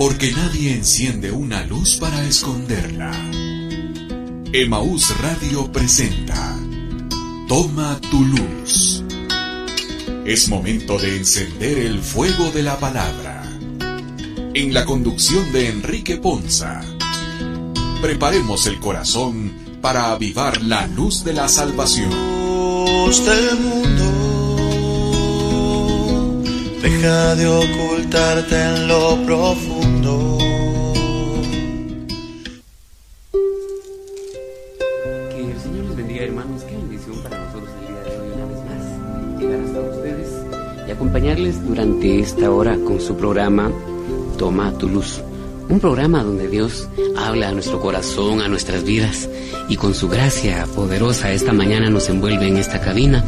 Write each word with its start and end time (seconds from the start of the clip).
porque 0.00 0.32
nadie 0.32 0.72
enciende 0.72 1.30
una 1.30 1.62
luz 1.66 1.98
para 1.98 2.24
esconderla. 2.24 3.12
Emaús 4.50 5.14
Radio 5.18 5.70
presenta 5.70 6.58
Toma 7.46 8.00
tu 8.10 8.24
luz. 8.24 9.04
Es 10.24 10.48
momento 10.48 10.98
de 10.98 11.18
encender 11.18 11.80
el 11.80 12.00
fuego 12.00 12.50
de 12.50 12.62
la 12.62 12.78
palabra. 12.78 13.42
En 14.54 14.72
la 14.72 14.86
conducción 14.86 15.52
de 15.52 15.68
Enrique 15.68 16.16
Ponza. 16.16 16.80
Preparemos 18.00 18.66
el 18.68 18.80
corazón 18.80 19.52
para 19.82 20.12
avivar 20.12 20.62
la 20.62 20.86
luz 20.86 21.24
de 21.24 21.34
la 21.34 21.46
salvación. 21.46 22.08
Luz 22.08 23.22
del 23.26 23.58
mundo, 23.60 24.02
deja 26.80 27.34
de 27.34 27.46
ocultarte 27.46 28.62
en 28.62 28.88
lo 28.88 29.22
profundo. 29.26 29.89
Que 30.00 30.06
el 35.50 35.60
Señor 35.60 35.84
les 35.84 35.96
bendiga, 35.96 36.24
hermanos. 36.24 36.62
Qué 36.62 36.74
bendición 36.74 37.22
para 37.22 37.44
nosotros 37.44 37.68
el 37.80 37.86
día 37.88 38.00
de 38.02 38.18
hoy, 38.18 38.28
una 38.34 38.46
vez 38.46 38.58
más, 38.64 39.38
llegar 39.38 39.60
hasta 39.60 39.80
ustedes 39.80 40.28
y 40.88 40.90
acompañarles 40.90 41.62
durante 41.68 42.18
esta 42.18 42.50
hora 42.50 42.78
con 42.78 42.98
su 42.98 43.14
programa 43.14 43.70
Toma 44.38 44.72
tu 44.72 44.88
luz. 44.88 45.22
Un 45.70 45.78
programa 45.78 46.24
donde 46.24 46.48
Dios 46.48 46.88
habla 47.16 47.48
a 47.48 47.52
nuestro 47.52 47.80
corazón, 47.80 48.40
a 48.40 48.48
nuestras 48.48 48.82
vidas 48.82 49.28
y 49.68 49.76
con 49.76 49.94
su 49.94 50.08
gracia 50.08 50.66
poderosa 50.74 51.30
esta 51.30 51.52
mañana 51.52 51.88
nos 51.88 52.08
envuelve 52.08 52.48
en 52.48 52.56
esta 52.56 52.80
cabina 52.80 53.24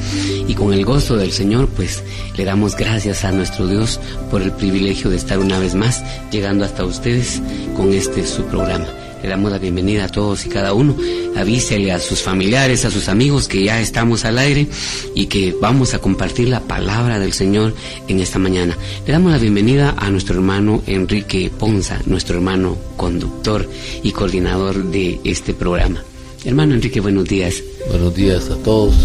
y 0.49 0.55
con 0.55 0.73
el 0.73 0.85
gozo 0.85 1.17
del 1.17 1.31
Señor 1.31 1.69
pues 1.69 2.03
le 2.37 2.45
damos 2.45 2.77
gracias 2.77 3.25
a 3.25 3.31
nuestro 3.31 3.69
Dios 3.69 4.01
por 4.29 4.43
el 4.43 4.51
privilegio 4.51 5.09
de 5.09 5.19
estar 5.19 5.39
una 5.39 5.61
vez 5.61 5.77
más 5.77 6.03
llegando 6.33 6.65
hasta 6.65 6.85
ustedes 6.85 7.41
con 7.77 7.93
este 7.93 8.27
su 8.27 8.43
programa. 8.47 9.02
Le 9.23 9.29
damos 9.29 9.53
la 9.53 9.59
bienvenida 9.59 10.07
a 10.07 10.09
todos 10.09 10.45
y 10.47 10.49
cada 10.49 10.75
uno. 10.75 10.97
Avísele 11.37 11.93
a 11.93 12.01
sus 12.01 12.21
familiares, 12.23 12.85
a 12.85 12.91
sus 12.91 13.09
amigos 13.09 13.47
que 13.47 13.63
ya 13.63 13.81
estamos 13.81 14.25
al 14.25 14.37
aire 14.37 14.67
y 15.15 15.27
que 15.27 15.57
vamos 15.61 15.95
a 15.95 16.01
compartir 16.01 16.49
la 16.49 16.61
palabra 16.61 17.21
del 17.21 17.33
Señor 17.33 17.73
en 18.09 18.19
esta 18.19 18.41
mañana. 18.41 18.77
Le 19.07 19.13
damos 19.13 19.31
la 19.31 19.39
bienvenida 19.39 19.95
a 19.97 20.11
nuestro 20.11 20.35
hermano 20.35 20.83
Enrique 20.89 21.53
Ponza, 21.57 22.01
nuestro 22.07 22.37
hermano 22.37 22.77
conductor 22.97 23.69
y 24.03 24.11
coordinador 24.11 24.87
de 24.87 25.21
este 25.23 25.55
programa. 25.55 26.03
Hermano 26.45 26.75
Enrique, 26.75 26.99
buenos 26.99 27.29
días. 27.29 27.63
Buenos 27.89 28.17
días 28.17 28.51
a 28.51 28.57
todos. 28.57 28.97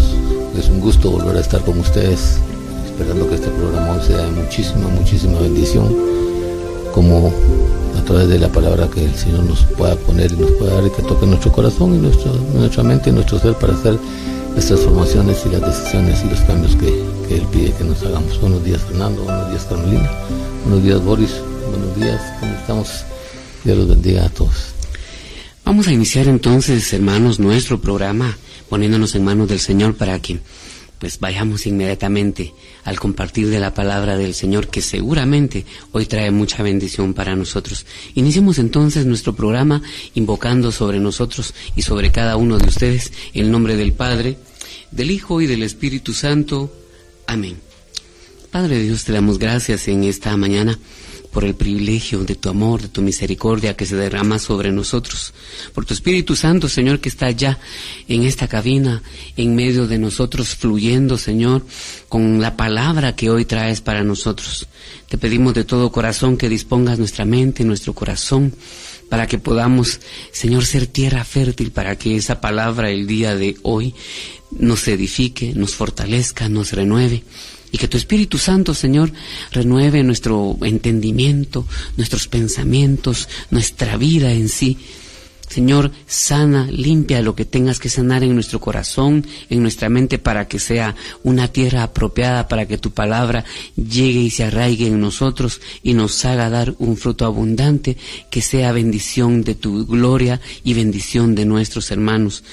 Es 0.58 0.68
un 0.68 0.80
gusto 0.80 1.12
volver 1.12 1.36
a 1.36 1.40
estar 1.40 1.64
con 1.64 1.78
ustedes, 1.78 2.38
esperando 2.86 3.28
que 3.28 3.36
este 3.36 3.50
programa 3.50 4.02
sea 4.02 4.16
de 4.16 4.32
muchísima, 4.32 4.88
muchísima 4.88 5.38
bendición, 5.38 5.96
como 6.92 7.32
través 8.08 8.28
de 8.30 8.38
la 8.38 8.48
palabra 8.48 8.88
que 8.88 9.04
el 9.04 9.14
Señor 9.14 9.44
nos 9.44 9.64
pueda 9.76 9.94
poner 9.94 10.32
y 10.32 10.36
nos 10.36 10.50
pueda 10.52 10.76
dar 10.76 10.86
y 10.86 10.90
que 10.90 11.02
toque 11.02 11.26
nuestro 11.26 11.52
corazón 11.52 11.94
y 11.94 11.98
nuestro, 11.98 12.32
nuestra 12.54 12.82
mente 12.82 13.10
y 13.10 13.12
nuestro 13.12 13.38
ser 13.38 13.52
para 13.52 13.74
hacer 13.74 13.98
las 14.54 14.64
transformaciones 14.64 15.44
y 15.44 15.50
las 15.50 15.60
decisiones 15.60 16.24
y 16.24 16.30
los 16.30 16.40
cambios 16.40 16.74
que, 16.76 16.86
que 17.28 17.34
Él 17.36 17.46
pide 17.52 17.72
que 17.72 17.84
nos 17.84 18.02
hagamos. 18.02 18.40
Buenos 18.40 18.64
días 18.64 18.80
Fernando, 18.80 19.24
buenos 19.24 19.50
días 19.50 19.66
Carmelina, 19.68 20.10
buenos 20.64 20.82
días 20.84 21.04
Boris, 21.04 21.34
buenos 21.68 21.96
días, 21.96 22.22
¿cómo 22.40 22.52
estamos? 22.54 22.88
Dios 23.62 23.76
los 23.76 23.88
bendiga 23.88 24.24
a 24.24 24.30
todos. 24.30 24.72
Vamos 25.66 25.86
a 25.86 25.92
iniciar 25.92 26.28
entonces, 26.28 26.90
hermanos, 26.94 27.38
nuestro 27.38 27.78
programa 27.78 28.38
poniéndonos 28.70 29.14
en 29.16 29.24
manos 29.24 29.48
del 29.48 29.60
Señor 29.60 29.94
para 29.96 30.18
que 30.18 30.40
pues 30.98 31.20
vayamos 31.20 31.66
inmediatamente 31.66 32.54
al 32.84 32.98
compartir 32.98 33.48
de 33.48 33.60
la 33.60 33.74
palabra 33.74 34.16
del 34.16 34.34
Señor 34.34 34.68
que 34.68 34.82
seguramente 34.82 35.64
hoy 35.92 36.06
trae 36.06 36.30
mucha 36.30 36.62
bendición 36.62 37.14
para 37.14 37.36
nosotros. 37.36 37.86
Iniciemos 38.14 38.58
entonces 38.58 39.06
nuestro 39.06 39.34
programa 39.34 39.82
invocando 40.14 40.72
sobre 40.72 40.98
nosotros 40.98 41.54
y 41.76 41.82
sobre 41.82 42.10
cada 42.10 42.36
uno 42.36 42.58
de 42.58 42.68
ustedes 42.68 43.12
el 43.34 43.50
nombre 43.50 43.76
del 43.76 43.92
Padre, 43.92 44.38
del 44.90 45.10
Hijo 45.10 45.40
y 45.40 45.46
del 45.46 45.62
Espíritu 45.62 46.12
Santo. 46.12 46.72
Amén. 47.26 47.58
Padre 48.50 48.80
Dios, 48.80 49.04
te 49.04 49.12
damos 49.12 49.38
gracias 49.38 49.88
en 49.88 50.04
esta 50.04 50.36
mañana 50.36 50.78
por 51.32 51.44
el 51.44 51.54
privilegio 51.54 52.24
de 52.24 52.34
tu 52.34 52.48
amor, 52.48 52.82
de 52.82 52.88
tu 52.88 53.02
misericordia 53.02 53.76
que 53.76 53.86
se 53.86 53.96
derrama 53.96 54.38
sobre 54.38 54.72
nosotros, 54.72 55.34
por 55.74 55.84
tu 55.84 55.94
Espíritu 55.94 56.34
Santo, 56.36 56.68
Señor, 56.68 57.00
que 57.00 57.08
está 57.08 57.26
allá 57.26 57.58
en 58.08 58.24
esta 58.24 58.48
cabina, 58.48 59.02
en 59.36 59.54
medio 59.54 59.86
de 59.86 59.98
nosotros, 59.98 60.54
fluyendo, 60.56 61.18
Señor, 61.18 61.64
con 62.08 62.40
la 62.40 62.56
palabra 62.56 63.14
que 63.14 63.30
hoy 63.30 63.44
traes 63.44 63.80
para 63.80 64.02
nosotros. 64.02 64.66
Te 65.08 65.18
pedimos 65.18 65.54
de 65.54 65.64
todo 65.64 65.92
corazón 65.92 66.36
que 66.36 66.48
dispongas 66.48 66.98
nuestra 66.98 67.24
mente, 67.24 67.64
nuestro 67.64 67.92
corazón, 67.92 68.54
para 69.08 69.26
que 69.26 69.38
podamos, 69.38 70.00
Señor, 70.32 70.66
ser 70.66 70.86
tierra 70.86 71.24
fértil, 71.24 71.70
para 71.70 71.96
que 71.96 72.16
esa 72.16 72.40
palabra 72.40 72.90
el 72.90 73.06
día 73.06 73.36
de 73.36 73.56
hoy 73.62 73.94
nos 74.50 74.88
edifique, 74.88 75.52
nos 75.54 75.74
fortalezca, 75.74 76.48
nos 76.48 76.72
renueve 76.72 77.22
y 77.72 77.78
que 77.78 77.88
tu 77.88 77.96
Espíritu 77.96 78.38
Santo, 78.38 78.74
Señor, 78.74 79.12
renueve 79.52 80.02
nuestro 80.02 80.56
entendimiento, 80.62 81.66
nuestros 81.96 82.28
pensamientos, 82.28 83.28
nuestra 83.50 83.96
vida 83.96 84.32
en 84.32 84.48
sí. 84.48 84.78
Señor, 85.48 85.92
sana, 86.06 86.68
limpia 86.70 87.22
lo 87.22 87.34
que 87.34 87.46
tengas 87.46 87.78
que 87.80 87.88
sanar 87.88 88.22
en 88.22 88.34
nuestro 88.34 88.60
corazón, 88.60 89.26
en 89.48 89.62
nuestra 89.62 89.88
mente, 89.88 90.18
para 90.18 90.46
que 90.46 90.58
sea 90.58 90.94
una 91.22 91.48
tierra 91.48 91.84
apropiada, 91.84 92.48
para 92.48 92.66
que 92.66 92.76
tu 92.76 92.90
palabra 92.90 93.46
llegue 93.74 94.20
y 94.20 94.30
se 94.30 94.44
arraigue 94.44 94.88
en 94.88 95.00
nosotros 95.00 95.62
y 95.82 95.94
nos 95.94 96.22
haga 96.26 96.50
dar 96.50 96.74
un 96.78 96.98
fruto 96.98 97.24
abundante, 97.24 97.96
que 98.28 98.42
sea 98.42 98.72
bendición 98.72 99.42
de 99.42 99.54
tu 99.54 99.86
gloria 99.86 100.38
y 100.64 100.74
bendición 100.74 101.34
de 101.34 101.46
nuestros 101.46 101.90
hermanos. 101.90 102.44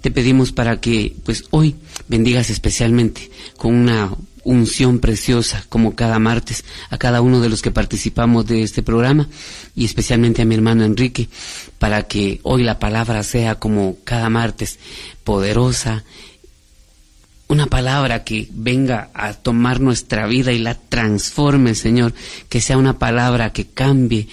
Te 0.00 0.12
pedimos 0.12 0.52
para 0.52 0.80
que, 0.80 1.16
pues 1.24 1.44
hoy, 1.50 1.74
bendigas 2.06 2.50
especialmente 2.50 3.32
con 3.56 3.74
una 3.74 4.12
unción 4.48 4.98
preciosa 4.98 5.62
como 5.68 5.94
cada 5.94 6.18
martes 6.18 6.64
a 6.88 6.96
cada 6.96 7.20
uno 7.20 7.40
de 7.40 7.50
los 7.50 7.60
que 7.60 7.70
participamos 7.70 8.46
de 8.46 8.62
este 8.62 8.82
programa 8.82 9.28
y 9.74 9.84
especialmente 9.84 10.40
a 10.40 10.46
mi 10.46 10.54
hermano 10.54 10.84
Enrique 10.84 11.28
para 11.78 12.04
que 12.04 12.40
hoy 12.44 12.62
la 12.62 12.78
palabra 12.78 13.22
sea 13.22 13.56
como 13.56 13.98
cada 14.04 14.30
martes 14.30 14.78
poderosa 15.22 16.04
una 17.48 17.66
palabra 17.66 18.24
que 18.24 18.48
venga 18.50 19.10
a 19.14 19.32
tomar 19.32 19.80
nuestra 19.80 20.26
vida 20.26 20.52
y 20.52 20.58
la 20.58 20.74
transforme, 20.74 21.74
Señor, 21.74 22.12
que 22.50 22.60
sea 22.60 22.76
una 22.76 22.98
palabra 22.98 23.52
que 23.54 23.68
cambie 23.68 24.28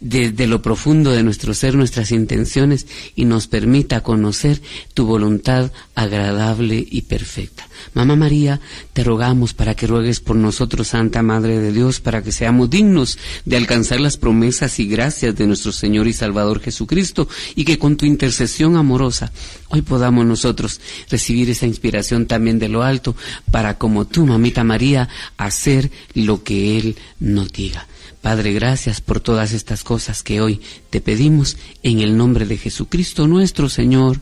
desde 0.00 0.46
lo 0.46 0.62
profundo 0.62 1.10
de 1.10 1.22
nuestro 1.22 1.54
ser 1.54 1.74
nuestras 1.74 2.10
intenciones 2.10 2.86
y 3.14 3.26
nos 3.26 3.46
permita 3.46 4.02
conocer 4.02 4.60
tu 4.94 5.06
voluntad 5.06 5.70
agradable 5.94 6.84
y 6.90 7.02
perfecta. 7.02 7.68
Mamá 7.94 8.16
María, 8.16 8.60
te 8.92 9.04
rogamos 9.04 9.54
para 9.54 9.74
que 9.74 9.86
ruegues 9.86 10.20
por 10.20 10.36
nosotros, 10.36 10.88
Santa 10.88 11.22
Madre 11.22 11.58
de 11.58 11.72
Dios, 11.72 12.00
para 12.00 12.22
que 12.22 12.32
seamos 12.32 12.70
dignos 12.70 13.18
de 13.44 13.56
alcanzar 13.56 14.00
las 14.00 14.16
promesas 14.16 14.78
y 14.78 14.86
gracias 14.86 15.36
de 15.36 15.46
nuestro 15.46 15.72
Señor 15.72 16.06
y 16.06 16.12
Salvador 16.12 16.60
Jesucristo 16.60 17.28
y 17.54 17.64
que 17.64 17.78
con 17.78 17.96
tu 17.96 18.06
intercesión 18.06 18.76
amorosa 18.76 19.32
hoy 19.68 19.82
podamos 19.82 20.26
nosotros 20.26 20.80
recibir 21.10 21.50
esa 21.50 21.66
inspiración 21.66 22.26
también 22.26 22.58
de 22.58 22.68
lo 22.68 22.82
alto 22.82 23.16
para 23.50 23.78
como 23.78 24.06
tú, 24.06 24.26
mamita 24.26 24.64
María, 24.64 25.08
hacer 25.36 25.90
lo 26.14 26.42
que 26.42 26.78
Él 26.78 26.96
nos 27.18 27.52
diga. 27.52 27.86
Padre, 28.22 28.52
gracias 28.52 29.00
por 29.00 29.20
todas 29.20 29.52
estas 29.52 29.82
cosas 29.82 30.22
que 30.22 30.40
hoy 30.40 30.60
te 30.90 31.00
pedimos 31.00 31.56
en 31.82 32.00
el 32.00 32.16
nombre 32.16 32.44
de 32.44 32.58
Jesucristo 32.58 33.26
nuestro 33.26 33.68
Señor. 33.68 34.20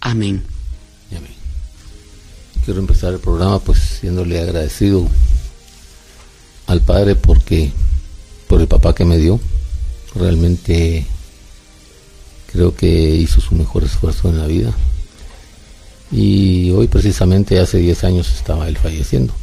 Amén. 0.00 0.42
Quiero 2.64 2.78
empezar 2.78 3.12
el 3.12 3.18
programa 3.18 3.58
pues 3.58 3.80
siéndole 3.80 4.40
agradecido 4.40 5.08
al 6.68 6.80
Padre 6.80 7.16
porque 7.16 7.72
por 8.46 8.60
el 8.60 8.68
papá 8.68 8.94
que 8.94 9.04
me 9.04 9.18
dio. 9.18 9.40
Realmente 10.14 11.04
creo 12.52 12.76
que 12.76 12.86
hizo 12.86 13.40
su 13.40 13.56
mejor 13.56 13.82
esfuerzo 13.82 14.28
en 14.28 14.38
la 14.38 14.46
vida. 14.46 14.72
Y 16.12 16.70
hoy 16.70 16.86
precisamente 16.86 17.58
hace 17.58 17.78
10 17.78 18.04
años 18.04 18.32
estaba 18.32 18.68
él 18.68 18.76
falleciendo. 18.76 19.34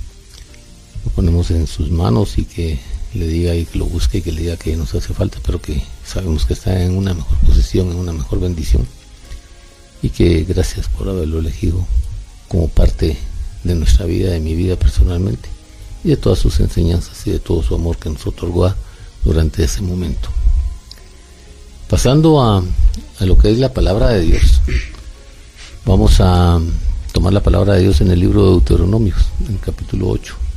Lo 1.03 1.11
ponemos 1.11 1.51
en 1.51 1.67
sus 1.67 1.91
manos 1.91 2.37
y 2.37 2.45
que 2.45 2.79
le 3.13 3.27
diga 3.27 3.55
y 3.55 3.65
que 3.65 3.79
lo 3.79 3.85
busque 3.85 4.19
y 4.19 4.21
que 4.21 4.31
le 4.31 4.41
diga 4.41 4.57
que 4.57 4.75
nos 4.75 4.93
hace 4.93 5.13
falta, 5.13 5.39
pero 5.45 5.61
que 5.61 5.81
sabemos 6.05 6.45
que 6.45 6.53
está 6.53 6.83
en 6.83 6.95
una 6.95 7.13
mejor 7.13 7.37
posición, 7.39 7.91
en 7.91 7.97
una 7.97 8.13
mejor 8.13 8.39
bendición. 8.39 8.87
Y 10.01 10.09
que 10.09 10.43
gracias 10.43 10.87
por 10.87 11.09
haberlo 11.09 11.39
elegido 11.39 11.85
como 12.47 12.67
parte 12.67 13.17
de 13.63 13.75
nuestra 13.75 14.05
vida, 14.05 14.31
de 14.31 14.39
mi 14.39 14.55
vida 14.55 14.75
personalmente, 14.75 15.49
y 16.03 16.09
de 16.09 16.17
todas 16.17 16.39
sus 16.39 16.59
enseñanzas 16.59 17.25
y 17.27 17.31
de 17.31 17.39
todo 17.39 17.63
su 17.63 17.75
amor 17.75 17.97
que 17.97 18.09
nos 18.09 18.25
otorgó 18.25 18.73
durante 19.25 19.63
ese 19.63 19.81
momento. 19.81 20.29
Pasando 21.89 22.41
a, 22.41 22.63
a 23.19 23.25
lo 23.25 23.37
que 23.37 23.51
es 23.51 23.57
la 23.57 23.73
palabra 23.73 24.09
de 24.09 24.21
Dios, 24.21 24.61
vamos 25.85 26.17
a 26.19 26.59
tomar 27.11 27.33
la 27.33 27.43
palabra 27.43 27.73
de 27.73 27.81
Dios 27.81 27.99
en 28.01 28.11
el 28.11 28.19
libro 28.19 28.45
de 28.45 28.51
Deuteronomios, 28.51 29.17
en 29.45 29.55
el 29.55 29.59
capítulo 29.59 30.09
8 30.09 30.48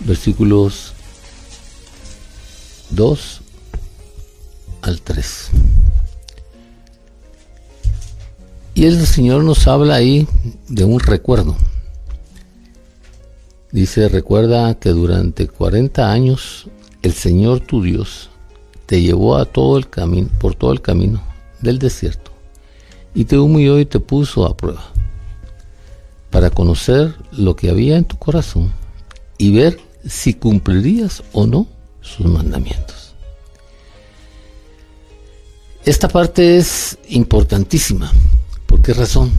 versículos 0.00 0.92
2 2.90 3.40
al 4.82 5.00
3. 5.00 5.50
Y 8.74 8.86
el 8.86 9.06
Señor 9.06 9.44
nos 9.44 9.66
habla 9.66 9.94
ahí 9.94 10.26
de 10.68 10.84
un 10.84 11.00
recuerdo. 11.00 11.56
Dice, 13.70 14.08
recuerda 14.08 14.74
que 14.74 14.90
durante 14.90 15.48
40 15.48 16.10
años 16.10 16.66
el 17.02 17.12
Señor 17.12 17.60
tu 17.60 17.82
Dios 17.82 18.30
te 18.86 19.00
llevó 19.00 19.36
a 19.36 19.44
todo 19.44 19.78
el 19.78 19.88
camino, 19.88 20.28
por 20.38 20.54
todo 20.54 20.72
el 20.72 20.80
camino 20.80 21.22
del 21.60 21.78
desierto 21.78 22.34
y 23.14 23.24
te 23.24 23.38
humilló 23.38 23.78
y 23.78 23.86
te 23.86 24.00
puso 24.00 24.44
a 24.44 24.56
prueba 24.56 24.84
para 26.30 26.50
conocer 26.50 27.14
lo 27.30 27.54
que 27.54 27.70
había 27.70 27.96
en 27.96 28.04
tu 28.04 28.18
corazón 28.18 28.72
y 29.38 29.52
ver 29.52 29.78
si 30.06 30.34
cumplirías 30.34 31.22
o 31.32 31.46
no 31.46 31.66
sus 32.00 32.26
mandamientos. 32.26 33.14
Esta 35.84 36.08
parte 36.08 36.56
es 36.56 36.98
importantísima. 37.08 38.10
¿Por 38.66 38.80
qué 38.80 38.94
razón? 38.94 39.32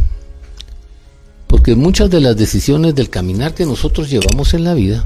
Porque 1.48 1.76
muchas 1.76 2.10
de 2.10 2.22
las 2.22 2.38
decisiones 2.38 2.94
del 2.96 3.10
caminar 3.10 3.54
que 3.54 3.66
nosotros 3.66 4.10
llevamos 4.10 4.54
en 4.54 4.64
la 4.64 4.74
vida 4.74 5.06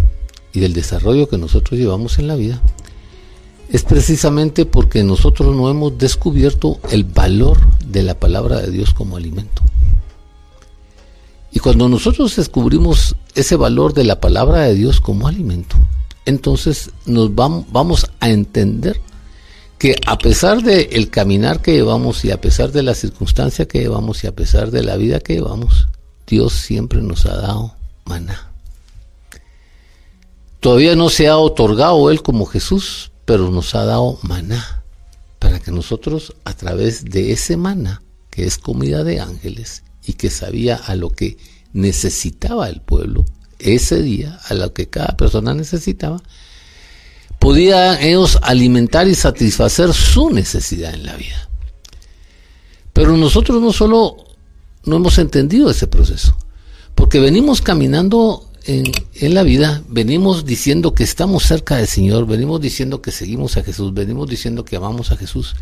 y 0.54 0.60
del 0.60 0.74
desarrollo 0.74 1.30
que 1.30 1.38
nosotros 1.38 1.80
llevamos 1.80 2.20
en 2.20 2.28
la 2.28 2.36
vida 2.36 2.62
es 3.72 3.84
precisamente 3.84 4.66
porque 4.66 5.04
nosotros 5.04 5.56
no 5.56 5.70
hemos 5.70 5.98
descubierto 5.98 6.80
el 6.90 7.04
valor 7.04 7.60
de 7.86 8.04
la 8.04 8.20
palabra 8.20 8.62
de 8.62 8.72
Dios 8.72 8.94
como 8.94 9.16
alimento. 9.16 9.62
Y 11.52 11.60
cuando 11.60 11.90
nosotros 11.90 12.36
descubrimos 12.36 13.16
ese 13.36 13.56
valor 13.56 13.94
de 13.94 14.04
la 14.04 14.20
palabra 14.20 14.62
de 14.62 14.76
Dios 14.76 15.02
como 15.02 15.28
alimento, 15.28 15.78
entonces 16.26 16.92
nos 17.06 17.34
vamos, 17.34 18.12
a 18.20 18.30
entender 18.30 19.02
que 19.80 19.96
a 20.06 20.18
pesar 20.18 20.62
del 20.62 20.88
el 20.92 21.10
caminar 21.10 21.62
que 21.62 21.74
llevamos 21.74 22.24
y 22.26 22.32
a 22.32 22.42
pesar 22.42 22.72
de 22.72 22.84
la 22.84 22.94
circunstancia 22.94 23.68
que 23.68 23.80
llevamos 23.80 24.24
y 24.24 24.28
a 24.28 24.36
pesar 24.36 24.72
de 24.72 24.84
la 24.84 24.98
vida 24.98 25.22
que 25.22 25.34
llevamos, 25.34 25.88
Dios 26.28 26.54
siempre 26.54 27.02
nos 27.02 27.26
ha 27.26 27.36
dado 27.38 27.76
maná. 28.06 28.52
Todavía 30.60 30.96
no 30.96 31.10
se 31.10 31.30
ha 31.30 31.38
otorgado 31.38 32.12
Él 32.12 32.22
como 32.22 32.46
Jesús, 32.46 33.12
pero 33.26 33.50
nos 33.50 33.74
ha 33.74 33.86
dado 33.86 34.20
maná 34.22 34.84
para 35.40 35.60
que 35.60 35.72
nosotros 35.72 36.36
a 36.44 36.54
través 36.54 37.06
de 37.06 37.32
ese 37.32 37.58
maná, 37.58 38.04
que 38.30 38.46
es 38.46 38.58
comida 38.58 39.04
de 39.04 39.22
ángeles 39.22 39.84
y 40.10 40.14
que 40.14 40.32
sabía 40.32 40.76
a 40.76 40.96
lo 40.96 41.12
que 41.12 41.38
necesitaba 41.72 42.68
el 42.68 42.82
pueblo, 42.82 43.26
ese 43.60 44.02
día, 44.02 44.40
a 44.50 44.56
lo 44.56 44.74
que 44.74 44.90
cada 44.90 45.16
persona 45.16 45.54
necesitaba, 45.54 46.20
podía 47.38 48.02
ellos 48.02 48.40
alimentar 48.42 49.08
y 49.08 49.14
satisfacer 49.14 49.94
su 49.94 50.32
necesidad 50.32 50.96
en 50.96 51.06
la 51.06 51.16
vida. 51.16 51.48
Pero 52.92 53.16
nosotros 53.18 53.62
no 53.62 53.72
solo 53.72 54.18
no 54.86 54.96
hemos 54.96 55.20
entendido 55.20 55.70
ese 55.70 55.86
proceso, 55.86 56.36
porque 56.96 57.20
venimos 57.20 57.62
caminando 57.62 58.50
en, 58.64 58.92
en, 59.14 59.36
la 59.36 59.44
vida, 59.44 59.84
venimos 59.90 60.44
diciendo 60.44 60.96
que 60.96 61.04
estamos 61.04 61.44
cerca 61.44 61.76
del 61.78 61.88
Señor, 61.88 62.26
venimos 62.26 62.60
diciendo 62.62 63.00
que 63.00 63.12
seguimos 63.12 63.58
a 63.58 63.64
Jesús, 63.64 63.94
venimos 63.94 64.28
diciendo 64.28 64.66
que 64.66 64.76
amamos 64.76 65.12
a 65.12 65.18
Jesús, 65.18 65.56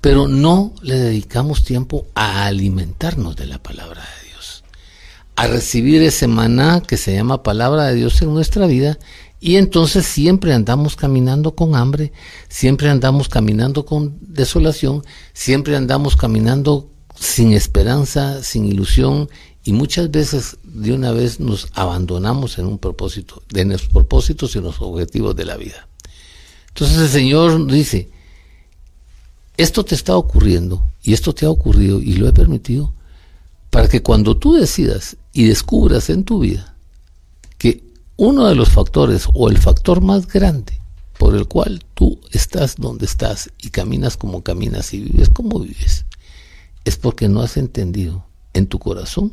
pero 0.00 0.28
no 0.28 0.72
le 0.82 0.96
dedicamos 0.96 1.64
tiempo 1.64 2.06
a 2.14 2.46
alimentarnos 2.46 3.36
de 3.36 3.46
la 3.46 3.62
palabra 3.62 4.00
de 4.00 4.28
Dios, 4.28 4.64
a 5.36 5.46
recibir 5.46 6.02
ese 6.02 6.28
maná 6.28 6.82
que 6.82 6.96
se 6.96 7.14
llama 7.14 7.42
palabra 7.42 7.86
de 7.86 7.94
Dios 7.94 8.20
en 8.22 8.32
nuestra 8.32 8.66
vida 8.66 8.98
y 9.40 9.56
entonces 9.56 10.04
siempre 10.06 10.52
andamos 10.52 10.96
caminando 10.96 11.54
con 11.54 11.76
hambre, 11.76 12.12
siempre 12.48 12.90
andamos 12.90 13.28
caminando 13.28 13.84
con 13.84 14.18
desolación, 14.20 15.04
siempre 15.32 15.76
andamos 15.76 16.16
caminando 16.16 16.90
sin 17.14 17.52
esperanza, 17.52 18.42
sin 18.42 18.66
ilusión 18.66 19.28
y 19.64 19.72
muchas 19.72 20.10
veces 20.10 20.58
de 20.62 20.92
una 20.92 21.12
vez 21.12 21.40
nos 21.40 21.68
abandonamos 21.74 22.58
en 22.58 22.66
un 22.66 22.78
propósito, 22.78 23.42
de 23.48 23.64
nuestros 23.64 23.92
propósitos 23.92 24.56
y 24.56 24.60
los 24.60 24.80
objetivos 24.80 25.36
de 25.36 25.44
la 25.44 25.56
vida. 25.56 25.88
Entonces 26.68 26.98
el 26.98 27.08
Señor 27.08 27.66
dice, 27.66 28.10
esto 29.58 29.84
te 29.84 29.96
está 29.96 30.16
ocurriendo 30.16 30.88
y 31.02 31.12
esto 31.12 31.34
te 31.34 31.44
ha 31.44 31.50
ocurrido 31.50 32.00
y 32.00 32.14
lo 32.14 32.28
he 32.28 32.32
permitido 32.32 32.94
para 33.70 33.88
que 33.88 34.02
cuando 34.02 34.36
tú 34.36 34.54
decidas 34.54 35.16
y 35.32 35.44
descubras 35.44 36.08
en 36.10 36.24
tu 36.24 36.38
vida 36.38 36.76
que 37.58 37.82
uno 38.16 38.46
de 38.46 38.54
los 38.54 38.70
factores 38.70 39.28
o 39.34 39.50
el 39.50 39.58
factor 39.58 40.00
más 40.00 40.28
grande 40.28 40.80
por 41.18 41.34
el 41.34 41.48
cual 41.48 41.84
tú 41.94 42.20
estás 42.30 42.76
donde 42.76 43.04
estás 43.04 43.50
y 43.60 43.70
caminas 43.70 44.16
como 44.16 44.42
caminas 44.42 44.94
y 44.94 45.00
vives 45.00 45.28
como 45.28 45.58
vives, 45.58 46.06
es 46.84 46.96
porque 46.96 47.28
no 47.28 47.42
has 47.42 47.56
entendido 47.56 48.24
en 48.54 48.68
tu 48.68 48.78
corazón 48.78 49.32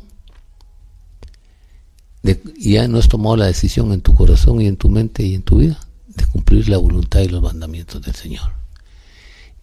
y 2.56 2.72
ya 2.72 2.88
no 2.88 2.98
has 2.98 3.08
tomado 3.08 3.36
la 3.36 3.46
decisión 3.46 3.92
en 3.92 4.00
tu 4.00 4.12
corazón 4.12 4.60
y 4.60 4.66
en 4.66 4.76
tu 4.76 4.88
mente 4.88 5.22
y 5.22 5.36
en 5.36 5.42
tu 5.42 5.58
vida 5.58 5.78
de 6.08 6.26
cumplir 6.26 6.68
la 6.68 6.78
voluntad 6.78 7.20
y 7.20 7.28
los 7.28 7.40
mandamientos 7.40 8.02
del 8.02 8.16
Señor. 8.16 8.65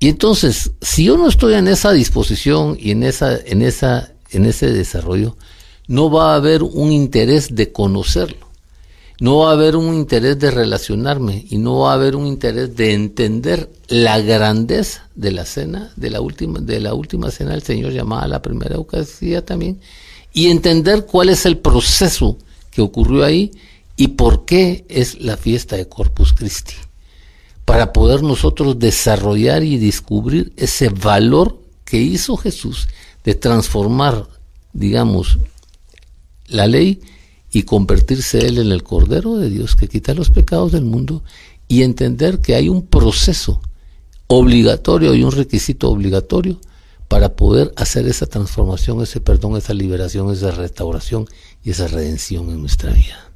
Y 0.04 0.10
entonces, 0.10 0.72
si 0.82 1.06
yo 1.06 1.16
no 1.16 1.30
estoy 1.30 1.54
en 1.54 1.70
esa 1.70 1.94
disposición 1.94 2.76
y 2.78 2.92
en 2.92 3.04
esa, 3.04 3.38
en 3.38 3.62
esa, 3.62 4.12
en 4.32 4.44
ese 4.44 4.70
desarrollo, 4.70 5.38
no 5.88 6.12
va 6.12 6.34
a 6.34 6.36
haber 6.36 6.62
un 6.62 6.92
interés 6.92 7.56
de 7.56 7.72
conocerlo, 7.72 8.50
no 9.22 9.38
va 9.38 9.52
a 9.52 9.54
haber 9.54 9.78
un 9.78 9.96
interés 9.96 10.38
de 10.40 10.52
relacionarme 10.52 11.46
y 11.50 11.58
no 11.58 11.80
va 11.80 11.92
a 11.92 11.94
haber 11.94 12.18
un 12.18 12.28
interés 12.28 12.76
de 12.76 12.92
entender 12.92 13.72
la 13.88 14.20
grandeza 14.20 15.08
de 15.16 15.32
la 15.32 15.46
cena, 15.46 15.94
de 15.96 16.10
la 16.10 16.20
última, 16.20 16.60
de 16.60 16.82
la 16.82 16.94
última 16.94 17.32
cena 17.32 17.52
del 17.52 17.64
Señor 17.64 17.94
llamada 17.94 18.28
la 18.28 18.42
primera 18.42 18.76
Eucaristía 18.76 19.46
también, 19.46 19.80
y 20.34 20.48
entender 20.48 21.06
cuál 21.06 21.30
es 21.30 21.46
el 21.46 21.60
proceso 21.60 22.38
que 22.72 22.82
ocurrió 22.82 23.24
ahí 23.24 23.52
y 23.96 24.10
por 24.10 24.44
qué 24.44 24.84
es 24.90 25.22
la 25.22 25.38
fiesta 25.38 25.78
de 25.78 25.88
Corpus 25.88 26.34
Christi. 26.34 26.74
Para 27.66 27.94
poder 27.94 28.24
nosotros 28.24 28.78
desarrollar 28.80 29.64
y 29.64 29.78
descubrir 29.78 30.54
ese 30.58 30.90
valor 30.90 31.60
que 31.86 31.98
hizo 31.98 32.38
Jesús 32.38 32.88
de 33.24 33.36
transformar, 33.36 34.28
digamos, 34.74 35.40
la 36.48 36.68
ley 36.68 37.02
y 37.52 37.64
convertirse 37.64 38.48
él 38.48 38.58
en 38.58 38.72
el 38.72 38.84
Cordero 38.84 39.38
de 39.38 39.50
Dios 39.50 39.76
que 39.76 39.88
quita 39.88 40.14
los 40.14 40.30
pecados 40.30 40.72
del 40.72 40.86
mundo 40.86 41.24
y 41.68 41.84
entender 41.84 42.40
que 42.40 42.56
hay 42.56 42.68
un 42.70 42.86
proceso 42.86 43.62
obligatorio 44.28 45.14
y 45.14 45.24
un 45.24 45.32
requisito 45.32 45.90
obligatorio 45.90 46.60
para 47.08 47.36
poder 47.36 47.72
hacer 47.76 48.08
esa 48.08 48.26
transformación, 48.26 49.02
ese 49.02 49.22
perdón, 49.22 49.56
esa 49.56 49.74
liberación, 49.74 50.32
esa 50.32 50.52
restauración 50.52 51.28
y 51.64 51.72
esa 51.72 51.88
redención 51.88 52.50
en 52.50 52.62
nuestra 52.62 52.92
vida. 52.92 53.33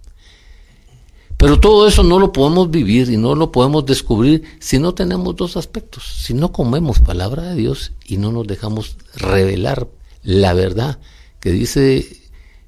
Pero 1.38 1.60
todo 1.60 1.88
eso 1.88 2.04
no 2.04 2.20
lo 2.20 2.34
podemos 2.34 2.72
vivir 2.72 3.10
y 3.12 3.18
no 3.18 3.36
lo 3.36 3.52
podemos 3.52 3.86
descubrir 3.86 4.44
si 4.60 4.80
no 4.80 4.96
tenemos 4.96 5.36
dos 5.36 5.56
aspectos, 5.56 6.04
si 6.04 6.34
no 6.34 6.52
comemos 6.52 7.00
palabra 7.00 7.44
de 7.44 7.56
Dios 7.56 7.92
y 8.06 8.18
no 8.18 8.32
nos 8.32 8.48
dejamos 8.48 8.98
revelar 9.16 9.88
la 10.24 10.54
verdad 10.54 11.00
que 11.40 11.52
dice 11.52 12.08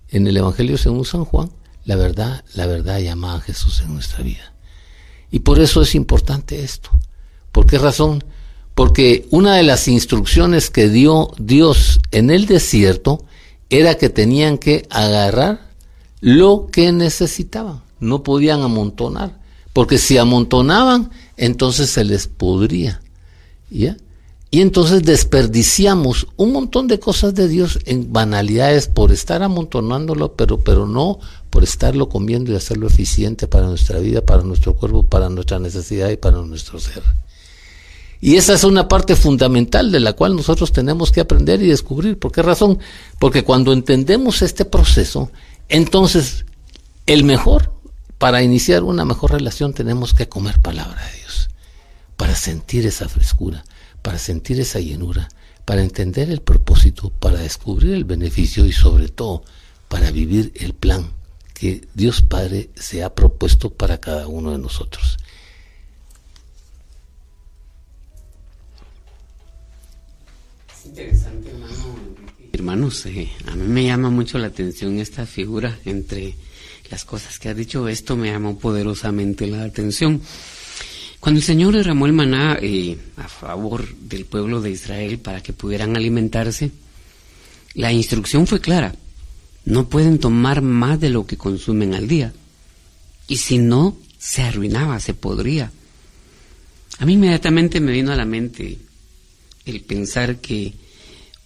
en 0.10 0.28
el 0.28 0.38
Evangelio 0.38 0.78
según 0.78 1.04
San 1.04 1.26
Juan, 1.26 1.52
la 1.86 1.96
verdad, 1.96 2.44
la 2.54 2.68
verdad 2.68 3.00
llama 3.00 3.36
a 3.36 3.42
Jesús 3.42 3.82
en 3.82 3.94
nuestra 3.94 4.24
vida. 4.24 4.54
Y 5.32 5.40
por 5.40 5.60
eso 5.60 5.82
es 5.82 5.96
importante 5.96 6.64
esto. 6.64 6.92
¿Por 7.52 7.66
qué 7.66 7.80
razón? 7.80 8.24
Porque 8.76 9.28
una 9.32 9.56
de 9.56 9.64
las 9.64 9.88
instrucciones 9.88 10.70
que 10.70 10.90
dio 10.90 11.32
Dios 11.38 12.00
en 12.12 12.30
el 12.30 12.46
desierto 12.46 13.26
era 13.70 13.96
que 13.96 14.10
tenían 14.10 14.58
que 14.58 14.88
agarrar 14.90 15.70
lo 16.22 16.68
que 16.72 16.92
necesitaban, 16.92 17.82
no 18.00 18.24
podían 18.24 18.62
amontonar, 18.62 19.40
porque 19.74 19.98
si 19.98 20.18
amontonaban, 20.18 21.12
entonces 21.38 21.90
se 21.90 22.04
les 22.04 22.28
podría. 22.28 23.02
Y 24.52 24.62
entonces 24.62 25.04
desperdiciamos 25.04 26.28
un 26.36 26.52
montón 26.52 26.88
de 26.88 27.00
cosas 27.00 27.36
de 27.36 27.48
Dios 27.48 27.80
en 27.86 28.12
banalidades 28.12 28.88
por 28.88 29.12
estar 29.12 29.44
amontonándolo, 29.44 30.34
pero, 30.34 30.60
pero 30.60 30.88
no 30.88 31.20
por 31.52 31.64
estarlo 31.64 32.10
comiendo 32.10 32.52
y 32.52 32.56
hacerlo 32.56 32.88
eficiente 32.88 33.48
para 33.48 33.68
nuestra 33.68 34.00
vida, 34.00 34.26
para 34.26 34.42
nuestro 34.42 34.76
cuerpo, 34.76 35.04
para 35.04 35.30
nuestra 35.30 35.60
necesidad 35.60 36.10
y 36.10 36.18
para 36.18 36.38
nuestro 36.42 36.80
ser. 36.80 37.04
Y 38.22 38.36
esa 38.36 38.54
es 38.54 38.64
una 38.64 38.88
parte 38.88 39.16
fundamental 39.16 39.92
de 39.92 40.00
la 40.00 40.14
cual 40.14 40.36
nosotros 40.36 40.72
tenemos 40.72 41.12
que 41.12 41.22
aprender 41.22 41.62
y 41.62 41.68
descubrir. 41.68 42.20
¿Por 42.20 42.32
qué 42.32 42.42
razón? 42.42 42.80
Porque 43.18 43.44
cuando 43.44 43.72
entendemos 43.72 44.42
este 44.42 44.66
proceso, 44.66 45.32
entonces 45.70 46.46
el 47.06 47.24
mejor, 47.24 47.72
para 48.20 48.44
iniciar 48.44 48.84
una 48.84 49.06
mejor 49.06 49.32
relación 49.32 49.74
tenemos 49.74 50.14
que 50.14 50.28
comer 50.28 50.60
palabra 50.60 51.04
de 51.04 51.20
Dios, 51.20 51.50
para 52.18 52.36
sentir 52.36 52.86
esa 52.86 53.08
frescura, 53.08 53.64
para 54.02 54.20
sentir 54.20 54.60
esa 54.60 54.80
llenura, 54.80 55.30
para 55.64 55.82
entender 55.82 56.30
el 56.30 56.42
propósito, 56.42 57.12
para 57.12 57.40
descubrir 57.40 57.94
el 57.94 58.04
beneficio 58.04 58.66
y 58.66 58.74
sobre 58.74 59.08
todo 59.08 59.44
para 59.88 60.12
vivir 60.12 60.52
el 60.56 60.74
plan 60.74 61.12
que 61.54 61.88
Dios 61.94 62.22
Padre 62.22 62.70
se 62.76 63.04
ha 63.04 63.16
propuesto 63.16 63.70
para 63.70 64.00
cada 64.00 64.28
uno 64.28 64.52
de 64.52 64.58
nosotros. 64.58 65.18
Es 70.74 70.86
interesante, 70.86 71.52
hermano. 71.52 71.96
Hermanos, 72.52 73.06
eh, 73.06 73.32
a 73.48 73.56
mí 73.56 73.68
me 73.68 73.86
llama 73.86 74.10
mucho 74.10 74.38
la 74.38 74.48
atención 74.48 75.00
esta 75.00 75.26
figura 75.26 75.78
entre 75.86 76.36
las 76.90 77.06
cosas 77.06 77.40
que 77.40 77.50
ha 77.50 77.54
dicho. 77.54 77.88
Esto 77.88 78.16
me 78.16 78.32
llamó 78.32 78.58
poderosamente 78.58 79.48
la 79.48 79.64
atención. 79.64 80.22
Cuando 81.20 81.40
el 81.40 81.46
Señor 81.46 81.76
derramó 81.76 82.06
el 82.06 82.14
maná 82.14 82.58
eh, 82.62 82.98
a 83.18 83.28
favor 83.28 83.94
del 83.96 84.26
pueblo 84.26 84.62
de 84.62 84.72
Israel 84.72 85.20
para 85.20 85.42
que 85.42 85.54
pudieran 85.54 85.98
alimentarse, 85.98 86.72
la 87.74 87.92
instrucción 87.92 88.48
fue 88.48 88.62
clara. 88.62 88.96
No 89.66 89.90
pueden 89.90 90.20
tomar 90.20 90.62
más 90.62 91.00
de 91.00 91.10
lo 91.10 91.26
que 91.28 91.38
consumen 91.38 91.94
al 91.94 92.08
día. 92.08 92.34
Y 93.28 93.38
si 93.38 93.58
no, 93.58 93.98
se 94.18 94.44
arruinaba, 94.44 95.00
se 95.00 95.14
podría. 95.14 95.72
A 97.00 97.06
mí 97.06 97.14
inmediatamente 97.14 97.80
me 97.80 97.92
vino 97.92 98.12
a 98.12 98.16
la 98.16 98.26
mente 98.26 98.78
el 99.66 99.82
pensar 99.82 100.38
que 100.38 100.74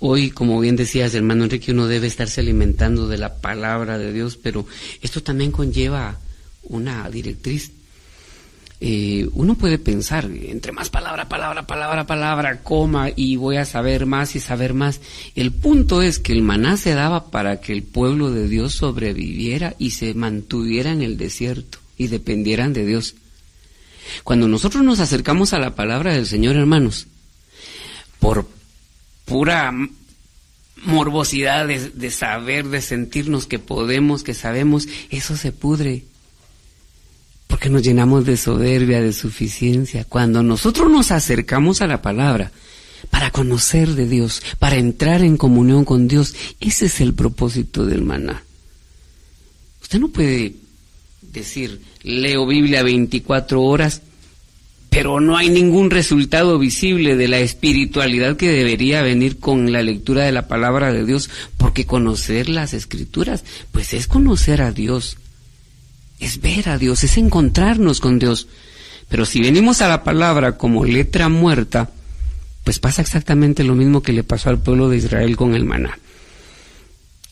hoy, 0.05 0.31
como 0.31 0.59
bien 0.59 0.75
decías, 0.75 1.15
hermano 1.15 1.45
Enrique, 1.45 1.71
uno 1.71 1.87
debe 1.87 2.07
estarse 2.07 2.41
alimentando 2.41 3.07
de 3.07 3.17
la 3.17 3.35
palabra 3.37 3.97
de 3.97 4.11
Dios, 4.11 4.35
pero 4.35 4.65
esto 5.01 5.23
también 5.23 5.51
conlleva 5.51 6.19
una 6.63 7.09
directriz. 7.09 7.71
Eh, 8.81 9.29
uno 9.31 9.55
puede 9.55 9.77
pensar, 9.77 10.25
entre 10.25 10.73
más 10.73 10.89
palabra, 10.89 11.29
palabra, 11.29 11.65
palabra, 11.65 12.05
palabra, 12.05 12.63
coma, 12.63 13.11
y 13.15 13.37
voy 13.37 13.55
a 13.55 13.63
saber 13.63 14.05
más 14.05 14.35
y 14.35 14.41
saber 14.41 14.73
más. 14.73 14.99
El 15.35 15.53
punto 15.53 16.01
es 16.01 16.19
que 16.19 16.33
el 16.33 16.41
maná 16.41 16.75
se 16.75 16.93
daba 16.93 17.31
para 17.31 17.61
que 17.61 17.71
el 17.71 17.83
pueblo 17.83 18.29
de 18.29 18.49
Dios 18.49 18.73
sobreviviera 18.73 19.73
y 19.79 19.91
se 19.91 20.13
mantuviera 20.15 20.91
en 20.91 21.01
el 21.01 21.15
desierto 21.15 21.77
y 21.97 22.07
dependieran 22.07 22.73
de 22.73 22.85
Dios. 22.85 23.15
Cuando 24.25 24.49
nosotros 24.49 24.83
nos 24.83 24.99
acercamos 24.99 25.53
a 25.53 25.59
la 25.59 25.75
palabra 25.75 26.13
del 26.13 26.25
Señor, 26.25 26.57
hermanos, 26.57 27.07
por 28.19 28.45
pura 29.33 29.73
morbosidad 30.85 31.67
de, 31.67 32.11
saber, 32.11 32.67
de 32.67 32.83
sentirnos 32.83 33.47
que 33.47 33.57
podemos, 33.57 34.21
que 34.21 34.35
sabemos, 34.35 34.87
eso 35.09 35.35
se 35.35 35.51
pudre. 35.51 36.03
Porque 37.47 37.67
nos 37.67 37.81
llenamos 37.81 38.27
de 38.27 38.37
soberbia, 38.37 39.01
de 39.01 39.11
suficiencia. 39.11 40.05
Cuando 40.05 40.43
nosotros 40.43 40.91
nos 40.91 41.09
acercamos 41.09 41.81
a 41.81 41.87
la 41.87 42.03
palabra 42.03 42.51
para 43.09 43.31
conocer 43.31 43.95
de 43.95 44.07
Dios, 44.07 44.43
para 44.59 44.75
entrar 44.75 45.23
en 45.23 45.37
comunión 45.37 45.83
con 45.83 46.07
Dios, 46.07 46.35
ese 46.59 46.85
es 46.85 47.01
el 47.01 47.15
propósito 47.15 47.87
del 47.87 48.03
maná. 48.03 48.43
Usted 49.81 49.97
no 49.97 50.09
puede 50.09 50.53
decir, 51.23 51.81
leo 52.03 52.45
Biblia 52.45 52.83
24 52.83 53.59
horas, 53.63 54.03
pero 54.93 55.19
no 55.19 55.35
hay 55.35 55.49
ningún 55.49 55.89
resultado 55.89 56.59
visible 56.59 57.15
de 57.15 57.27
la 57.27 57.39
espiritualidad 57.39 58.37
que 58.37 58.49
debería 58.49 59.01
venir 59.01 59.39
con 59.39 59.71
la 59.71 59.81
lectura 59.81 60.23
de 60.23 60.31
la 60.31 60.47
palabra 60.47 60.93
de 60.93 61.03
Dios, 61.03 61.31
porque 61.57 61.87
conocer 61.87 62.47
las 62.47 62.75
escrituras, 62.75 63.43
pues 63.71 63.95
es 63.95 64.05
conocer 64.07 64.61
a 64.61 64.71
Dios, 64.71 65.17
es 66.19 66.39
ver 66.41 66.69
a 66.69 66.77
Dios, 66.77 67.03
es 67.03 67.17
encontrarnos 67.17 67.99
con 67.99 68.19
Dios. 68.19 68.47
Pero 69.09 69.25
si 69.25 69.41
venimos 69.41 69.81
a 69.81 69.89
la 69.89 70.03
palabra 70.03 70.57
como 70.57 70.85
letra 70.85 71.27
muerta, 71.27 71.89
pues 72.63 72.77
pasa 72.77 73.01
exactamente 73.01 73.63
lo 73.63 73.73
mismo 73.73 74.03
que 74.03 74.13
le 74.13 74.23
pasó 74.23 74.49
al 74.49 74.59
pueblo 74.59 74.89
de 74.89 74.97
Israel 74.97 75.35
con 75.35 75.55
el 75.55 75.65
maná, 75.65 75.97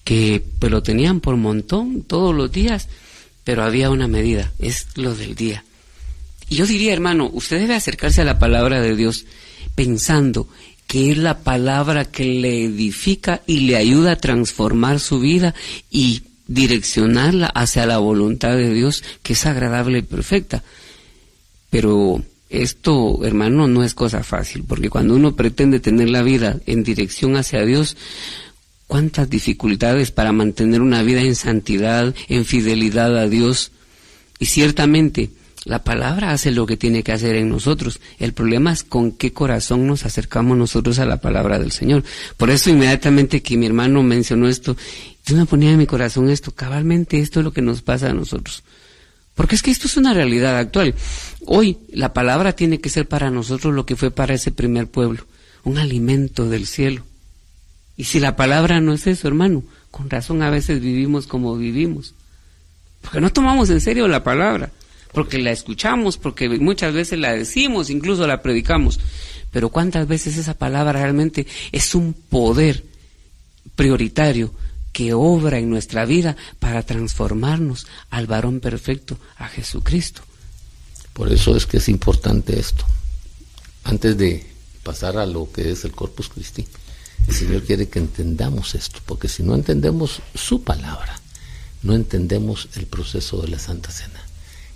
que 0.04 0.44
pues 0.58 0.72
lo 0.72 0.82
tenían 0.82 1.20
por 1.20 1.38
montón 1.38 2.02
todos 2.02 2.34
los 2.34 2.52
días, 2.52 2.90
pero 3.44 3.64
había 3.64 3.92
una 3.92 4.08
medida, 4.08 4.52
es 4.58 4.88
lo 4.96 5.14
del 5.14 5.36
día. 5.36 5.64
Y 6.52 6.56
yo 6.56 6.68
diría, 6.68 6.92
hermano, 6.92 7.30
usted 7.32 7.62
debe 7.62 7.76
acercarse 7.76 8.20
a 8.20 8.26
la 8.26 8.38
palabra 8.38 8.82
de 8.82 8.94
Dios 8.94 9.26
pensando 9.74 10.50
que 10.86 11.10
es 11.10 11.18
la 11.18 11.40
palabra 11.40 12.04
que 12.04 12.26
le 12.26 12.66
edifica 12.66 13.42
y 13.48 13.62
le 13.62 13.78
ayuda 13.78 14.12
a 14.12 14.16
transformar 14.18 15.00
su 15.00 15.22
vida 15.22 15.56
y 15.90 16.24
direccionarla 16.48 17.46
hacia 17.48 17.86
la 17.86 18.00
voluntad 18.00 18.58
de 18.58 18.74
Dios, 18.74 19.02
que 19.24 19.32
es 19.32 19.46
agradable 19.46 20.00
y 20.00 20.02
perfecta. 20.02 20.62
Pero 21.70 22.22
esto, 22.50 23.24
hermano, 23.24 23.70
no 23.70 23.82
es 23.86 23.94
cosa 23.94 24.22
fácil, 24.22 24.66
porque 24.68 24.90
cuando 24.90 25.16
uno 25.16 25.38
pretende 25.38 25.80
tener 25.80 26.10
la 26.10 26.22
vida 26.22 26.60
en 26.66 26.84
dirección 26.84 27.38
hacia 27.38 27.64
Dios, 27.64 27.96
cuántas 28.88 29.30
dificultades 29.30 30.12
para 30.12 30.34
mantener 30.34 30.82
una 30.82 31.02
vida 31.02 31.22
en 31.22 31.36
santidad, 31.36 32.14
en 32.28 32.44
fidelidad 32.44 33.18
a 33.18 33.30
Dios. 33.30 33.72
Y 34.38 34.48
ciertamente, 34.48 35.30
la 35.66 35.84
palabra 35.84 36.32
hace 36.32 36.52
lo 36.52 36.66
que 36.66 36.76
tiene 36.76 37.04
que 37.04 37.12
hacer 37.12 37.36
en 37.36 37.50
nosotros. 37.50 38.00
El 38.18 38.34
problema 38.34 38.74
es 38.74 38.84
con 38.84 39.12
qué 39.12 39.32
corazón 39.32 39.86
nos 39.86 40.06
acercamos 40.06 40.58
nosotros 40.58 40.98
a 41.00 41.06
la 41.06 41.22
palabra 41.22 41.60
del 41.60 41.72
Señor. 41.72 42.04
Por 42.38 42.50
eso 42.50 42.72
inmediatamente 42.72 43.44
que 43.44 43.58
mi 43.58 43.68
hermano 43.68 44.02
mencionó 44.02 44.48
esto, 44.48 44.76
yo 45.26 45.36
me 45.36 45.46
ponía 45.46 45.72
en 45.72 45.78
mi 45.78 45.86
corazón 45.86 46.30
esto, 46.30 46.52
cabalmente 46.52 47.20
esto 47.20 47.40
es 47.40 47.44
lo 47.44 47.54
que 47.54 47.62
nos 47.62 47.84
pasa 47.84 48.10
a 48.10 48.14
nosotros. 48.14 48.64
Porque 49.36 49.56
es 49.56 49.62
que 49.62 49.72
esto 49.72 49.88
es 49.88 49.98
una 49.98 50.14
realidad 50.14 50.58
actual. 50.58 50.96
Hoy 51.46 51.78
la 51.92 52.14
palabra 52.14 52.54
tiene 52.54 52.82
que 52.82 52.90
ser 52.90 53.08
para 53.08 53.30
nosotros 53.30 53.74
lo 53.74 53.86
que 53.86 53.96
fue 53.96 54.12
para 54.12 54.34
ese 54.34 54.52
primer 54.52 54.88
pueblo, 54.88 55.26
un 55.64 55.78
alimento 55.78 56.50
del 56.50 56.66
cielo. 56.66 57.04
Y 57.98 58.06
si 58.06 58.20
la 58.20 58.36
palabra 58.36 58.82
no 58.82 58.94
es 58.94 59.06
eso, 59.06 59.28
hermano, 59.28 59.64
con 59.92 60.10
razón 60.10 60.42
a 60.42 60.50
veces 60.50 60.82
vivimos 60.82 61.28
como 61.28 61.56
vivimos. 61.56 62.16
Porque 63.02 63.22
no 63.22 63.32
tomamos 63.32 63.70
en 63.70 63.80
serio 63.82 64.08
la 64.08 64.24
palabra, 64.24 64.72
porque 65.12 65.40
la 65.40 65.52
escuchamos, 65.52 66.18
porque 66.18 66.50
muchas 66.50 66.94
veces 66.94 67.20
la 67.20 67.34
decimos, 67.34 67.90
incluso 67.90 68.28
la 68.28 68.42
predicamos. 68.42 69.00
Pero 69.52 69.70
cuántas 69.70 70.08
veces 70.08 70.38
esa 70.38 70.54
palabra 70.54 70.94
realmente 70.94 71.46
es 71.72 71.94
un 71.96 72.14
poder 72.14 72.86
prioritario 73.76 74.54
que 74.94 75.14
obra 75.14 75.58
en 75.58 75.70
nuestra 75.70 76.06
vida 76.06 76.36
para 76.60 76.84
transformarnos 76.84 77.88
al 78.10 78.28
varón 78.28 78.60
perfecto, 78.60 79.18
a 79.38 79.48
Jesucristo. 79.48 80.22
Por 81.14 81.32
eso 81.32 81.56
es 81.56 81.66
que 81.66 81.78
es 81.78 81.90
importante 81.90 82.60
esto. 82.60 82.86
Antes 83.84 84.18
de 84.18 84.46
pasar 84.84 85.18
a 85.18 85.26
lo 85.26 85.52
que 85.52 85.72
es 85.72 85.86
el 85.86 85.92
Corpus 85.92 86.30
Christi, 86.30 86.66
el 87.28 87.36
Señor 87.36 87.64
quiere 87.64 87.88
que 87.88 88.00
entendamos 88.00 88.76
esto, 88.76 89.00
porque 89.06 89.28
si 89.28 89.44
no 89.44 89.56
entendemos 89.56 90.22
su 90.36 90.64
palabra, 90.64 91.20
no 91.84 91.94
entendemos 91.94 92.70
el 92.76 92.88
proceso 92.88 93.42
de 93.42 93.50
la 93.50 93.60
Santa 93.60 93.92
Cena, 93.92 94.22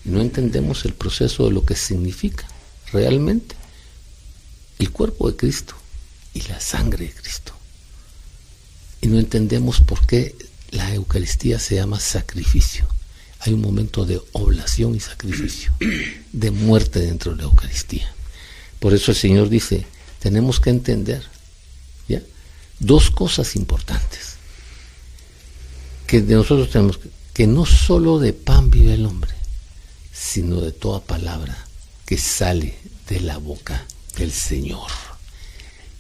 no 0.05 0.21
entendemos 0.21 0.85
el 0.85 0.93
proceso 0.93 1.45
de 1.45 1.51
lo 1.51 1.65
que 1.65 1.75
significa 1.75 2.47
realmente 2.91 3.55
el 4.79 4.91
cuerpo 4.91 5.29
de 5.29 5.35
Cristo 5.35 5.75
y 6.33 6.41
la 6.43 6.59
sangre 6.59 7.05
de 7.05 7.13
Cristo. 7.13 7.53
Y 9.01 9.07
no 9.07 9.19
entendemos 9.19 9.81
por 9.81 10.05
qué 10.05 10.35
la 10.71 10.93
Eucaristía 10.93 11.59
se 11.59 11.75
llama 11.75 11.99
sacrificio. 11.99 12.87
Hay 13.39 13.53
un 13.53 13.61
momento 13.61 14.05
de 14.05 14.21
oblación 14.31 14.95
y 14.95 14.99
sacrificio, 14.99 15.73
de 16.31 16.51
muerte 16.51 16.99
dentro 16.99 17.31
de 17.31 17.37
la 17.37 17.43
Eucaristía. 17.43 18.11
Por 18.79 18.93
eso 18.93 19.11
el 19.11 19.17
Señor 19.17 19.49
dice, 19.49 19.85
tenemos 20.19 20.59
que 20.59 20.69
entender 20.69 21.23
dos 22.79 23.09
cosas 23.11 23.55
importantes 23.55 24.35
que 26.07 26.21
de 26.21 26.35
nosotros 26.35 26.69
tenemos 26.69 26.97
que, 26.97 27.09
que 27.33 27.47
no 27.47 27.65
solo 27.65 28.19
de 28.19 28.33
pan 28.33 28.69
vive 28.69 28.93
el 28.93 29.05
hombre, 29.05 29.34
sino 30.15 30.61
de 30.61 30.71
toda 30.71 31.01
palabra 31.01 31.57
que 32.05 32.17
sale 32.17 32.77
de 33.09 33.19
la 33.19 33.37
boca 33.37 33.85
del 34.17 34.31
Señor. 34.31 34.87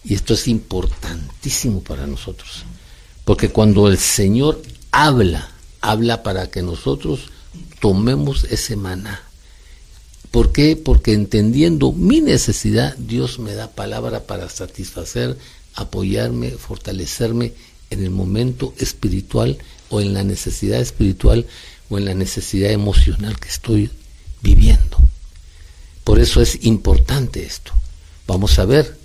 Y 0.05 0.13
esto 0.13 0.35
es 0.35 0.47
importantísimo 0.47 1.83
para 1.83 2.07
nosotros, 2.07 2.63
porque 3.25 3.49
cuando 3.49 3.89
el 3.89 3.97
Señor 3.97 4.61
habla, 4.91 5.51
habla 5.81 6.23
para 6.23 6.49
que 6.49 6.61
nosotros 6.61 7.31
tomemos 7.81 8.45
ese 8.45 8.77
maná. 8.77 9.21
¿Por 10.31 10.53
qué? 10.53 10.77
Porque 10.77 11.13
entendiendo 11.13 11.91
mi 11.91 12.21
necesidad, 12.21 12.95
Dios 12.97 13.39
me 13.39 13.53
da 13.53 13.71
palabra 13.71 14.23
para 14.23 14.47
satisfacer 14.49 15.37
apoyarme, 15.73 16.51
fortalecerme 16.51 17.53
en 17.89 18.03
el 18.03 18.11
momento 18.11 18.73
espiritual 18.77 19.57
o 19.89 19.99
en 19.99 20.13
la 20.13 20.23
necesidad 20.23 20.79
espiritual 20.79 21.45
o 21.89 21.97
en 21.97 22.05
la 22.05 22.13
necesidad 22.13 22.71
emocional 22.71 23.39
que 23.39 23.49
estoy 23.49 23.89
viviendo. 24.45 24.97
Por 26.03 26.19
eso 26.19 26.39
es 26.39 26.63
importante 26.65 27.43
esto. 27.43 27.73
Vamos 28.27 28.59
a 28.59 28.65
ver 28.65 28.95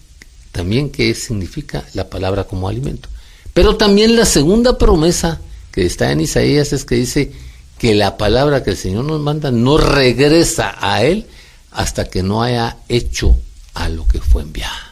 también 0.53 0.91
qué 0.91 1.15
significa 1.15 1.85
la 1.95 2.11
palabra 2.11 2.45
como 2.45 2.69
alimento. 2.69 3.09
Pero 3.55 3.77
también 3.77 4.17
la 4.17 4.27
segunda 4.27 4.77
promesa 4.77 5.41
que 5.73 5.87
está 5.87 6.13
en 6.13 6.21
Isaías 6.21 6.73
es 6.75 6.85
que 6.85 6.97
dice 6.97 7.33
que 7.79 7.95
la 7.95 8.19
palabra 8.19 8.63
que 8.63 8.71
el 8.71 8.77
Señor 8.77 9.05
nos 9.05 9.21
manda 9.21 9.51
no 9.51 9.79
regresa 9.79 10.77
a 10.79 11.03
Él 11.03 11.27
hasta 11.71 12.11
que 12.11 12.23
no 12.23 12.43
haya 12.43 12.77
hecho 12.89 13.37
a 13.73 13.89
lo 13.89 14.07
que 14.07 14.21
fue 14.21 14.43
enviado. 14.43 14.91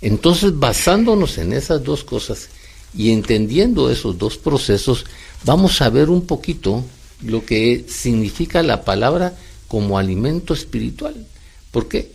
Entonces, 0.00 0.58
basándonos 0.58 1.36
en 1.38 1.52
esas 1.52 1.82
dos 1.84 2.04
cosas 2.04 2.48
y 2.96 3.10
entendiendo 3.10 3.90
esos 3.90 4.16
dos 4.16 4.38
procesos, 4.38 5.04
vamos 5.44 5.82
a 5.82 5.90
ver 5.90 6.08
un 6.08 6.24
poquito 6.24 6.84
lo 7.22 7.44
que 7.44 7.84
significa 7.88 8.62
la 8.62 8.84
palabra 8.84 9.34
como 9.68 9.98
alimento 9.98 10.54
espiritual. 10.54 11.14
¿Por 11.70 11.86
qué? 11.86 12.10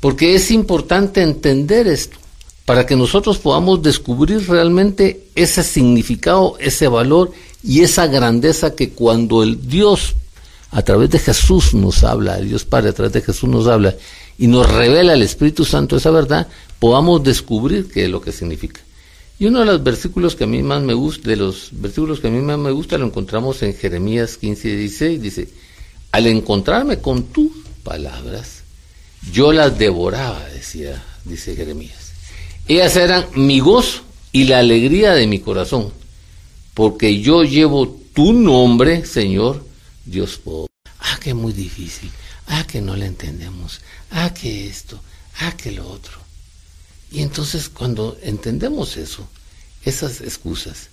Porque 0.00 0.34
es 0.34 0.50
importante 0.50 1.22
entender 1.22 1.86
esto. 1.86 2.16
para 2.64 2.84
que 2.84 2.96
nosotros 2.96 3.38
podamos 3.38 3.82
descubrir 3.82 4.46
realmente 4.46 5.28
ese 5.34 5.62
significado, 5.62 6.58
ese 6.60 6.86
valor 6.86 7.32
y 7.64 7.80
esa 7.80 8.06
grandeza 8.08 8.74
que 8.74 8.90
cuando 8.90 9.42
el 9.42 9.66
Dios 9.66 10.16
a 10.70 10.82
través 10.82 11.08
de 11.08 11.18
Jesús 11.18 11.72
nos 11.72 12.04
habla, 12.04 12.36
Dios 12.36 12.66
Padre 12.66 12.90
a 12.90 12.92
través 12.92 13.14
de 13.14 13.22
Jesús 13.22 13.48
nos 13.48 13.66
habla 13.66 13.96
y 14.36 14.48
nos 14.48 14.70
revela 14.70 15.14
el 15.14 15.22
Espíritu 15.22 15.64
Santo 15.64 15.96
esa 15.96 16.10
verdad, 16.10 16.46
podamos 16.78 17.24
descubrir 17.24 17.88
qué 17.90 18.04
es 18.04 18.10
lo 18.10 18.20
que 18.20 18.32
significa. 18.32 18.82
Y 19.38 19.46
uno 19.46 19.60
de 19.60 19.66
los 19.66 19.82
versículos 19.82 20.36
que 20.36 20.44
a 20.44 20.48
mí 20.48 20.62
más 20.62 20.82
me 20.82 20.94
gusta, 20.94 21.30
de 21.30 21.36
los 21.36 21.70
versículos 21.72 22.20
que 22.20 22.28
a 22.28 22.30
mí 22.30 22.40
más 22.40 22.58
me 22.58 22.70
gusta, 22.70 22.98
lo 22.98 23.06
encontramos 23.06 23.62
en 23.62 23.74
Jeremías 23.74 24.36
15 24.36 24.68
y 24.68 24.76
16, 24.76 25.22
dice, 25.22 25.48
al 26.12 26.26
encontrarme 26.26 26.98
con 26.98 27.24
tus 27.24 27.52
palabras, 27.82 28.62
yo 29.32 29.52
las 29.52 29.78
devoraba, 29.78 30.44
decía, 30.50 31.02
dice 31.24 31.54
Jeremías. 31.54 32.12
Ellas 32.66 32.96
eran 32.96 33.26
mi 33.34 33.60
gozo 33.60 34.02
y 34.32 34.44
la 34.44 34.58
alegría 34.58 35.14
de 35.14 35.26
mi 35.26 35.38
corazón, 35.40 35.92
porque 36.74 37.20
yo 37.20 37.42
llevo 37.42 38.00
tu 38.14 38.32
nombre, 38.32 39.04
Señor, 39.06 39.64
Dios 40.04 40.38
pobre. 40.38 40.68
Ah, 41.00 41.18
que 41.20 41.34
muy 41.34 41.52
difícil. 41.52 42.10
Ah, 42.46 42.66
que 42.66 42.80
no 42.80 42.96
le 42.96 43.06
entendemos. 43.06 43.80
Ah, 44.10 44.32
que 44.32 44.66
esto. 44.66 45.00
Ah, 45.40 45.54
que 45.56 45.70
lo 45.70 45.88
otro. 45.88 46.18
Y 47.10 47.22
entonces 47.22 47.68
cuando 47.68 48.18
entendemos 48.22 48.96
eso, 48.96 49.28
esas 49.84 50.20
excusas, 50.20 50.88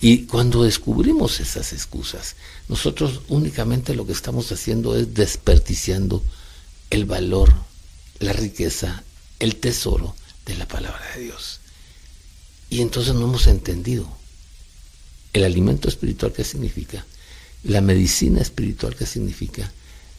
y 0.00 0.24
cuando 0.26 0.64
descubrimos 0.64 1.40
esas 1.40 1.72
excusas, 1.72 2.36
nosotros 2.68 3.22
únicamente 3.28 3.94
lo 3.94 4.06
que 4.06 4.12
estamos 4.12 4.52
haciendo 4.52 4.96
es 4.96 5.14
desperdiciando 5.14 6.22
el 6.90 7.06
valor, 7.06 7.52
la 8.18 8.32
riqueza, 8.32 9.02
el 9.38 9.56
tesoro 9.56 10.14
de 10.44 10.56
la 10.56 10.68
palabra 10.68 11.02
de 11.14 11.22
Dios. 11.24 11.60
Y 12.68 12.82
entonces 12.82 13.14
no 13.14 13.24
hemos 13.24 13.46
entendido 13.46 14.06
el 15.32 15.44
alimento 15.44 15.88
espiritual 15.88 16.32
que 16.32 16.44
significa, 16.44 17.04
la 17.64 17.80
medicina 17.80 18.40
espiritual 18.40 18.94
que 18.94 19.06
significa, 19.06 19.72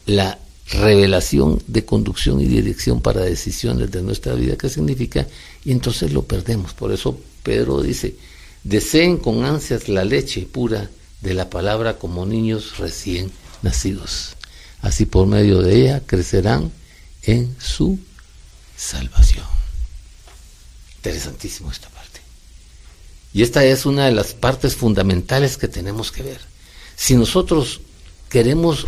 la 0.06 0.38
revelación 0.70 1.62
de 1.66 1.84
conducción 1.84 2.40
y 2.40 2.46
dirección 2.46 3.00
para 3.00 3.22
decisiones 3.22 3.90
de 3.90 4.02
nuestra 4.02 4.34
vida, 4.34 4.56
¿qué 4.56 4.68
significa? 4.68 5.26
Y 5.64 5.72
entonces 5.72 6.12
lo 6.12 6.22
perdemos. 6.22 6.74
Por 6.74 6.92
eso 6.92 7.18
Pedro 7.42 7.80
dice, 7.80 8.16
deseen 8.68 9.16
con 9.16 9.44
ansias 9.44 9.88
la 9.88 10.04
leche 10.04 10.42
pura 10.42 10.90
de 11.22 11.34
la 11.34 11.48
palabra 11.48 11.98
como 11.98 12.26
niños 12.26 12.78
recién 12.78 13.32
nacidos. 13.62 14.36
Así 14.82 15.06
por 15.06 15.26
medio 15.26 15.62
de 15.62 15.80
ella 15.80 16.02
crecerán 16.06 16.70
en 17.22 17.56
su 17.58 17.98
salvación. 18.76 19.46
Interesantísimo 20.96 21.72
esta 21.72 21.88
parte. 21.88 22.20
Y 23.32 23.42
esta 23.42 23.64
es 23.64 23.86
una 23.86 24.04
de 24.04 24.12
las 24.12 24.34
partes 24.34 24.76
fundamentales 24.76 25.56
que 25.56 25.68
tenemos 25.68 26.12
que 26.12 26.22
ver. 26.22 26.40
Si 26.96 27.14
nosotros 27.16 27.80
queremos 28.28 28.86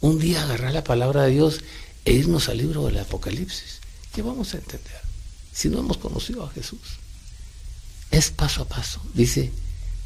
un 0.00 0.18
día 0.18 0.42
agarrar 0.42 0.72
la 0.72 0.84
palabra 0.84 1.24
de 1.24 1.32
Dios 1.32 1.60
e 2.04 2.12
irnos 2.12 2.48
al 2.48 2.58
libro 2.58 2.86
del 2.86 2.98
Apocalipsis. 2.98 3.80
¿Qué 4.12 4.22
vamos 4.22 4.54
a 4.54 4.58
entender 4.58 5.00
si 5.52 5.68
no 5.68 5.78
hemos 5.78 5.96
conocido 5.98 6.44
a 6.44 6.50
Jesús? 6.50 6.80
Es 8.12 8.30
paso 8.30 8.62
a 8.62 8.68
paso. 8.68 9.00
Dice, 9.14 9.50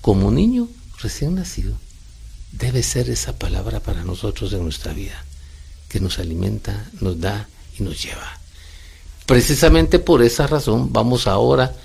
como 0.00 0.30
niño 0.30 0.68
recién 1.02 1.34
nacido, 1.34 1.76
debe 2.52 2.82
ser 2.82 3.10
esa 3.10 3.38
palabra 3.38 3.80
para 3.80 4.04
nosotros 4.04 4.54
en 4.54 4.62
nuestra 4.62 4.94
vida, 4.94 5.22
que 5.90 6.00
nos 6.00 6.18
alimenta, 6.18 6.90
nos 7.02 7.20
da 7.20 7.46
y 7.78 7.82
nos 7.82 8.02
lleva. 8.02 8.40
Precisamente 9.26 9.98
por 9.98 10.22
esa 10.22 10.46
razón 10.46 10.90
vamos 10.90 11.26
ahora, 11.26 11.76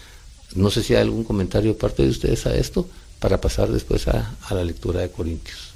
no 0.55 0.71
sé 0.71 0.81
si 0.81 0.95
hay 0.95 1.01
algún 1.01 1.25
comentario 1.25 1.73
de 1.73 1.79
parte 1.79 2.03
de 2.03 2.09
ustedes 2.09 2.45
a 2.45 2.55
esto, 2.55 2.87
para 3.19 3.41
pasar 3.41 3.69
después 3.69 4.07
a, 4.07 4.35
a 4.47 4.53
la 4.53 4.63
lectura 4.63 5.01
de 5.01 5.11
Corintios 5.11 5.71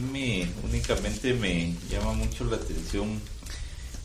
me 0.00 0.48
únicamente 0.64 1.34
me 1.34 1.74
llama 1.90 2.12
mucho 2.12 2.44
la 2.44 2.56
atención 2.56 3.20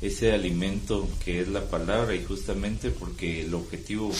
ese 0.01 0.34
alimento 0.34 1.08
que 1.23 1.41
es 1.41 1.47
la 1.47 1.67
palabra 1.69 2.13
y 2.15 2.23
justamente 2.23 2.91
porque 2.91 3.45
el 3.45 3.53
objetivo, 3.53 4.12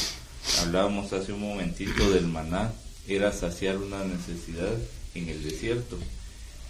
hablábamos 0.62 1.14
hace 1.14 1.34
un 1.34 1.42
momentito 1.42 2.12
del 2.12 2.28
maná, 2.28 2.74
era 3.08 3.32
saciar 3.32 3.78
una 3.78 4.04
necesidad 4.04 4.74
en 5.14 5.30
el 5.30 5.44
desierto. 5.44 5.98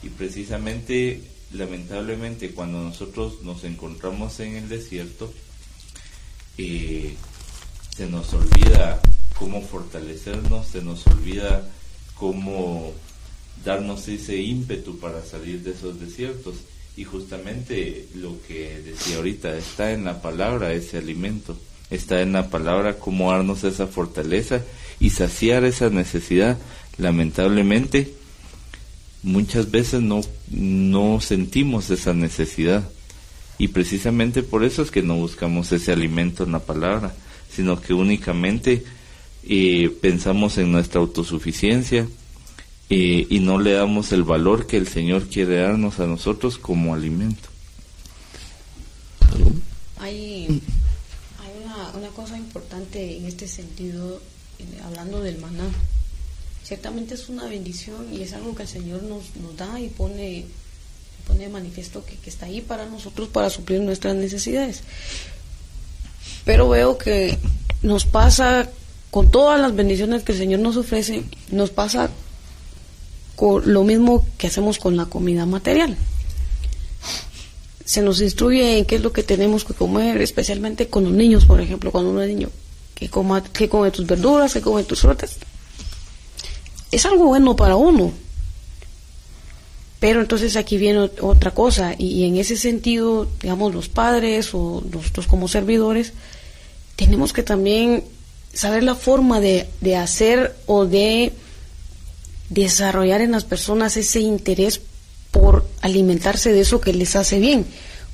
Y 0.03 0.09
precisamente, 0.09 1.21
lamentablemente, 1.51 2.51
cuando 2.51 2.81
nosotros 2.81 3.41
nos 3.43 3.63
encontramos 3.63 4.39
en 4.39 4.55
el 4.55 4.69
desierto, 4.69 5.33
eh, 6.57 7.15
se 7.95 8.07
nos 8.07 8.33
olvida 8.33 9.01
cómo 9.37 9.61
fortalecernos, 9.61 10.67
se 10.67 10.81
nos 10.81 11.05
olvida 11.07 11.67
cómo 12.15 12.93
darnos 13.63 14.07
ese 14.07 14.37
ímpetu 14.37 14.99
para 14.99 15.23
salir 15.23 15.63
de 15.63 15.71
esos 15.71 15.99
desiertos. 15.99 16.55
Y 16.97 17.03
justamente 17.03 18.07
lo 18.15 18.41
que 18.47 18.81
decía 18.81 19.17
ahorita, 19.17 19.57
está 19.57 19.91
en 19.91 20.05
la 20.05 20.21
palabra 20.21 20.73
ese 20.73 20.97
alimento, 20.97 21.57
está 21.89 22.21
en 22.21 22.33
la 22.33 22.49
palabra 22.49 22.97
cómo 22.97 23.31
darnos 23.31 23.63
esa 23.63 23.87
fortaleza 23.87 24.61
y 24.99 25.11
saciar 25.11 25.63
esa 25.63 25.89
necesidad. 25.89 26.57
Lamentablemente, 26.97 28.13
muchas 29.23 29.71
veces 29.71 30.01
no, 30.01 30.21
no 30.49 31.19
sentimos 31.21 31.89
esa 31.89 32.13
necesidad. 32.13 32.87
Y 33.57 33.69
precisamente 33.69 34.43
por 34.43 34.63
eso 34.63 34.81
es 34.81 34.91
que 34.91 35.01
no 35.01 35.15
buscamos 35.15 35.71
ese 35.71 35.91
alimento 35.91 36.43
en 36.43 36.51
la 36.51 36.59
palabra, 36.59 37.13
sino 37.49 37.79
que 37.79 37.93
únicamente 37.93 38.83
eh, 39.43 39.89
pensamos 40.01 40.57
en 40.57 40.71
nuestra 40.71 40.99
autosuficiencia, 40.99 42.07
y 42.87 43.39
no 43.39 43.59
le 43.59 43.73
damos 43.73 44.11
el 44.11 44.23
valor 44.23 44.67
que 44.67 44.77
el 44.77 44.87
Señor 44.87 45.27
quiere 45.27 45.57
darnos 45.57 45.99
a 45.99 46.05
nosotros 46.05 46.59
como 46.59 46.93
alimento. 46.93 47.49
Hay, 49.99 50.61
cosa 52.15 52.37
importante 52.37 53.17
en 53.17 53.25
este 53.25 53.47
sentido, 53.47 54.21
eh, 54.59 54.63
hablando 54.83 55.21
del 55.21 55.37
maná. 55.37 55.65
Ciertamente 56.63 57.13
es 57.13 57.29
una 57.29 57.45
bendición 57.45 58.11
y 58.11 58.21
es 58.21 58.33
algo 58.33 58.55
que 58.55 58.63
el 58.63 58.69
Señor 58.69 59.03
nos, 59.03 59.35
nos 59.35 59.55
da 59.55 59.79
y 59.79 59.89
pone, 59.89 60.45
pone 61.27 61.47
manifiesto 61.49 62.03
que, 62.03 62.15
que 62.15 62.29
está 62.29 62.47
ahí 62.47 62.61
para 62.61 62.85
nosotros 62.87 63.29
para 63.29 63.49
suplir 63.49 63.81
nuestras 63.81 64.15
necesidades. 64.15 64.81
Pero 66.43 66.69
veo 66.69 66.97
que 66.97 67.37
nos 67.83 68.05
pasa 68.05 68.69
con 69.11 69.29
todas 69.29 69.59
las 69.59 69.75
bendiciones 69.75 70.23
que 70.23 70.31
el 70.31 70.37
Señor 70.39 70.59
nos 70.61 70.77
ofrece, 70.77 71.23
nos 71.51 71.69
pasa 71.69 72.09
lo 73.39 73.83
mismo 73.83 74.25
que 74.37 74.47
hacemos 74.47 74.79
con 74.79 74.97
la 74.97 75.05
comida 75.05 75.45
material. 75.45 75.97
Se 77.85 78.01
nos 78.01 78.19
instruye 78.19 78.79
en 78.79 78.85
qué 78.85 78.95
es 78.95 79.01
lo 79.01 79.13
que 79.13 79.23
tenemos 79.23 79.63
que 79.63 79.73
comer, 79.73 80.21
especialmente 80.21 80.87
con 80.87 81.03
los 81.03 81.13
niños, 81.13 81.45
por 81.45 81.61
ejemplo, 81.61 81.91
cuando 81.91 82.09
uno 82.09 82.21
es 82.21 82.27
niño, 82.27 82.49
que, 82.95 83.09
coma, 83.09 83.43
que 83.43 83.69
come 83.69 83.91
tus 83.91 84.07
verduras, 84.07 84.53
que 84.53 84.61
come 84.61 84.83
tus 84.83 85.01
frutas. 85.01 85.37
Es 86.91 87.05
algo 87.05 87.25
bueno 87.27 87.55
para 87.55 87.75
uno. 87.75 88.11
Pero 89.99 90.21
entonces 90.21 90.55
aquí 90.55 90.77
viene 90.77 91.09
otra 91.21 91.51
cosa, 91.51 91.95
y, 91.97 92.25
en 92.25 92.37
ese 92.37 92.57
sentido, 92.57 93.27
digamos, 93.41 93.73
los 93.73 93.87
padres 93.87 94.49
o 94.53 94.83
nosotros 94.91 95.27
como 95.27 95.47
servidores, 95.47 96.13
tenemos 96.95 97.33
que 97.33 97.43
también 97.43 98.03
saber 98.53 98.83
la 98.83 98.95
forma 98.95 99.39
de, 99.39 99.67
de 99.81 99.95
hacer 99.95 100.55
o 100.65 100.85
de 100.85 101.33
desarrollar 102.49 103.21
en 103.21 103.31
las 103.31 103.43
personas 103.43 103.97
ese 103.97 104.19
interés 104.19 104.81
por 105.35 105.65
alimentarse 105.81 106.53
de 106.53 106.61
eso 106.61 106.79
que 106.79 106.93
les 106.93 107.17
hace 107.17 107.39
bien. 107.39 107.65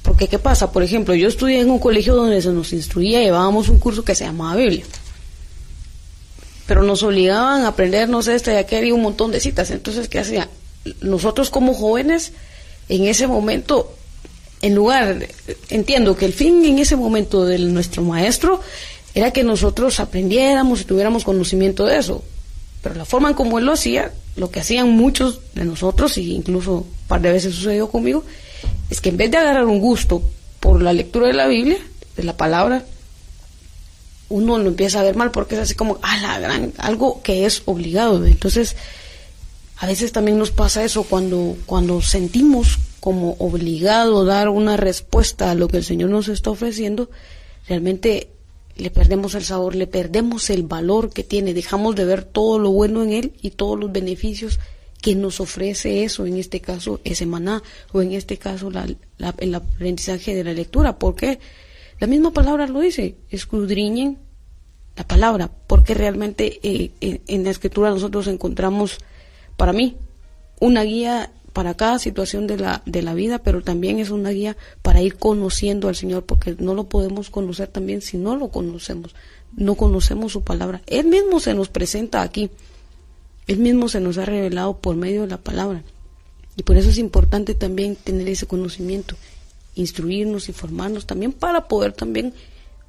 Porque 0.02 0.28
¿qué 0.28 0.40
pasa? 0.40 0.72
Por 0.72 0.82
ejemplo, 0.82 1.14
yo 1.14 1.28
estudié 1.28 1.60
en 1.60 1.70
un 1.70 1.78
colegio 1.78 2.16
donde 2.16 2.42
se 2.42 2.50
nos 2.50 2.74
instruía, 2.74 3.22
llevábamos 3.22 3.70
un 3.70 3.78
curso 3.78 4.04
que 4.04 4.16
se 4.16 4.26
llamaba 4.26 4.56
Biblia. 4.56 4.84
Pero 6.66 6.82
nos 6.82 7.04
obligaban 7.04 7.62
a 7.62 7.68
aprender, 7.68 8.10
no 8.10 8.24
sé, 8.24 8.34
este, 8.34 8.54
ya 8.54 8.66
que 8.66 8.76
había 8.76 8.96
un 8.96 9.04
montón 9.04 9.30
de 9.32 9.40
citas. 9.40 9.70
Entonces, 9.70 10.10
¿qué 10.10 10.18
hacía? 10.18 10.50
Nosotros 11.02 11.52
como 11.52 11.76
jóvenes, 11.76 12.32
en 12.90 13.06
ese 13.06 13.28
momento, 13.28 13.94
en 14.64 14.74
lugar, 14.74 15.28
entiendo 15.70 16.18
que 16.18 16.26
el 16.26 16.34
fin 16.34 16.66
en 16.66 16.80
ese 16.80 16.96
momento 16.96 17.46
de 17.46 17.60
nuestro 17.60 18.02
maestro 18.02 18.62
era 19.14 19.30
que 19.30 19.44
nosotros 19.44 20.00
aprendiéramos 20.00 20.82
y 20.82 20.86
tuviéramos 20.86 21.24
conocimiento 21.24 21.86
de 21.86 22.00
eso. 22.00 22.24
Pero 22.82 22.96
la 22.96 23.06
forma 23.06 23.30
en 23.30 23.36
como 23.36 23.60
él 23.60 23.66
lo 23.66 23.74
hacía, 23.74 24.12
lo 24.36 24.50
que 24.50 24.60
hacían 24.60 24.90
muchos 24.90 25.42
de 25.54 25.66
nosotros, 25.66 26.18
y 26.18 26.34
incluso 26.34 26.78
un 26.78 27.08
par 27.08 27.22
de 27.22 27.32
veces 27.32 27.54
sucedió 27.54 27.90
conmigo, 27.90 28.24
es 28.90 29.02
que 29.02 29.10
en 29.10 29.18
vez 29.18 29.32
de 29.32 29.38
agarrar 29.38 29.66
un 29.66 29.80
gusto 29.80 30.24
por 30.60 30.82
la 30.82 30.94
lectura 30.94 31.28
de 31.28 31.34
la 31.34 31.48
Biblia, 31.48 31.78
de 32.18 32.24
la 32.24 32.38
palabra, 32.38 32.86
uno 34.30 34.58
lo 34.58 34.70
empieza 34.70 35.00
a 35.00 35.04
ver 35.04 35.16
mal 35.16 35.32
porque 35.32 35.56
es 35.56 35.62
así 35.62 35.76
como, 35.76 36.00
ah, 36.02 36.18
la 36.22 36.40
gran, 36.40 36.74
algo 36.78 37.22
que 37.22 37.46
es 37.46 37.64
obligado. 37.66 38.26
Entonces, 38.26 38.76
a 39.78 39.88
veces 39.88 40.12
también 40.12 40.38
nos 40.38 40.52
pasa 40.52 40.84
eso 40.84 41.04
cuando, 41.04 41.58
cuando 41.66 42.02
sentimos 42.02 42.80
como 43.00 43.36
obligado 43.40 44.26
dar 44.26 44.50
una 44.50 44.78
respuesta 44.78 45.52
a 45.52 45.56
lo 45.56 45.68
que 45.68 45.78
el 45.78 45.84
Señor 45.84 46.10
nos 46.10 46.28
está 46.30 46.52
ofreciendo, 46.52 47.10
realmente 47.68 48.30
le 48.76 48.90
perdemos 48.90 49.36
el 49.36 49.44
sabor, 49.44 49.76
le 49.76 49.88
perdemos 49.88 50.50
el 50.50 50.64
valor 50.64 51.12
que 51.12 51.24
tiene, 51.24 51.54
dejamos 51.54 51.96
de 51.96 52.06
ver 52.06 52.24
todo 52.24 52.60
lo 52.60 52.72
bueno 52.72 53.04
en 53.04 53.14
él 53.14 53.34
y 53.42 53.52
todos 53.52 53.80
los 53.80 53.92
beneficios 53.92 54.60
que 55.02 55.16
nos 55.16 55.40
ofrece 55.40 56.04
eso, 56.04 56.26
en 56.26 56.38
este 56.38 56.62
caso 56.62 57.00
ese 57.04 57.26
maná, 57.26 57.64
o 57.92 58.02
en 58.02 58.14
este 58.14 58.38
caso 58.38 58.70
la, 58.70 58.88
el 59.40 59.56
aprendizaje 59.56 60.36
de 60.36 60.44
la 60.44 60.54
lectura. 60.54 60.98
porque 60.98 61.40
La 62.00 62.08
misma 62.08 62.32
palabra 62.32 62.68
lo 62.68 62.80
dice, 62.80 63.16
escudriñen 63.30 64.20
la 64.96 65.08
palabra, 65.08 65.50
porque 65.68 65.94
realmente 65.94 66.60
eh, 66.62 67.22
en 67.28 67.44
la 67.44 67.50
escritura 67.50 67.90
nosotros 67.90 68.28
encontramos, 68.28 69.00
para 69.58 69.74
mí, 69.74 69.98
una 70.60 70.84
guía 70.84 71.32
para 71.54 71.74
cada 71.74 72.00
situación 72.00 72.48
de 72.48 72.58
la, 72.58 72.82
de 72.86 73.02
la 73.02 73.14
vida, 73.14 73.40
pero 73.40 73.62
también 73.62 74.00
es 74.00 74.10
una 74.10 74.30
guía 74.30 74.58
para 74.82 75.02
ir 75.02 75.16
conociendo 75.16 75.88
al 75.88 75.96
Señor, 75.96 76.26
porque 76.26 76.56
no 76.60 76.74
lo 76.74 76.86
podemos 76.86 77.30
conocer 77.30 77.68
también 77.68 78.02
si 78.02 78.18
no 78.18 78.36
lo 78.36 78.50
conocemos, 78.50 79.16
no 79.56 79.76
conocemos 79.76 80.32
su 80.32 80.44
palabra. 80.44 80.82
Él 80.88 81.08
mismo 81.08 81.40
se 81.40 81.54
nos 81.54 81.70
presenta 81.70 82.22
aquí, 82.22 82.50
Él 83.48 83.58
mismo 83.58 83.90
se 83.90 84.00
nos 84.00 84.18
ha 84.18 84.26
revelado 84.26 84.78
por 84.78 84.96
medio 84.96 85.22
de 85.22 85.28
la 85.28 85.38
palabra. 85.38 85.84
Y 86.56 86.64
por 86.64 86.78
eso 86.78 86.90
es 86.90 86.98
importante 86.98 87.54
también 87.54 87.96
tener 87.96 88.28
ese 88.28 88.46
conocimiento, 88.46 89.16
instruirnos 89.76 90.50
y 90.50 90.54
formarnos 90.54 91.06
también 91.06 91.32
para 91.34 91.68
poder 91.68 91.94
también 91.94 92.34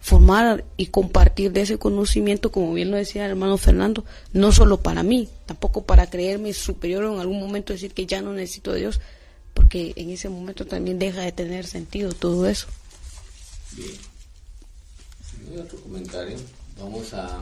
formar 0.03 0.65
y 0.77 0.87
compartir 0.87 1.53
de 1.53 1.61
ese 1.61 1.79
conocimiento, 1.79 2.51
como 2.51 2.75
bien 2.75 2.91
lo 2.91 2.97
decía 2.97 3.25
el 3.25 3.31
hermano 3.31 3.57
Fernando, 3.57 4.05
no 4.33 4.51
solo 4.51 4.83
para 4.83 5.05
mí, 5.05 5.29
tampoco 5.47 5.85
para 5.85 6.11
creerme 6.11 6.53
superior 6.53 7.05
o 7.05 7.15
en 7.15 7.21
algún 7.21 7.39
momento 7.39 7.73
decir 7.73 7.93
que 7.93 8.05
ya 8.05 8.21
no 8.21 8.33
necesito 8.33 8.73
de 8.73 8.81
Dios, 8.81 9.01
porque 9.55 9.93
en 9.95 10.11
ese 10.11 10.29
momento 10.29 10.67
también 10.67 10.99
deja 10.99 11.21
de 11.21 11.31
tener 11.31 11.69
sentido 11.69 12.13
todo 12.13 12.49
eso. 12.49 12.67
Bien. 13.77 13.93
Si 15.23 15.57
otro 15.57 15.79
comentario, 15.81 16.37
vamos 16.81 17.15
a, 17.15 17.39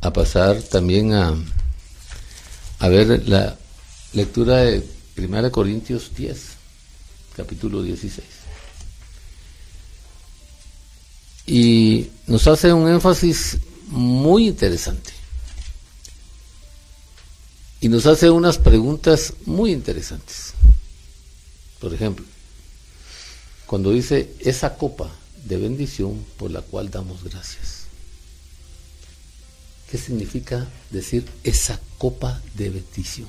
a 0.00 0.12
pasar 0.12 0.60
también 0.62 1.12
a, 1.12 1.32
a 2.80 2.88
ver 2.88 3.28
la 3.28 3.56
lectura 4.14 4.56
de 4.64 4.84
1 5.16 5.52
Corintios 5.52 6.12
10, 6.16 6.40
capítulo 7.36 7.84
16. 7.84 8.37
Y 11.48 12.10
nos 12.26 12.46
hace 12.46 12.74
un 12.74 12.86
énfasis 12.90 13.56
muy 13.86 14.48
interesante. 14.48 15.12
Y 17.80 17.88
nos 17.88 18.04
hace 18.04 18.28
unas 18.28 18.58
preguntas 18.58 19.32
muy 19.46 19.72
interesantes. 19.72 20.52
Por 21.80 21.94
ejemplo, 21.94 22.26
cuando 23.66 23.92
dice 23.92 24.30
esa 24.40 24.76
copa 24.76 25.10
de 25.46 25.56
bendición 25.56 26.22
por 26.36 26.50
la 26.50 26.60
cual 26.60 26.90
damos 26.90 27.24
gracias. 27.24 27.84
¿Qué 29.90 29.96
significa 29.96 30.68
decir 30.90 31.24
esa 31.44 31.80
copa 31.96 32.42
de 32.56 32.68
bendición? 32.68 33.28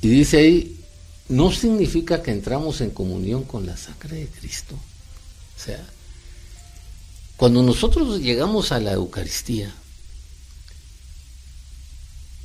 Y 0.00 0.08
dice 0.08 0.38
ahí, 0.38 0.80
no 1.28 1.50
significa 1.50 2.22
que 2.22 2.30
entramos 2.30 2.80
en 2.80 2.90
comunión 2.90 3.44
con 3.44 3.66
la 3.66 3.76
sangre 3.76 4.16
de 4.16 4.28
Cristo. 4.28 4.74
O 4.74 5.60
sea, 5.60 5.84
cuando 7.36 7.62
nosotros 7.62 8.20
llegamos 8.20 8.72
a 8.72 8.80
la 8.80 8.92
Eucaristía 8.92 9.74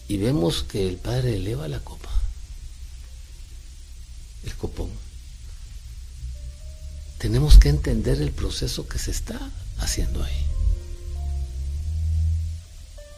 y 0.08 0.18
vemos 0.18 0.64
que 0.64 0.88
el 0.88 0.98
Padre 0.98 1.36
eleva 1.36 1.68
la 1.68 1.80
copa, 1.80 2.10
el 4.44 4.56
copón, 4.56 4.90
tenemos 7.20 7.60
que 7.60 7.70
entender 7.70 8.20
el 8.20 8.32
proceso 8.32 8.88
que 8.88 8.98
se 8.98 9.12
está 9.12 9.40
haciendo 9.78 10.24
ahí. 10.24 10.46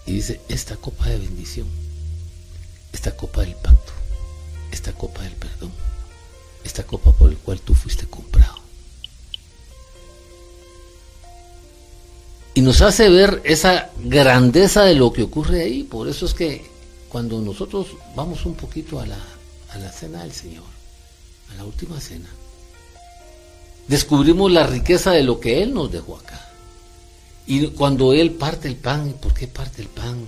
Y 0.06 0.12
dice, 0.12 0.41
esta 0.49 0.76
copa 0.76 1.08
de 1.08 1.17
bendición, 1.17 1.67
esta 2.91 3.15
copa 3.15 3.41
del 3.41 3.56
pacto, 3.56 3.92
por 6.97 7.29
el 7.29 7.38
cual 7.38 7.60
tú 7.62 7.73
fuiste 7.73 8.06
comprado. 8.06 8.63
Y 12.56 12.62
nos 12.62 12.82
hace 12.82 13.10
ver 13.10 13.41
esa 13.45 13.89
grandeza 14.03 14.84
de 14.84 14.95
lo 14.95 15.12
que 15.12 15.23
ocurre 15.23 15.63
ahí. 15.63 15.84
Por 15.84 16.08
eso 16.08 16.25
es 16.25 16.34
que 16.34 16.69
cuando 17.10 17.41
nosotros 17.41 17.88
vamos 18.15 18.45
un 18.45 18.53
poquito 18.53 18.99
a 18.99 19.08
la, 19.08 19.17
a 19.71 19.77
la 19.79 19.91
cena 19.91 20.21
del 20.23 20.34
Señor, 20.34 20.63
a 21.51 21.56
la 21.56 21.65
última 21.65 21.99
cena, 21.99 22.29
descubrimos 23.88 24.51
la 24.51 24.67
riqueza 24.67 25.12
de 25.12 25.23
lo 25.23 25.39
que 25.39 25.63
Él 25.63 25.73
nos 25.73 25.91
dejó 25.91 26.17
acá. 26.17 26.39
Y 27.47 27.67
cuando 27.67 28.13
Él 28.13 28.32
parte 28.32 28.67
el 28.67 28.75
pan, 28.75 29.13
¿por 29.13 29.34
qué 29.34 29.47
parte 29.47 29.82
el 29.82 29.89
pan? 29.89 30.23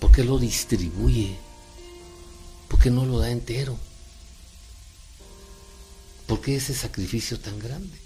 ¿Por 0.00 0.10
qué 0.10 0.24
lo 0.24 0.38
distribuye? 0.38 1.36
¿Por 2.66 2.80
qué 2.80 2.90
no 2.90 3.06
lo 3.06 3.20
da 3.20 3.30
entero? 3.30 3.76
¿Por 6.28 6.42
qué 6.42 6.56
ese 6.56 6.74
sacrificio 6.74 7.40
tan 7.40 7.58
grande? 7.58 7.96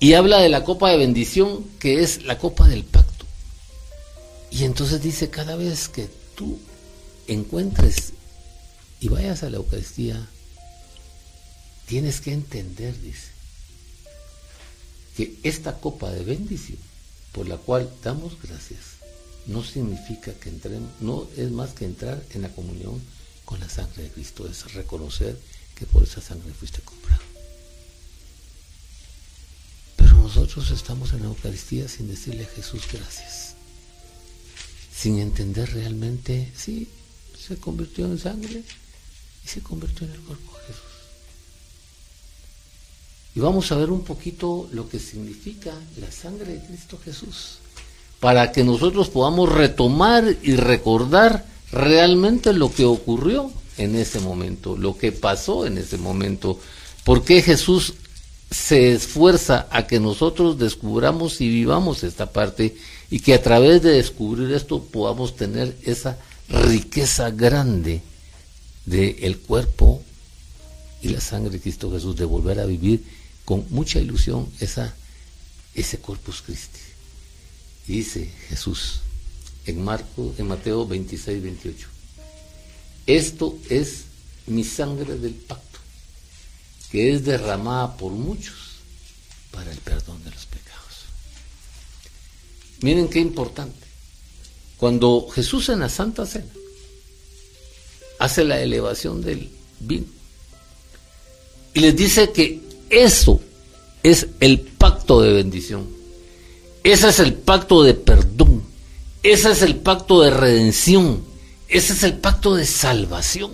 Y 0.00 0.14
habla 0.14 0.40
de 0.40 0.48
la 0.48 0.64
copa 0.64 0.90
de 0.90 0.98
bendición, 0.98 1.64
que 1.78 2.02
es 2.02 2.24
la 2.24 2.38
copa 2.38 2.66
del 2.66 2.84
pacto. 2.84 3.24
Y 4.50 4.64
entonces 4.64 5.00
dice, 5.00 5.30
cada 5.30 5.54
vez 5.54 5.88
que 5.88 6.10
tú 6.34 6.58
encuentres 7.28 8.12
y 8.98 9.08
vayas 9.08 9.44
a 9.44 9.50
la 9.50 9.58
Eucaristía, 9.58 10.28
tienes 11.86 12.20
que 12.20 12.32
entender, 12.32 13.00
dice, 13.00 13.28
que 15.16 15.38
esta 15.44 15.78
copa 15.78 16.10
de 16.10 16.24
bendición 16.24 16.78
por 17.30 17.46
la 17.48 17.58
cual 17.58 17.88
damos 18.02 18.36
gracias 18.42 18.80
no 19.46 19.62
significa 19.62 20.32
que 20.34 20.48
entremos, 20.48 20.90
no 21.00 21.28
es 21.36 21.50
más 21.50 21.74
que 21.74 21.84
entrar 21.84 22.20
en 22.34 22.42
la 22.42 22.48
comunión 22.48 23.00
con 23.52 23.60
la 23.60 23.68
sangre 23.68 24.04
de 24.04 24.08
Cristo, 24.08 24.48
es 24.48 24.72
reconocer 24.72 25.38
que 25.74 25.84
por 25.84 26.02
esa 26.02 26.22
sangre 26.22 26.54
fuiste 26.54 26.80
comprado. 26.80 27.20
Pero 29.94 30.14
nosotros 30.14 30.70
estamos 30.70 31.12
en 31.12 31.20
la 31.20 31.26
Eucaristía 31.26 31.86
sin 31.86 32.08
decirle 32.08 32.44
a 32.44 32.56
Jesús 32.56 32.84
gracias, 32.90 33.54
sin 34.96 35.18
entender 35.18 35.70
realmente, 35.70 36.50
sí, 36.56 36.88
se 37.38 37.58
convirtió 37.58 38.06
en 38.06 38.18
sangre 38.18 38.62
y 39.44 39.48
se 39.48 39.60
convirtió 39.60 40.06
en 40.06 40.14
el 40.14 40.20
cuerpo 40.20 40.52
de 40.56 40.66
Jesús. 40.68 40.82
Y 43.34 43.40
vamos 43.40 43.70
a 43.70 43.76
ver 43.76 43.90
un 43.90 44.02
poquito 44.02 44.70
lo 44.72 44.88
que 44.88 44.98
significa 44.98 45.74
la 46.00 46.10
sangre 46.10 46.54
de 46.54 46.66
Cristo 46.66 46.98
Jesús 47.04 47.58
para 48.18 48.50
que 48.50 48.64
nosotros 48.64 49.10
podamos 49.10 49.52
retomar 49.52 50.24
y 50.42 50.56
recordar 50.56 51.52
realmente 51.72 52.52
lo 52.52 52.72
que 52.72 52.84
ocurrió 52.84 53.50
en 53.78 53.96
ese 53.96 54.20
momento, 54.20 54.76
lo 54.76 54.96
que 54.96 55.10
pasó 55.10 55.66
en 55.66 55.78
ese 55.78 55.96
momento, 55.96 56.60
por 57.04 57.24
qué 57.24 57.42
Jesús 57.42 57.94
se 58.50 58.92
esfuerza 58.92 59.66
a 59.70 59.86
que 59.86 59.98
nosotros 59.98 60.58
descubramos 60.58 61.40
y 61.40 61.48
vivamos 61.48 62.04
esta 62.04 62.30
parte 62.30 62.76
y 63.10 63.20
que 63.20 63.32
a 63.34 63.42
través 63.42 63.82
de 63.82 63.92
descubrir 63.92 64.52
esto 64.52 64.84
podamos 64.84 65.36
tener 65.36 65.76
esa 65.84 66.18
riqueza 66.48 67.30
grande 67.30 68.02
del 68.84 69.16
el 69.20 69.38
cuerpo 69.38 70.02
y 71.00 71.08
la 71.08 71.20
sangre 71.20 71.50
de 71.50 71.60
Cristo 71.60 71.90
Jesús, 71.90 72.14
de 72.16 72.26
volver 72.26 72.60
a 72.60 72.66
vivir 72.66 73.02
con 73.46 73.64
mucha 73.70 73.98
ilusión 73.98 74.48
esa, 74.60 74.94
ese 75.74 75.98
Corpus 75.98 76.42
Christi. 76.42 76.78
Dice 77.86 78.30
Jesús 78.48 79.00
en, 79.66 79.82
Marco, 79.82 80.34
en 80.38 80.48
Mateo 80.48 80.86
26, 80.86 81.42
28. 81.42 81.88
Esto 83.06 83.58
es 83.68 84.04
mi 84.46 84.64
sangre 84.64 85.16
del 85.18 85.34
pacto, 85.34 85.78
que 86.90 87.12
es 87.12 87.24
derramada 87.24 87.96
por 87.96 88.12
muchos 88.12 88.54
para 89.50 89.70
el 89.70 89.78
perdón 89.78 90.22
de 90.24 90.30
los 90.30 90.46
pecados. 90.46 91.06
Miren 92.80 93.08
qué 93.08 93.20
importante. 93.20 93.86
Cuando 94.76 95.28
Jesús 95.32 95.68
en 95.68 95.80
la 95.80 95.88
Santa 95.88 96.26
Cena 96.26 96.52
hace 98.18 98.44
la 98.44 98.60
elevación 98.60 99.22
del 99.22 99.50
vino 99.80 100.06
y 101.74 101.80
les 101.80 101.96
dice 101.96 102.30
que 102.32 102.60
eso 102.90 103.40
es 104.02 104.26
el 104.40 104.60
pacto 104.60 105.20
de 105.20 105.32
bendición 105.32 106.02
ese 106.82 107.08
es 107.08 107.20
el 107.20 107.34
pacto 107.34 107.82
de 107.82 107.94
perdón. 107.94 108.61
Ese 109.22 109.52
es 109.52 109.62
el 109.62 109.76
pacto 109.76 110.22
de 110.22 110.30
redención. 110.30 111.22
Ese 111.68 111.92
es 111.92 112.02
el 112.02 112.14
pacto 112.14 112.54
de 112.54 112.66
salvación. 112.66 113.52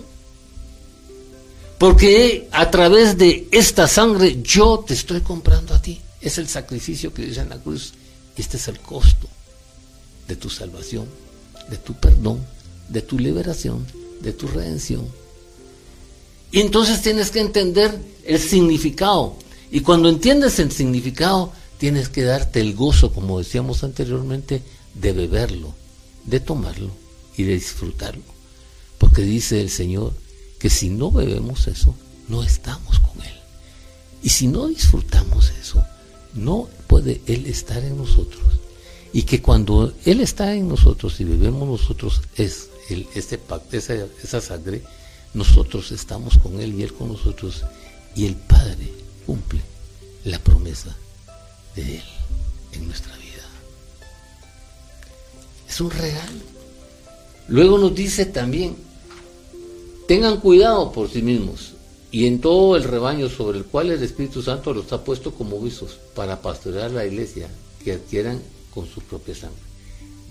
Porque 1.77 2.49
a 2.51 2.69
través 2.71 3.17
de 3.17 3.47
esta 3.51 3.87
sangre 3.87 4.41
yo 4.41 4.83
te 4.85 4.93
estoy 4.93 5.21
comprando 5.21 5.73
a 5.73 5.81
ti. 5.81 6.01
Es 6.19 6.37
el 6.37 6.47
sacrificio 6.47 7.13
que 7.13 7.25
dice 7.25 7.41
en 7.41 7.49
la 7.49 7.57
cruz. 7.57 7.93
Este 8.35 8.57
es 8.57 8.67
el 8.67 8.79
costo 8.79 9.27
de 10.27 10.35
tu 10.35 10.49
salvación, 10.49 11.07
de 11.69 11.77
tu 11.77 11.93
perdón, 11.93 12.45
de 12.89 13.01
tu 13.01 13.17
liberación, 13.17 13.85
de 14.21 14.33
tu 14.33 14.47
redención. 14.47 15.07
Y 16.51 16.61
entonces 16.61 17.01
tienes 17.01 17.31
que 17.31 17.39
entender 17.39 17.97
el 18.25 18.39
significado. 18.39 19.35
Y 19.71 19.81
cuando 19.81 20.09
entiendes 20.09 20.59
el 20.59 20.71
significado, 20.71 21.53
tienes 21.77 22.09
que 22.09 22.23
darte 22.23 22.59
el 22.59 22.75
gozo, 22.75 23.13
como 23.13 23.39
decíamos 23.39 23.83
anteriormente, 23.83 24.61
de 24.93 25.13
beberlo, 25.13 25.73
de 26.25 26.39
tomarlo 26.39 26.91
y 27.37 27.43
de 27.43 27.53
disfrutarlo. 27.53 28.23
Porque 28.97 29.21
dice 29.21 29.61
el 29.61 29.69
Señor 29.69 30.13
que 30.59 30.69
si 30.69 30.89
no 30.89 31.11
bebemos 31.11 31.67
eso, 31.67 31.95
no 32.27 32.43
estamos 32.43 32.99
con 32.99 33.21
Él. 33.23 33.33
Y 34.21 34.29
si 34.29 34.47
no 34.47 34.67
disfrutamos 34.67 35.51
eso, 35.61 35.83
no 36.33 36.67
puede 36.87 37.21
Él 37.25 37.45
estar 37.45 37.83
en 37.83 37.97
nosotros. 37.97 38.43
Y 39.13 39.23
que 39.23 39.41
cuando 39.41 39.93
Él 40.05 40.21
está 40.21 40.53
en 40.53 40.67
nosotros 40.67 41.19
y 41.19 41.23
bebemos 41.23 41.67
nosotros 41.67 42.21
es 42.35 42.69
el, 42.89 43.07
este 43.15 43.37
pacto, 43.37 43.77
esa, 43.77 43.95
esa 44.23 44.41
sangre, 44.41 44.83
nosotros 45.33 45.91
estamos 45.91 46.37
con 46.37 46.59
Él 46.59 46.75
y 46.75 46.83
Él 46.83 46.93
con 46.93 47.07
nosotros. 47.09 47.63
Y 48.15 48.25
el 48.25 48.35
Padre 48.35 48.91
cumple 49.25 49.61
la 50.25 50.39
promesa 50.39 50.95
de 51.75 51.97
Él 51.97 52.03
en 52.73 52.87
nuestra 52.87 53.15
vida. 53.15 53.18
Un 55.79 55.91
regalo. 55.91 56.41
Luego 57.47 57.77
nos 57.77 57.95
dice 57.95 58.25
también, 58.25 58.75
tengan 60.07 60.39
cuidado 60.41 60.91
por 60.91 61.09
sí 61.09 61.21
mismos 61.21 61.73
y 62.11 62.25
en 62.25 62.41
todo 62.41 62.75
el 62.75 62.83
rebaño 62.83 63.29
sobre 63.29 63.59
el 63.59 63.65
cual 63.65 63.91
el 63.91 64.03
Espíritu 64.03 64.41
Santo 64.41 64.73
los 64.73 64.91
ha 64.91 65.03
puesto 65.03 65.33
como 65.33 65.59
visos 65.61 65.97
para 66.15 66.41
pastorear 66.41 66.91
la 66.91 67.05
iglesia 67.05 67.49
que 67.83 67.93
adquieran 67.93 68.41
con 68.73 68.87
su 68.87 69.01
propia 69.01 69.35
sangre. 69.35 69.61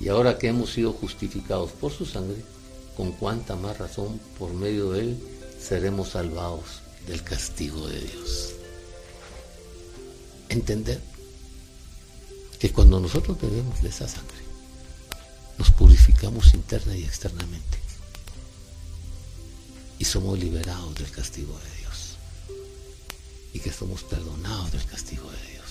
Y 0.00 0.08
ahora 0.08 0.38
que 0.38 0.48
hemos 0.48 0.70
sido 0.70 0.92
justificados 0.92 1.70
por 1.72 1.92
su 1.92 2.04
sangre, 2.04 2.36
con 2.96 3.12
cuánta 3.12 3.56
más 3.56 3.78
razón 3.78 4.20
por 4.38 4.52
medio 4.52 4.90
de 4.92 5.00
él 5.00 5.18
seremos 5.60 6.10
salvados 6.10 6.82
del 7.06 7.22
castigo 7.22 7.86
de 7.88 8.00
Dios. 8.00 8.54
Entender 10.50 11.00
que 12.58 12.70
cuando 12.70 13.00
nosotros 13.00 13.40
bebemos 13.40 13.82
de 13.82 13.88
esa 13.88 14.06
sangre, 14.08 14.47
purificamos 16.18 16.54
interna 16.54 16.96
y 16.96 17.04
externamente 17.04 17.78
y 20.00 20.04
somos 20.04 20.38
liberados 20.38 20.94
del 20.96 21.10
castigo 21.10 21.56
de 21.58 21.78
Dios 21.80 22.16
y 23.52 23.60
que 23.60 23.72
somos 23.72 24.02
perdonados 24.02 24.72
del 24.72 24.84
castigo 24.84 25.30
de 25.30 25.52
Dios 25.52 25.64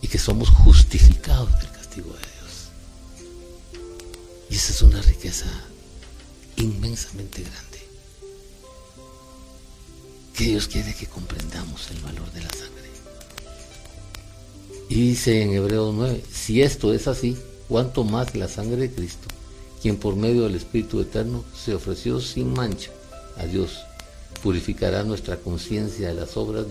y 0.00 0.08
que 0.08 0.18
somos 0.18 0.48
justificados 0.48 1.50
del 1.58 1.70
castigo 1.70 2.12
de 2.12 2.18
Dios. 2.18 2.70
Y 4.48 4.54
esa 4.56 4.72
es 4.72 4.82
una 4.82 5.02
riqueza 5.02 5.50
inmensamente 6.56 7.42
grande 7.42 7.80
que 10.34 10.44
Dios 10.44 10.66
quiere 10.66 10.94
que 10.94 11.06
comprendamos 11.06 11.90
el 11.90 12.00
valor 12.00 12.30
de 12.32 12.40
la 12.40 12.50
sangre. 12.50 12.90
Y 14.88 14.94
dice 14.94 15.42
en 15.42 15.52
Hebreos 15.52 15.94
9, 15.94 16.24
si 16.32 16.62
esto 16.62 16.94
es 16.94 17.06
así, 17.06 17.36
cuánto 17.70 18.02
más 18.02 18.34
la 18.34 18.48
sangre 18.48 18.88
de 18.88 18.90
Cristo, 18.90 19.28
quien 19.80 19.96
por 19.96 20.16
medio 20.16 20.42
del 20.42 20.56
Espíritu 20.56 21.00
Eterno 21.00 21.44
se 21.56 21.72
ofreció 21.72 22.20
sin 22.20 22.52
mancha 22.52 22.90
a 23.38 23.46
Dios, 23.46 23.78
purificará 24.42 25.04
nuestra 25.04 25.36
conciencia 25.36 26.08
de 26.08 26.14
las 26.14 26.36
obras 26.36 26.66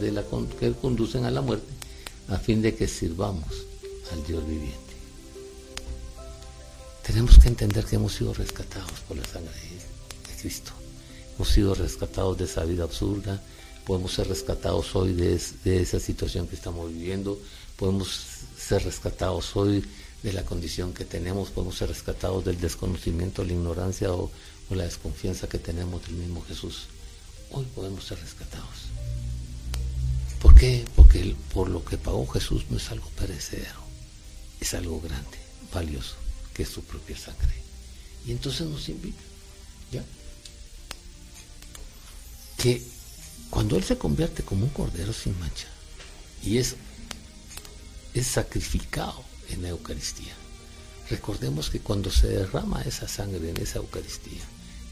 que 0.59 0.73
conducen 0.73 1.23
a 1.23 1.31
la 1.31 1.39
muerte, 1.39 1.71
a 2.27 2.37
fin 2.37 2.61
de 2.61 2.75
que 2.75 2.85
sirvamos 2.89 3.47
al 4.11 4.27
Dios 4.27 4.45
viviente. 4.45 4.77
Tenemos 7.07 7.39
que 7.39 7.47
entender 7.47 7.85
que 7.85 7.95
hemos 7.95 8.13
sido 8.13 8.33
rescatados 8.33 8.99
por 9.07 9.15
la 9.15 9.23
sangre 9.23 9.53
de 9.53 10.41
Cristo. 10.41 10.71
Hemos 11.35 11.47
sido 11.47 11.75
rescatados 11.75 12.37
de 12.37 12.43
esa 12.43 12.65
vida 12.65 12.83
absurda, 12.83 13.41
podemos 13.87 14.13
ser 14.13 14.27
rescatados 14.27 14.93
hoy 14.97 15.13
de 15.13 15.81
esa 15.81 15.99
situación 16.01 16.45
que 16.45 16.55
estamos 16.55 16.91
viviendo, 16.91 17.39
podemos 17.77 18.09
ser 18.57 18.83
rescatados 18.83 19.55
hoy 19.55 19.81
de 20.23 20.33
la 20.33 20.43
condición 20.43 20.93
que 20.93 21.05
tenemos, 21.05 21.49
podemos 21.49 21.77
ser 21.77 21.89
rescatados 21.89 22.43
del 22.43 22.59
desconocimiento, 22.59 23.43
la 23.43 23.53
ignorancia 23.53 24.11
o, 24.11 24.31
la 24.69 24.83
desconfianza 24.83 25.49
que 25.49 25.57
tenemos 25.57 26.05
del 26.05 26.13
mismo 26.13 26.43
Jesús. 26.43 26.87
Hoy 27.51 27.65
podemos 27.73 28.03
ser 28.03 28.19
rescatados. 28.19 28.89
¿Por 30.39 30.53
qué? 30.53 30.85
Porque 30.95 31.35
por 31.53 31.69
lo 31.69 31.83
que 31.83 31.97
pagó 31.97 32.27
Jesús 32.27 32.65
no 32.69 32.77
es 32.77 32.91
algo 32.91 33.09
perecedero, 33.17 33.79
es 34.59 34.73
algo 34.75 35.01
grande, 35.01 35.39
valioso, 35.73 36.15
que 36.53 36.63
es 36.63 36.69
su 36.69 36.83
propia 36.83 37.17
sangre. 37.17 37.53
Y 38.27 38.31
entonces 38.31 38.67
nos 38.67 38.87
invita, 38.89 39.21
¿ya? 39.91 40.03
Que 42.57 42.83
cuando 43.49 43.75
Él 43.75 43.83
se 43.83 43.97
convierte 43.97 44.43
como 44.43 44.65
un 44.65 44.69
cordero 44.69 45.13
sin 45.13 45.37
mancha 45.39 45.67
y 46.43 46.59
es, 46.59 46.75
es 48.13 48.27
sacrificado 48.27 49.28
en 49.51 49.61
la 49.63 49.69
Eucaristía. 49.69 50.33
Recordemos 51.09 51.69
que 51.69 51.79
cuando 51.79 52.11
se 52.11 52.27
derrama 52.27 52.81
esa 52.83 53.07
sangre 53.07 53.49
en 53.49 53.57
esa 53.57 53.79
Eucaristía 53.79 54.43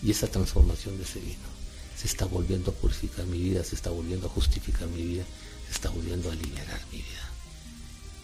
y 0.01 0.11
esa 0.11 0.27
transformación 0.27 0.97
de 0.97 1.03
ese 1.03 1.19
vino, 1.19 1.57
se 1.95 2.07
está 2.07 2.25
volviendo 2.25 2.71
a 2.71 2.73
purificar 2.73 3.25
mi 3.25 3.39
vida, 3.39 3.63
se 3.63 3.75
está 3.75 3.89
volviendo 3.89 4.27
a 4.27 4.29
justificar 4.29 4.87
mi 4.87 5.03
vida, 5.03 5.23
se 5.67 5.73
está 5.73 5.89
volviendo 5.89 6.31
a 6.31 6.35
liberar 6.35 6.79
mi 6.91 6.97
vida. 6.97 7.27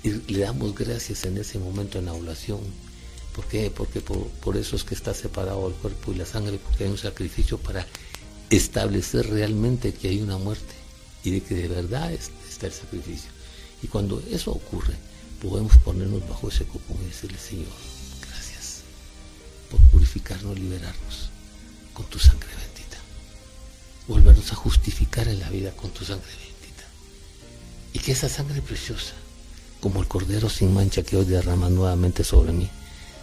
Y 0.03 0.33
le 0.33 0.39
damos 0.39 0.75
gracias 0.75 1.23
en 1.25 1.37
ese 1.37 1.59
momento 1.59 1.99
en 1.99 2.05
la 2.05 2.13
oración. 2.13 2.59
¿Por 3.35 3.45
qué? 3.45 3.71
Porque 3.71 4.01
por, 4.01 4.57
eso 4.57 4.75
es 4.75 4.83
que 4.83 4.93
está 4.93 5.13
separado 5.13 5.67
el 5.67 5.73
cuerpo 5.75 6.11
y 6.11 6.15
la 6.15 6.25
sangre, 6.25 6.59
porque 6.59 6.83
hay 6.83 6.91
un 6.91 6.97
sacrificio 6.97 7.57
para 7.57 7.87
establecer 8.49 9.27
realmente 9.29 9.93
que 9.93 10.09
hay 10.09 10.21
una 10.21 10.37
muerte 10.37 10.75
y 11.23 11.31
de 11.31 11.41
que 11.41 11.55
de 11.55 11.67
verdad 11.67 12.11
está 12.11 12.67
el 12.67 12.73
sacrificio. 12.73 13.31
Y 13.81 13.87
cuando 13.87 14.21
eso 14.29 14.51
ocurre, 14.51 14.93
podemos 15.43 15.77
ponernos 15.79 16.27
bajo 16.27 16.47
ese 16.47 16.63
copón 16.63 16.97
y 17.01 17.07
decirle, 17.07 17.37
Señor, 17.37 17.67
gracias 18.21 18.83
por 19.69 19.79
purificarnos, 19.91 20.57
liberarnos 20.57 21.29
con 21.93 22.05
tu 22.05 22.17
sangre 22.17 22.47
bendita. 22.47 22.97
Volvernos 24.07 24.51
a 24.53 24.55
justificar 24.55 25.27
en 25.27 25.39
la 25.39 25.49
vida 25.49 25.71
con 25.75 25.91
tu 25.91 26.05
sangre 26.05 26.29
bendita. 26.31 26.83
Y 27.91 27.99
que 27.99 28.13
esa 28.13 28.29
sangre 28.29 28.61
preciosa, 28.61 29.13
como 29.81 29.99
el 29.99 30.07
cordero 30.07 30.49
sin 30.49 30.73
mancha 30.73 31.03
que 31.03 31.17
hoy 31.17 31.25
derrama 31.25 31.69
nuevamente 31.69 32.23
sobre 32.23 32.53
mí, 32.53 32.69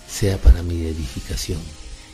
sea 0.07 0.37
para 0.37 0.63
mi 0.63 0.83
edificación 0.83 1.61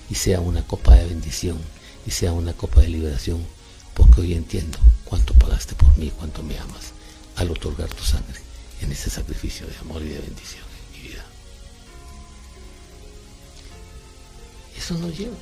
y 0.08 0.14
sea 0.14 0.40
una 0.40 0.64
copa 0.64 0.94
de 0.94 1.06
bendición 1.06 1.58
y 2.06 2.12
sea 2.12 2.32
una 2.32 2.52
copa 2.52 2.80
de 2.80 2.88
liberación, 2.88 3.44
porque 3.92 4.20
hoy 4.20 4.34
entiendo 4.34 4.78
cuánto 5.04 5.34
pagaste 5.34 5.74
por 5.74 5.98
mí, 5.98 6.12
cuánto 6.16 6.44
me 6.44 6.56
amas 6.58 6.92
al 7.34 7.50
otorgar 7.50 7.88
tu 7.88 8.04
sangre 8.04 8.45
en 8.80 8.92
ese 8.92 9.10
sacrificio 9.10 9.66
de 9.66 9.76
amor 9.78 10.02
y 10.02 10.08
de 10.08 10.18
bendición 10.20 10.64
en 10.64 11.02
mi 11.02 11.08
vida. 11.08 11.24
Eso 14.76 14.94
nos 14.94 15.16
lleva 15.16 15.36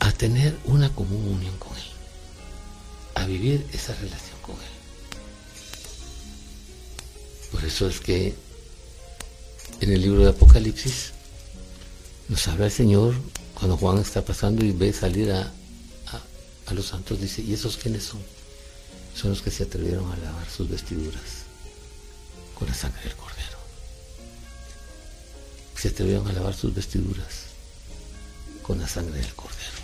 a 0.00 0.12
tener 0.12 0.56
una 0.64 0.92
común 0.94 1.34
unión 1.34 1.56
con 1.58 1.76
Él, 1.76 1.82
a 3.14 3.26
vivir 3.26 3.66
esa 3.72 3.94
relación 3.94 4.38
con 4.42 4.54
Él. 4.56 4.80
Por 7.52 7.64
eso 7.64 7.88
es 7.88 8.00
que 8.00 8.34
en 9.80 9.92
el 9.92 10.02
libro 10.02 10.22
de 10.22 10.30
Apocalipsis 10.30 11.12
nos 12.28 12.46
habla 12.48 12.66
el 12.66 12.72
Señor 12.72 13.14
cuando 13.54 13.76
Juan 13.76 13.98
está 13.98 14.24
pasando 14.24 14.64
y 14.64 14.72
ve 14.72 14.92
salir 14.92 15.32
a, 15.32 15.52
a 16.70 16.74
los 16.74 16.86
santos, 16.86 17.20
dice, 17.20 17.42
¿y 17.42 17.54
esos 17.54 17.76
quiénes 17.76 18.04
son? 18.04 18.20
Son 19.14 19.30
los 19.30 19.42
que 19.42 19.50
se 19.50 19.64
atrevieron 19.64 20.10
a 20.12 20.16
lavar 20.16 20.48
sus 20.48 20.68
vestiduras 20.68 21.44
con 22.54 22.68
la 22.68 22.74
sangre 22.74 23.02
del 23.02 23.16
cordero. 23.16 23.58
Se 25.76 25.88
atrevieron 25.88 26.28
a 26.28 26.32
lavar 26.32 26.54
sus 26.54 26.74
vestiduras 26.74 27.46
con 28.62 28.78
la 28.78 28.86
sangre 28.86 29.20
del 29.20 29.34
cordero. 29.34 29.80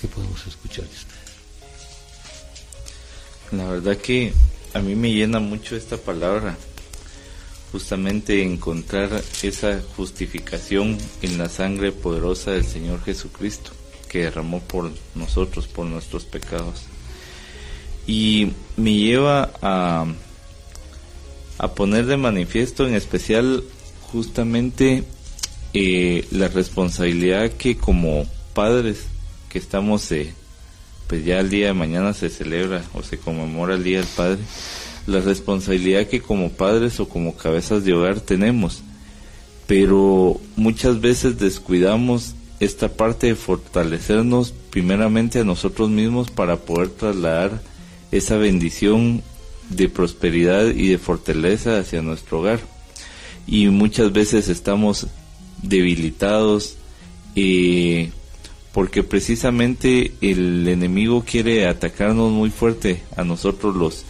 ¿Qué 0.00 0.08
podemos 0.08 0.46
escuchar 0.46 0.84
de 0.84 0.94
ustedes? 0.94 1.16
La 3.52 3.64
verdad 3.64 3.96
que 3.96 4.32
a 4.74 4.80
mí 4.80 4.94
me 4.94 5.12
llena 5.12 5.38
mucho 5.38 5.76
esta 5.76 5.96
palabra 5.96 6.56
justamente 7.72 8.42
encontrar 8.42 9.22
esa 9.42 9.80
justificación 9.96 10.98
en 11.22 11.38
la 11.38 11.48
sangre 11.48 11.92
poderosa 11.92 12.52
del 12.52 12.64
Señor 12.64 13.02
Jesucristo, 13.04 13.72
que 14.08 14.24
derramó 14.24 14.60
por 14.60 14.90
nosotros, 15.14 15.66
por 15.66 15.86
nuestros 15.86 16.24
pecados. 16.24 16.84
Y 18.06 18.52
me 18.76 18.94
lleva 18.94 19.52
a, 19.62 20.06
a 21.58 21.74
poner 21.74 22.06
de 22.06 22.16
manifiesto 22.16 22.86
en 22.86 22.94
especial 22.94 23.64
justamente 24.12 25.04
eh, 25.74 26.26
la 26.30 26.48
responsabilidad 26.48 27.50
que 27.52 27.76
como 27.76 28.26
padres 28.54 29.04
que 29.50 29.58
estamos, 29.58 30.10
eh, 30.12 30.32
pues 31.06 31.24
ya 31.24 31.40
el 31.40 31.50
día 31.50 31.66
de 31.66 31.74
mañana 31.74 32.14
se 32.14 32.30
celebra 32.30 32.82
o 32.94 33.02
se 33.02 33.18
conmemora 33.18 33.74
el 33.74 33.84
Día 33.84 33.98
del 33.98 34.08
Padre, 34.08 34.38
la 35.06 35.20
responsabilidad 35.20 36.06
que 36.06 36.20
como 36.20 36.50
padres 36.50 36.98
o 37.00 37.08
como 37.08 37.36
cabezas 37.36 37.84
de 37.84 37.92
hogar 37.92 38.20
tenemos 38.20 38.82
pero 39.66 40.40
muchas 40.56 41.00
veces 41.00 41.38
descuidamos 41.38 42.34
esta 42.60 42.88
parte 42.88 43.28
de 43.28 43.34
fortalecernos 43.34 44.54
primeramente 44.70 45.40
a 45.40 45.44
nosotros 45.44 45.90
mismos 45.90 46.30
para 46.30 46.56
poder 46.56 46.88
trasladar 46.90 47.60
esa 48.12 48.36
bendición 48.36 49.22
de 49.68 49.88
prosperidad 49.88 50.68
y 50.68 50.88
de 50.88 50.98
fortaleza 50.98 51.78
hacia 51.78 52.00
nuestro 52.00 52.40
hogar. 52.40 52.60
Y 53.46 53.66
muchas 53.66 54.12
veces 54.12 54.48
estamos 54.48 55.08
debilitados 55.62 56.76
eh, 57.34 58.10
porque 58.72 59.02
precisamente 59.02 60.12
el 60.20 60.66
enemigo 60.68 61.24
quiere 61.26 61.66
atacarnos 61.66 62.30
muy 62.30 62.50
fuerte 62.50 63.02
a 63.16 63.24
nosotros 63.24 63.74
los, 63.74 64.04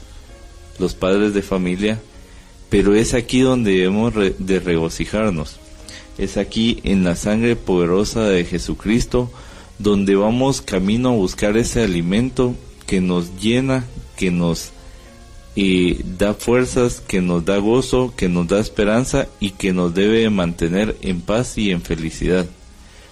los 0.78 0.94
padres 0.94 1.34
de 1.34 1.42
familia, 1.42 2.00
pero 2.68 2.94
es 2.94 3.14
aquí 3.14 3.40
donde 3.40 3.72
debemos 3.72 4.14
de 4.38 4.60
regocijarnos. 4.60 5.58
Es 6.18 6.36
aquí 6.36 6.80
en 6.84 7.04
la 7.04 7.14
sangre 7.14 7.56
poderosa 7.56 8.24
de 8.24 8.44
Jesucristo 8.44 9.30
donde 9.78 10.14
vamos 10.14 10.62
camino 10.62 11.10
a 11.10 11.12
buscar 11.12 11.56
ese 11.56 11.82
alimento 11.82 12.54
que 12.86 13.00
nos 13.00 13.38
llena, 13.40 13.84
que 14.16 14.30
nos 14.30 14.72
da 16.04 16.34
fuerzas, 16.34 17.00
que 17.00 17.20
nos 17.20 17.44
da 17.44 17.58
gozo, 17.58 18.12
que 18.16 18.28
nos 18.28 18.46
da 18.46 18.60
esperanza 18.60 19.26
y 19.40 19.50
que 19.50 19.72
nos 19.72 19.94
debe 19.94 20.28
mantener 20.30 20.96
en 21.02 21.20
paz 21.20 21.56
y 21.58 21.70
en 21.70 21.82
felicidad, 21.82 22.46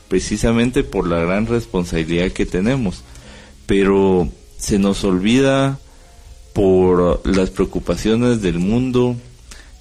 precisamente 0.09 0.85
por 0.85 1.07
la 1.07 1.18
gran 1.18 1.46
responsabilidad 1.46 2.33
que 2.33 2.46
tenemos. 2.46 3.03
Pero 3.66 4.29
se 4.59 4.79
nos 4.79 5.05
olvida 5.05 5.79
por 6.54 7.20
las 7.26 7.50
preocupaciones 7.50 8.40
del 8.40 8.58
mundo, 8.60 9.16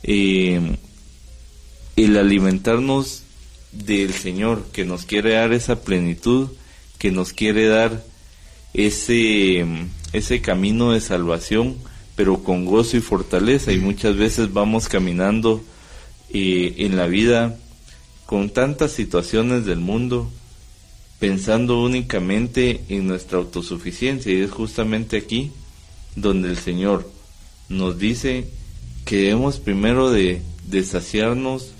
eh, 0.01 0.75
el 1.95 2.17
alimentarnos 2.17 3.21
del 3.71 4.11
Señor 4.11 4.65
que 4.73 4.83
nos 4.83 5.05
quiere 5.05 5.35
dar 5.35 5.53
esa 5.53 5.81
plenitud, 5.81 6.49
que 6.97 7.11
nos 7.11 7.31
quiere 7.31 7.67
dar 7.67 8.03
ese, 8.73 9.65
ese 10.13 10.41
camino 10.41 10.93
de 10.93 11.01
salvación, 11.01 11.77
pero 12.15 12.43
con 12.43 12.65
gozo 12.65 12.97
y 12.97 13.01
fortaleza. 13.01 13.71
Y 13.71 13.77
muchas 13.77 14.17
veces 14.17 14.51
vamos 14.51 14.89
caminando 14.89 15.63
eh, 16.33 16.73
en 16.79 16.97
la 16.97 17.05
vida 17.05 17.55
con 18.25 18.49
tantas 18.49 18.91
situaciones 18.91 19.65
del 19.65 19.79
mundo, 19.79 20.27
pensando 21.19 21.79
únicamente 21.83 22.81
en 22.89 23.07
nuestra 23.07 23.37
autosuficiencia. 23.37 24.33
Y 24.33 24.41
es 24.41 24.49
justamente 24.49 25.17
aquí 25.17 25.51
donde 26.15 26.49
el 26.49 26.57
Señor 26.57 27.09
nos 27.69 27.97
dice 27.97 28.47
que 29.05 29.17
debemos 29.17 29.59
primero 29.59 30.11
de, 30.11 30.41
de 30.65 30.83
saciarnos 30.83 31.71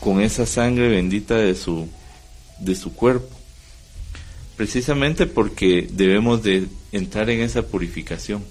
con 0.00 0.20
esa 0.20 0.46
sangre 0.46 0.88
bendita 0.88 1.36
de 1.36 1.54
su, 1.54 1.88
de 2.58 2.74
su 2.74 2.92
cuerpo. 2.94 3.28
Precisamente 4.56 5.26
porque 5.26 5.88
debemos 5.90 6.42
de 6.42 6.66
entrar 6.92 7.30
en 7.30 7.40
esa 7.40 7.62
purificación. 7.62 8.44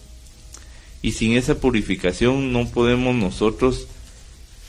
Y 1.02 1.13
sin 1.13 1.34
esa 1.34 1.56
purificación 1.56 2.52
no 2.52 2.67
podemos 2.67 3.15
nosotros 3.15 3.88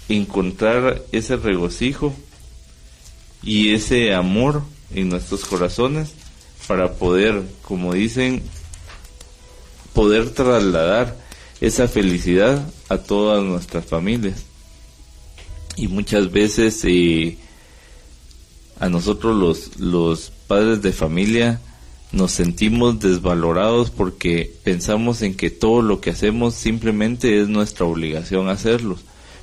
encontrar 0.09 1.02
ese 1.12 1.37
regocijo 1.37 2.14
y 3.42 3.72
ese 3.72 4.14
amor 4.14 4.62
en 4.94 5.09
nuestros 5.09 5.44
corazones 5.44 6.12
para 6.66 6.94
poder, 6.94 7.42
como 7.62 7.94
dicen, 7.94 8.42
poder 9.92 10.31
trasladar 10.31 11.16
esa 11.61 11.88
felicidad 11.88 12.66
a 12.88 12.98
todas 12.98 13.42
nuestras 13.42 13.85
familias 13.85 14.44
y 15.76 15.88
muchas 15.88 16.31
veces 16.31 16.81
eh, 16.85 17.38
a 18.79 18.88
nosotros 18.88 19.37
los, 19.37 19.81
los 19.81 20.31
padres 20.46 20.83
de 20.83 20.92
familia 20.92 21.61
nos 22.12 22.33
sentimos 22.33 22.98
desvalorados 23.00 23.90
porque 23.90 24.53
pensamos 24.64 25.22
en 25.22 25.35
que 25.35 25.50
todo 25.50 25.81
lo 25.83 26.00
que 26.00 26.11
hacemos 26.11 26.55
simplemente 26.55 27.40
es 27.40 27.48
nuestra 27.48 27.87
obligación 27.87 28.48
hacerlo. 28.48 28.98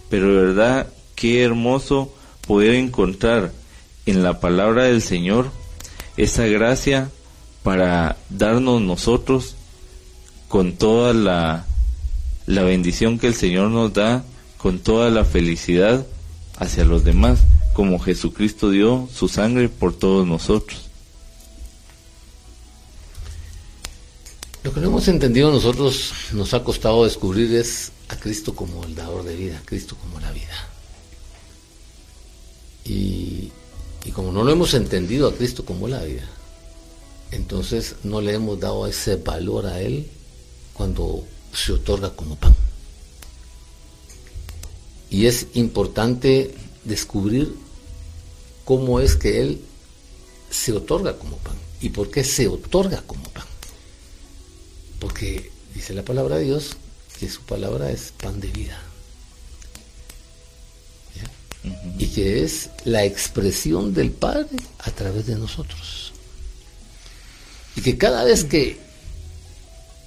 Pero 0.10 0.28
de 0.28 0.42
verdad, 0.48 0.88
qué 1.16 1.44
hermoso 1.44 2.14
poder 2.46 2.76
encontrar 2.76 3.52
en 4.06 4.24
la 4.24 4.40
palabra 4.40 4.84
del 4.84 5.02
Señor 5.02 5.50
esa 6.18 6.46
gracia 6.46 7.10
para 7.64 8.18
darnos 8.30 8.82
nosotros 8.82 9.57
con 10.48 10.74
toda 10.74 11.14
la, 11.14 11.66
la 12.46 12.64
bendición 12.64 13.20
que 13.20 13.28
el 13.28 13.36
Señor 13.36 13.70
nos 13.70 13.94
da, 13.94 14.24
con 14.58 14.80
toda 14.80 15.10
la 15.10 15.26
felicidad 15.26 16.06
hacia 16.58 16.86
los 16.86 17.04
demás, 17.04 17.40
como 17.74 18.00
Jesucristo 18.00 18.72
dio 18.72 19.08
su 19.14 19.28
sangre 19.28 19.70
por 19.70 19.94
todos 19.94 20.26
nosotros. 20.26 20.90
Lo 24.64 24.74
que 24.74 24.80
no 24.80 24.88
hemos 24.88 25.08
entendido 25.08 25.52
nosotros 25.52 26.12
nos 26.34 26.54
ha 26.54 26.64
costado 26.64 27.04
descubrir 27.04 27.54
es 27.56 27.92
a 28.10 28.18
Cristo 28.18 28.56
como 28.56 28.84
el 28.84 28.96
dador 28.96 29.24
de 29.24 29.36
vida, 29.36 29.62
Cristo 29.66 29.96
como 29.96 30.20
la 30.20 30.32
vida. 30.32 30.68
Y 32.84 33.52
como 34.14 34.32
no 34.32 34.44
lo 34.44 34.52
hemos 34.52 34.74
entendido 34.74 35.28
a 35.28 35.36
Cristo 35.36 35.66
como 35.66 35.88
la 35.88 36.02
vida, 36.02 36.28
entonces 37.32 37.96
no 38.04 38.22
le 38.22 38.34
hemos 38.34 38.60
dado 38.60 38.88
ese 38.88 39.18
valor 39.18 39.68
a 39.68 39.82
Él 39.82 40.10
cuando 40.78 41.28
se 41.54 41.74
otorga 41.74 42.12
como 42.12 42.36
pan. 42.36 42.56
Y 45.10 45.26
es 45.26 45.48
importante 45.56 46.54
descubrir 46.84 47.56
cómo 48.64 49.00
es 49.00 49.16
que 49.16 49.42
Él 49.42 49.62
se 50.52 50.72
otorga 50.72 51.18
como 51.18 51.38
pan. 51.38 51.56
¿Y 51.82 51.90
por 51.90 52.12
qué 52.12 52.24
se 52.24 52.48
otorga 52.48 53.02
como 53.02 53.24
pan? 53.30 53.46
Porque 55.00 55.52
dice 55.74 55.94
la 55.94 56.04
palabra 56.04 56.38
de 56.38 56.46
Dios 56.46 56.78
que 57.20 57.30
su 57.30 57.42
palabra 57.42 57.90
es 57.92 58.12
pan 58.12 58.40
de 58.40 58.48
vida. 58.50 58.80
Y 61.98 62.08
que 62.08 62.44
es 62.44 62.70
la 62.86 63.04
expresión 63.04 63.94
del 63.94 64.12
Padre 64.12 64.48
a 64.80 64.92
través 64.92 65.26
de 65.26 65.36
nosotros. 65.36 66.14
Y 67.76 67.82
que 67.82 67.98
cada 67.98 68.24
vez 68.24 68.44
que 68.44 68.87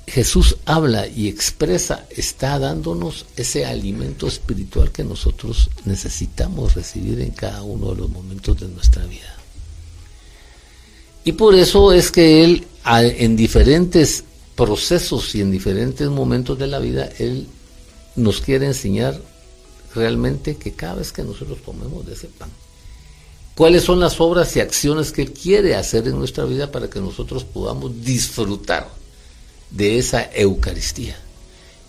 Jesús 0.07 0.57
habla 0.65 1.07
y 1.07 1.29
expresa, 1.29 2.07
está 2.11 2.59
dándonos 2.59 3.27
ese 3.37 3.65
alimento 3.65 4.27
espiritual 4.27 4.91
que 4.91 5.05
nosotros 5.05 5.71
necesitamos 5.85 6.75
recibir 6.75 7.21
en 7.21 7.31
cada 7.31 7.63
uno 7.63 7.91
de 7.91 8.01
los 8.01 8.11
momentos 8.11 8.59
de 8.59 8.69
nuestra 8.69 9.05
vida. 9.07 9.37
Y 11.25 11.33
por 11.33 11.55
eso 11.55 11.93
es 11.93 12.11
que 12.11 12.43
Él, 12.43 12.67
en 12.85 13.37
diferentes 13.37 14.25
procesos 14.57 15.35
y 15.35 15.43
en 15.43 15.51
diferentes 15.51 16.09
momentos 16.09 16.59
de 16.59 16.67
la 16.67 16.79
vida, 16.79 17.09
Él 17.19 17.47
nos 18.17 18.41
quiere 18.41 18.67
enseñar 18.67 19.21
realmente 19.95 20.57
que 20.57 20.73
cada 20.73 20.97
vez 20.97 21.13
que 21.13 21.23
nosotros 21.23 21.59
comemos 21.65 22.07
de 22.07 22.15
ese 22.15 22.27
pan, 22.27 22.51
cuáles 23.55 23.85
son 23.85 24.01
las 24.01 24.21
obras 24.21 24.57
y 24.57 24.61
acciones 24.61 25.13
que 25.13 25.23
Él 25.23 25.33
quiere 25.33 25.77
hacer 25.77 26.09
en 26.09 26.19
nuestra 26.19 26.45
vida 26.45 26.73
para 26.73 26.91
que 26.91 27.01
nosotros 27.01 27.45
podamos 27.45 28.03
disfrutar 28.03 29.00
de 29.71 29.99
esa 29.99 30.31
Eucaristía. 30.35 31.17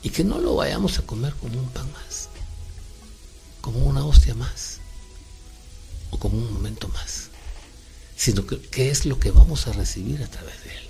Y 0.04 0.10
que 0.10 0.24
no 0.24 0.39
lo 0.39 0.56
vayamos 0.56 0.98
a 0.98 1.04
comer 1.04 1.34
como 1.36 1.60
un 1.60 1.70
pan 1.70 1.91
más, 1.94 2.30
como 3.62 3.80
una 3.86 4.06
hostia 4.06 4.34
más, 4.34 4.80
o 6.10 6.17
como 6.17 6.38
un 6.38 6.54
momento 6.54 6.88
más, 6.88 7.30
sino 8.15 8.46
que 8.46 8.89
es 8.89 9.06
lo 9.06 9.20
que 9.20 9.32
vamos 9.32 9.67
a 9.67 9.73
recibir 9.73 10.23
a 10.23 10.27
través 10.27 10.63
de 10.63 10.71
Él. 10.71 10.90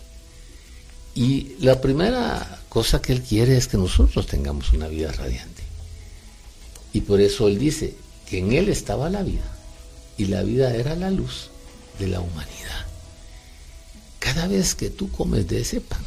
Y 1.13 1.55
la 1.59 1.81
primera 1.81 2.61
cosa 2.69 3.01
que 3.01 3.11
Él 3.11 3.21
quiere 3.21 3.57
es 3.57 3.67
que 3.67 3.77
nosotros 3.77 4.27
tengamos 4.27 4.71
una 4.71 4.87
vida 4.87 5.11
radiante. 5.11 5.63
Y 6.93 7.01
por 7.01 7.19
eso 7.19 7.47
Él 7.47 7.59
dice 7.59 7.95
que 8.25 8.39
en 8.39 8.53
Él 8.53 8.69
estaba 8.69 9.09
la 9.09 9.23
vida, 9.23 9.43
y 10.17 10.25
la 10.25 10.43
vida 10.43 10.73
era 10.73 10.95
la 10.95 11.09
luz 11.09 11.49
de 11.99 12.07
la 12.07 12.21
humanidad. 12.21 12.85
Cada 14.19 14.47
vez 14.47 14.75
que 14.75 14.89
tú 14.89 15.11
comes 15.11 15.47
de 15.47 15.61
ese 15.61 15.81
pan, 15.81 16.05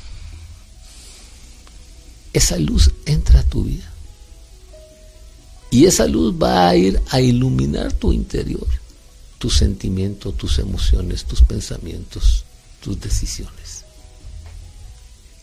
esa 2.35 2.59
luz 2.59 2.91
entra 3.07 3.41
a 3.41 3.45
tu 3.45 3.65
vida. 3.65 3.91
Y 5.71 5.87
esa 5.87 6.07
luz 6.07 6.35
va 6.35 6.69
a 6.69 6.77
ir 6.77 7.01
a 7.11 7.21
iluminar 7.21 7.93
tu 7.93 8.13
interior, 8.13 8.67
tus 9.39 9.57
sentimientos, 9.57 10.37
tus 10.37 10.59
emociones, 10.59 11.25
tus 11.25 11.43
pensamientos, 11.43 12.45
tus 12.81 13.01
decisiones. 13.01 13.85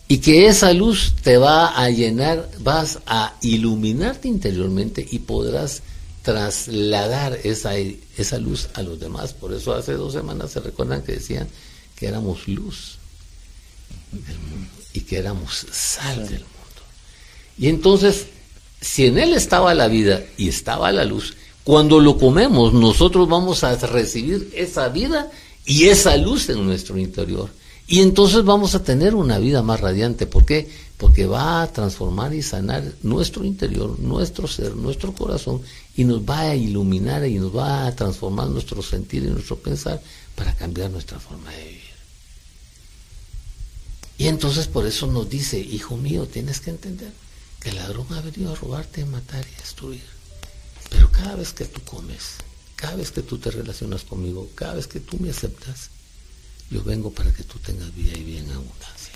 Y 0.08 0.18
que 0.18 0.48
esa 0.48 0.74
luz 0.74 1.16
te 1.24 1.38
va 1.38 1.82
a 1.82 1.90
llenar, 1.90 2.50
vas 2.60 3.00
a 3.06 3.36
iluminarte 3.42 4.28
interiormente 4.28 5.06
y 5.10 5.20
podrás 5.20 5.82
trasladar 6.22 7.40
esa, 7.44 7.76
esa 7.78 8.38
luz 8.38 8.70
a 8.74 8.84
los 8.84 9.00
demás. 9.00 9.34
Por 9.34 9.54
eso 9.54 9.74
hace 9.74 9.94
dos 9.94 10.14
semanas 10.14 10.52
se 10.52 10.60
recuerdan 10.60 11.02
que 11.02 11.14
decían 11.14 11.48
que 11.96 12.08
éramos 12.08 12.48
luz 12.48 12.98
del 14.12 14.38
mundo 14.40 14.68
y 14.94 15.02
que 15.02 15.18
éramos 15.18 15.66
sal 15.72 16.28
del 16.28 16.42
mundo. 16.42 16.61
Y 17.62 17.70
entonces, 17.70 18.26
si 18.82 19.06
en 19.06 19.20
él 19.20 19.34
estaba 19.34 19.76
la 19.76 19.88
vida 19.88 20.24
y 20.36 20.50
estaba 20.50 20.92
la 20.92 21.06
luz, 21.06 21.36
Cuando 21.64 22.00
lo 22.00 22.18
comemos, 22.18 22.74
nosotros 22.74 23.30
vamos 23.30 23.64
a 23.64 23.76
recibir 23.76 24.50
esa 24.56 24.90
vida 24.90 25.30
y 25.64 25.90
esa 25.90 26.18
luz 26.18 26.50
en 26.50 26.66
nuestro 26.66 26.98
interior. 26.98 27.52
Y 27.86 28.00
entonces 28.00 28.44
vamos 28.44 28.74
a 28.74 28.84
tener 28.84 29.14
una 29.14 29.38
vida 29.38 29.62
más 29.62 29.80
radiante. 29.80 30.26
¿Por 30.26 30.44
qué? 30.44 30.68
Porque 30.98 31.28
va 31.28 31.62
a 31.62 31.72
transformar 31.72 32.34
y 32.34 32.42
sanar 32.42 32.84
nuestro 33.04 33.46
interior, 33.46 34.00
nuestro 34.00 34.48
ser, 34.48 34.76
nuestro 34.76 35.14
corazón, 35.14 35.62
y 35.96 36.04
nos 36.04 36.22
va 36.22 36.40
a 36.40 36.56
iluminar 36.56 37.28
y 37.28 37.36
nos 37.36 37.56
va 37.56 37.86
a 37.86 37.96
transformar 37.96 38.48
nuestro 38.48 38.82
sentir 38.82 39.22
y 39.24 39.28
nuestro 39.28 39.58
pensar 39.58 40.02
para 40.34 40.56
cambiar 40.56 40.90
nuestra 40.90 41.20
forma 41.20 41.52
de 41.52 41.64
vivir. 41.64 41.82
Y 44.18 44.28
entonces 44.30 44.66
por 44.66 44.88
eso 44.88 45.06
nos 45.06 45.30
dice, 45.30 45.60
hijo 45.60 45.96
mío, 45.96 46.26
tienes 46.26 46.60
que 46.60 46.72
entender 46.72 47.21
que 47.62 47.70
el 47.70 47.76
ladrón 47.76 48.08
ha 48.12 48.22
venido 48.22 48.52
a 48.52 48.56
robarte, 48.56 49.06
matar 49.06 49.46
y 49.46 49.62
destruir. 49.62 50.04
Pero 50.90 51.10
cada 51.12 51.36
vez 51.36 51.54
que 51.54 51.66
tú 51.66 51.82
comes, 51.82 52.38
cada 52.76 52.96
vez 52.96 53.12
que 53.12 53.22
tú 53.22 53.38
te 53.38 53.52
relacionas 53.52 54.04
conmigo, 54.04 54.50
cada 54.56 54.74
vez 54.74 54.88
que 54.88 55.00
tú 55.00 55.18
me 55.20 55.30
aceptas, 55.30 55.92
yo 56.70 56.84
vengo 56.84 57.12
para 57.12 57.32
que 57.32 57.44
tú 57.44 57.60
tengas 57.60 57.94
vida 57.94 58.18
y 58.18 58.24
vida 58.24 58.40
en 58.40 58.52
abundancia. 58.52 59.14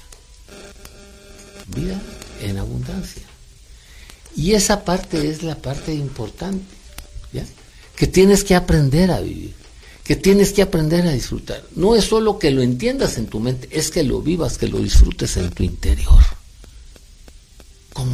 Vida 1.75 2.01
en 2.41 2.57
abundancia. 2.57 3.23
Y 4.35 4.53
esa 4.53 4.85
parte 4.85 5.29
es 5.29 5.41
la 5.41 5.55
parte 5.55 5.93
importante, 5.93 6.65
¿ya? 7.33 7.45
Que 7.95 8.07
tienes 8.07 8.43
que 8.43 8.53
aprender 8.53 9.09
a 9.09 9.21
vivir, 9.21 9.55
que 10.03 10.15
tienes 10.15 10.51
que 10.51 10.61
aprender 10.61 11.07
a 11.07 11.11
disfrutar. 11.11 11.63
No 11.75 11.95
es 11.95 12.03
solo 12.03 12.37
que 12.37 12.51
lo 12.51 12.61
entiendas 12.61 13.17
en 13.17 13.27
tu 13.27 13.39
mente, 13.39 13.69
es 13.71 13.89
que 13.89 14.03
lo 14.03 14.21
vivas, 14.21 14.57
que 14.57 14.67
lo 14.67 14.79
disfrutes 14.79 15.37
en 15.37 15.49
tu 15.51 15.63
interior. 15.63 16.34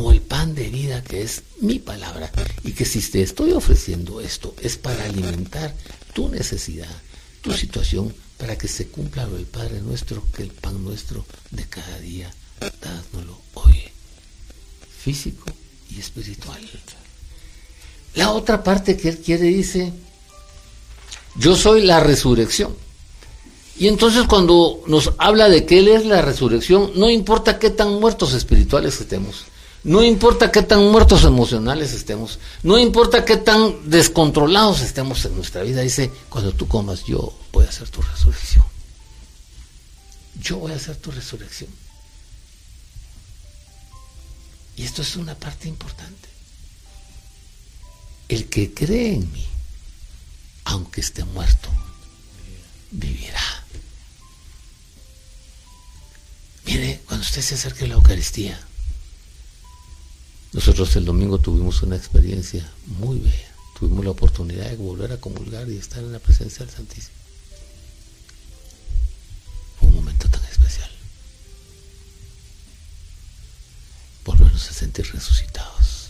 Como 0.01 0.13
el 0.13 0.21
pan 0.21 0.55
de 0.55 0.67
vida 0.67 1.03
que 1.03 1.21
es 1.21 1.43
mi 1.59 1.77
palabra 1.77 2.31
y 2.63 2.71
que 2.71 2.85
si 2.85 2.99
te 3.01 3.21
estoy 3.21 3.51
ofreciendo 3.51 4.19
esto 4.19 4.55
es 4.59 4.75
para 4.75 5.03
alimentar 5.05 5.75
tu 6.15 6.27
necesidad, 6.27 6.89
tu 7.41 7.53
situación, 7.53 8.11
para 8.39 8.57
que 8.57 8.67
se 8.67 8.87
cumpla 8.87 9.27
lo 9.27 9.35
del 9.35 9.45
Padre 9.45 9.79
nuestro, 9.79 10.23
que 10.35 10.41
el 10.41 10.49
pan 10.49 10.83
nuestro 10.83 11.23
de 11.51 11.65
cada 11.65 11.99
día, 11.99 12.33
dádnoslo 12.81 13.39
hoy, 13.53 13.75
físico 15.03 15.45
y 15.91 15.99
espiritual. 15.99 16.67
La 18.15 18.31
otra 18.31 18.63
parte 18.63 18.97
que 18.97 19.09
él 19.09 19.19
quiere 19.19 19.43
dice, 19.43 19.93
yo 21.35 21.55
soy 21.55 21.83
la 21.83 21.99
resurrección. 21.99 22.75
Y 23.77 23.87
entonces 23.87 24.23
cuando 24.23 24.81
nos 24.87 25.11
habla 25.19 25.47
de 25.47 25.63
que 25.67 25.77
Él 25.77 25.89
es 25.89 26.05
la 26.07 26.23
resurrección, 26.23 26.91
no 26.95 27.07
importa 27.09 27.59
qué 27.59 27.69
tan 27.69 27.99
muertos 27.99 28.33
espirituales 28.33 28.99
estemos, 28.99 29.45
no 29.83 30.03
importa 30.03 30.51
qué 30.51 30.61
tan 30.61 30.91
muertos 30.91 31.23
emocionales 31.23 31.93
estemos, 31.93 32.39
no 32.61 32.77
importa 32.77 33.25
qué 33.25 33.37
tan 33.37 33.89
descontrolados 33.89 34.81
estemos 34.81 35.25
en 35.25 35.35
nuestra 35.35 35.63
vida, 35.63 35.81
dice, 35.81 36.11
cuando 36.29 36.53
tú 36.53 36.67
comas 36.67 37.03
yo 37.05 37.33
voy 37.51 37.65
a 37.65 37.69
hacer 37.69 37.89
tu 37.89 38.01
resurrección. 38.01 38.65
Yo 40.39 40.57
voy 40.57 40.71
a 40.71 40.75
hacer 40.75 40.95
tu 40.97 41.11
resurrección. 41.11 41.69
Y 44.75 44.83
esto 44.83 45.01
es 45.01 45.15
una 45.15 45.35
parte 45.35 45.67
importante. 45.67 46.29
El 48.29 48.47
que 48.47 48.73
cree 48.73 49.15
en 49.15 49.31
mí, 49.31 49.45
aunque 50.65 51.01
esté 51.01 51.23
muerto, 51.25 51.69
vivirá. 52.91 53.41
Mire, 56.65 57.01
cuando 57.05 57.25
usted 57.25 57.41
se 57.41 57.55
acerque 57.55 57.85
a 57.85 57.87
la 57.87 57.95
Eucaristía, 57.95 58.59
nosotros 60.53 60.93
el 60.97 61.05
domingo 61.05 61.39
tuvimos 61.39 61.81
una 61.81 61.95
experiencia 61.95 62.69
muy 62.85 63.19
bella. 63.19 63.55
Tuvimos 63.79 64.03
la 64.03 64.11
oportunidad 64.11 64.69
de 64.69 64.75
volver 64.75 65.11
a 65.13 65.17
comulgar 65.17 65.69
y 65.69 65.77
estar 65.77 66.03
en 66.03 66.11
la 66.11 66.19
presencia 66.19 66.65
del 66.65 66.75
Santísimo. 66.75 67.15
Fue 69.79 69.87
un 69.87 69.95
momento 69.95 70.29
tan 70.29 70.43
especial. 70.43 70.91
Volvernos 74.25 74.69
a 74.69 74.73
sentir 74.73 75.09
resucitados 75.13 76.09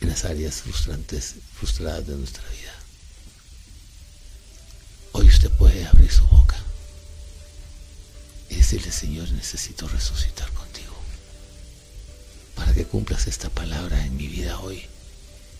en 0.00 0.08
las 0.10 0.24
áreas 0.26 0.56
frustrantes, 0.56 1.36
frustradas 1.58 2.06
de 2.06 2.16
nuestra 2.16 2.44
vida. 2.50 2.74
Hoy 5.12 5.28
usted 5.28 5.50
puede 5.52 5.86
abrir 5.86 6.12
su 6.12 6.26
boca 6.26 6.56
y 8.50 8.56
decirle, 8.56 8.92
Señor, 8.92 9.30
necesito 9.32 9.88
resucitar 9.88 10.52
contigo 10.52 10.73
para 12.64 12.76
que 12.76 12.86
cumplas 12.86 13.26
esta 13.26 13.50
palabra 13.50 14.06
en 14.06 14.16
mi 14.16 14.26
vida 14.26 14.58
hoy, 14.58 14.82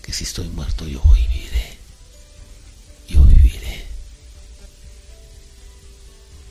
que 0.01 0.11
si 0.11 0.25
estoy 0.25 0.49
muerto 0.49 0.89
yo 0.89 1.03
viviré, 1.03 1.77
yo 3.07 3.23
viviré. 3.25 3.85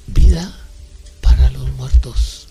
Vida 0.06 0.56
para 1.22 1.50
los 1.50 1.72
muertos, 1.72 2.50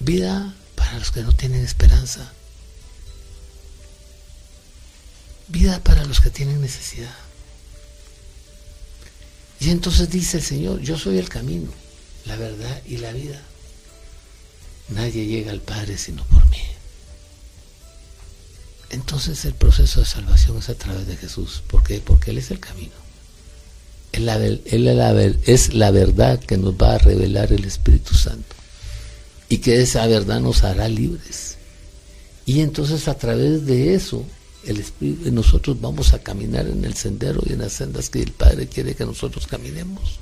vida 0.00 0.54
para 0.74 0.98
los 0.98 1.10
que 1.10 1.20
no 1.20 1.32
tienen 1.32 1.62
esperanza, 1.62 2.32
vida 5.48 5.84
para 5.84 6.02
los 6.06 6.22
que 6.22 6.30
tienen 6.30 6.62
necesidad. 6.62 7.14
Y 9.60 9.68
entonces 9.68 10.08
dice 10.08 10.38
el 10.38 10.42
Señor, 10.42 10.80
yo 10.80 10.96
soy 10.96 11.18
el 11.18 11.28
camino, 11.28 11.70
la 12.24 12.36
verdad 12.36 12.82
y 12.86 12.96
la 12.96 13.12
vida. 13.12 13.42
Nadie 14.88 15.26
llega 15.26 15.52
al 15.52 15.60
Padre 15.60 15.98
sino 15.98 16.24
por 16.24 16.48
mí. 16.50 16.62
Entonces 18.90 19.44
el 19.44 19.54
proceso 19.54 20.00
de 20.00 20.06
salvación 20.06 20.58
es 20.58 20.68
a 20.68 20.74
través 20.74 21.06
de 21.06 21.16
Jesús. 21.16 21.62
¿Por 21.66 21.82
qué? 21.82 22.00
Porque 22.00 22.30
Él 22.30 22.38
es 22.38 22.50
el 22.50 22.60
camino. 22.60 22.92
Él, 24.12 24.62
es 25.44 25.74
la 25.74 25.90
verdad 25.90 26.40
que 26.40 26.56
nos 26.56 26.74
va 26.74 26.94
a 26.94 26.98
revelar 26.98 27.52
el 27.52 27.64
Espíritu 27.64 28.14
Santo. 28.14 28.54
Y 29.48 29.58
que 29.58 29.82
esa 29.82 30.06
verdad 30.06 30.40
nos 30.40 30.64
hará 30.64 30.88
libres. 30.88 31.56
Y 32.46 32.60
entonces 32.60 33.08
a 33.08 33.18
través 33.18 33.66
de 33.66 33.94
eso, 33.94 34.24
el 34.64 34.78
Espíritu, 34.78 35.30
nosotros 35.32 35.80
vamos 35.80 36.12
a 36.12 36.20
caminar 36.20 36.66
en 36.66 36.84
el 36.84 36.94
sendero 36.94 37.42
y 37.44 37.52
en 37.52 37.60
las 37.60 37.72
sendas 37.72 38.08
que 38.08 38.22
el 38.22 38.32
Padre 38.32 38.68
quiere 38.68 38.94
que 38.94 39.04
nosotros 39.04 39.46
caminemos. 39.46 40.20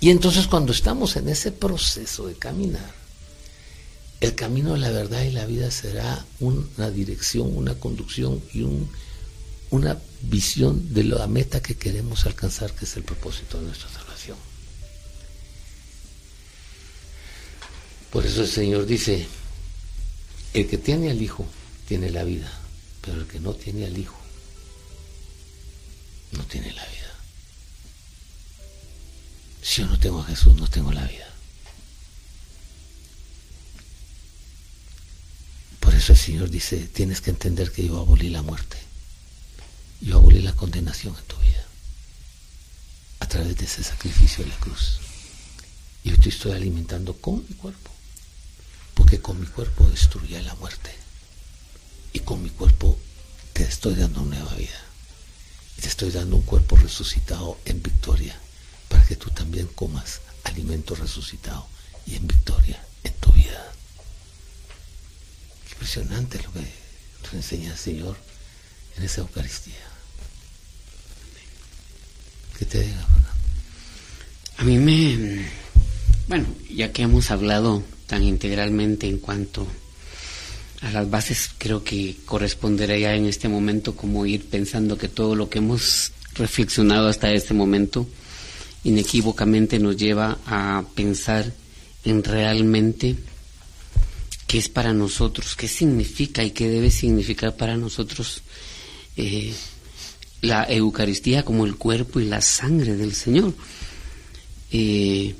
Y 0.00 0.10
entonces 0.10 0.46
cuando 0.48 0.72
estamos 0.72 1.16
en 1.16 1.28
ese 1.28 1.52
proceso 1.52 2.26
de 2.26 2.34
caminar, 2.34 3.05
el 4.20 4.34
camino 4.34 4.72
de 4.72 4.78
la 4.78 4.90
verdad 4.90 5.22
y 5.22 5.30
la 5.30 5.46
vida 5.46 5.70
será 5.70 6.24
una 6.40 6.90
dirección, 6.90 7.56
una 7.56 7.74
conducción 7.74 8.42
y 8.52 8.62
un, 8.62 8.90
una 9.70 9.98
visión 10.22 10.94
de 10.94 11.04
la 11.04 11.26
meta 11.26 11.62
que 11.62 11.76
queremos 11.76 12.26
alcanzar, 12.26 12.72
que 12.72 12.86
es 12.86 12.96
el 12.96 13.02
propósito 13.02 13.58
de 13.58 13.66
nuestra 13.66 13.90
salvación. 13.90 14.36
Por 18.10 18.24
eso 18.24 18.42
el 18.42 18.48
Señor 18.48 18.86
dice, 18.86 19.26
el 20.54 20.66
que 20.66 20.78
tiene 20.78 21.10
al 21.10 21.20
Hijo 21.20 21.46
tiene 21.86 22.08
la 22.10 22.24
vida, 22.24 22.50
pero 23.02 23.20
el 23.20 23.26
que 23.26 23.40
no 23.40 23.52
tiene 23.52 23.84
al 23.84 23.98
Hijo 23.98 24.16
no 26.32 26.42
tiene 26.44 26.72
la 26.72 26.84
vida. 26.86 27.14
Si 29.62 29.82
yo 29.82 29.88
no 29.88 29.98
tengo 29.98 30.20
a 30.20 30.24
Jesús, 30.24 30.54
no 30.54 30.68
tengo 30.68 30.92
la 30.92 31.04
vida. 31.04 31.25
Eso 35.94 36.12
el 36.12 36.18
Señor 36.18 36.50
dice, 36.50 36.78
tienes 36.88 37.20
que 37.20 37.30
entender 37.30 37.70
que 37.70 37.86
yo 37.86 37.98
abolí 37.98 38.28
la 38.30 38.42
muerte. 38.42 38.76
Yo 40.00 40.16
abolí 40.16 40.42
la 40.42 40.54
condenación 40.54 41.14
en 41.16 41.24
tu 41.24 41.36
vida. 41.36 41.64
A 43.20 43.28
través 43.28 43.56
de 43.56 43.64
ese 43.64 43.84
sacrificio 43.84 44.44
de 44.44 44.50
la 44.50 44.56
cruz. 44.56 44.98
Yo 46.04 46.18
te 46.18 46.28
estoy 46.28 46.52
alimentando 46.52 47.14
con 47.14 47.44
mi 47.48 47.54
cuerpo. 47.54 47.90
Porque 48.94 49.20
con 49.20 49.40
mi 49.40 49.46
cuerpo 49.46 49.88
destruía 49.88 50.42
la 50.42 50.54
muerte. 50.56 50.94
Y 52.12 52.20
con 52.20 52.42
mi 52.42 52.50
cuerpo 52.50 52.98
te 53.52 53.62
estoy 53.64 53.94
dando 53.94 54.22
nueva 54.22 54.54
vida. 54.54 54.80
Y 55.78 55.82
te 55.82 55.88
estoy 55.88 56.10
dando 56.10 56.36
un 56.36 56.42
cuerpo 56.42 56.76
resucitado 56.76 57.58
en 57.64 57.82
victoria. 57.82 58.38
Para 58.88 59.04
que 59.04 59.16
tú 59.16 59.30
también 59.30 59.66
comas 59.68 60.20
alimento 60.44 60.94
resucitado 60.94 61.68
y 62.06 62.14
en 62.16 62.26
victoria 62.26 62.82
impresionante 65.86 66.38
lo 66.42 66.52
que 66.52 66.66
nos 67.22 67.34
enseña 67.34 67.76
Señor 67.76 68.16
en 68.96 69.04
esa 69.04 69.20
Eucaristía. 69.20 69.74
¿Qué 72.58 72.64
te 72.64 72.80
diga, 72.82 73.06
A 74.56 74.64
mí 74.64 74.78
me... 74.78 75.46
Bueno, 76.26 76.46
ya 76.68 76.92
que 76.92 77.02
hemos 77.02 77.30
hablado 77.30 77.84
tan 78.08 78.24
integralmente 78.24 79.06
en 79.06 79.18
cuanto 79.18 79.66
a 80.80 80.90
las 80.90 81.08
bases, 81.08 81.50
creo 81.56 81.84
que 81.84 82.16
correspondería 82.24 83.14
en 83.14 83.26
este 83.26 83.48
momento 83.48 83.94
como 83.94 84.26
ir 84.26 84.48
pensando 84.48 84.98
que 84.98 85.08
todo 85.08 85.36
lo 85.36 85.48
que 85.48 85.58
hemos 85.58 86.10
reflexionado 86.34 87.08
hasta 87.08 87.32
este 87.32 87.54
momento 87.54 88.08
inequívocamente 88.82 89.78
nos 89.78 89.96
lleva 89.96 90.38
a 90.46 90.84
pensar 90.96 91.52
en 92.04 92.24
realmente 92.24 93.16
es 94.58 94.68
para 94.68 94.92
nosotros, 94.92 95.56
qué 95.56 95.68
significa 95.68 96.44
y 96.44 96.50
qué 96.50 96.68
debe 96.68 96.90
significar 96.90 97.56
para 97.56 97.76
nosotros 97.76 98.42
eh, 99.16 99.52
la 100.42 100.64
Eucaristía 100.68 101.44
como 101.44 101.66
el 101.66 101.76
cuerpo 101.76 102.20
y 102.20 102.24
la 102.26 102.40
sangre 102.40 102.96
del 102.96 103.14
Señor. 103.14 103.54
Eh, 104.70 105.34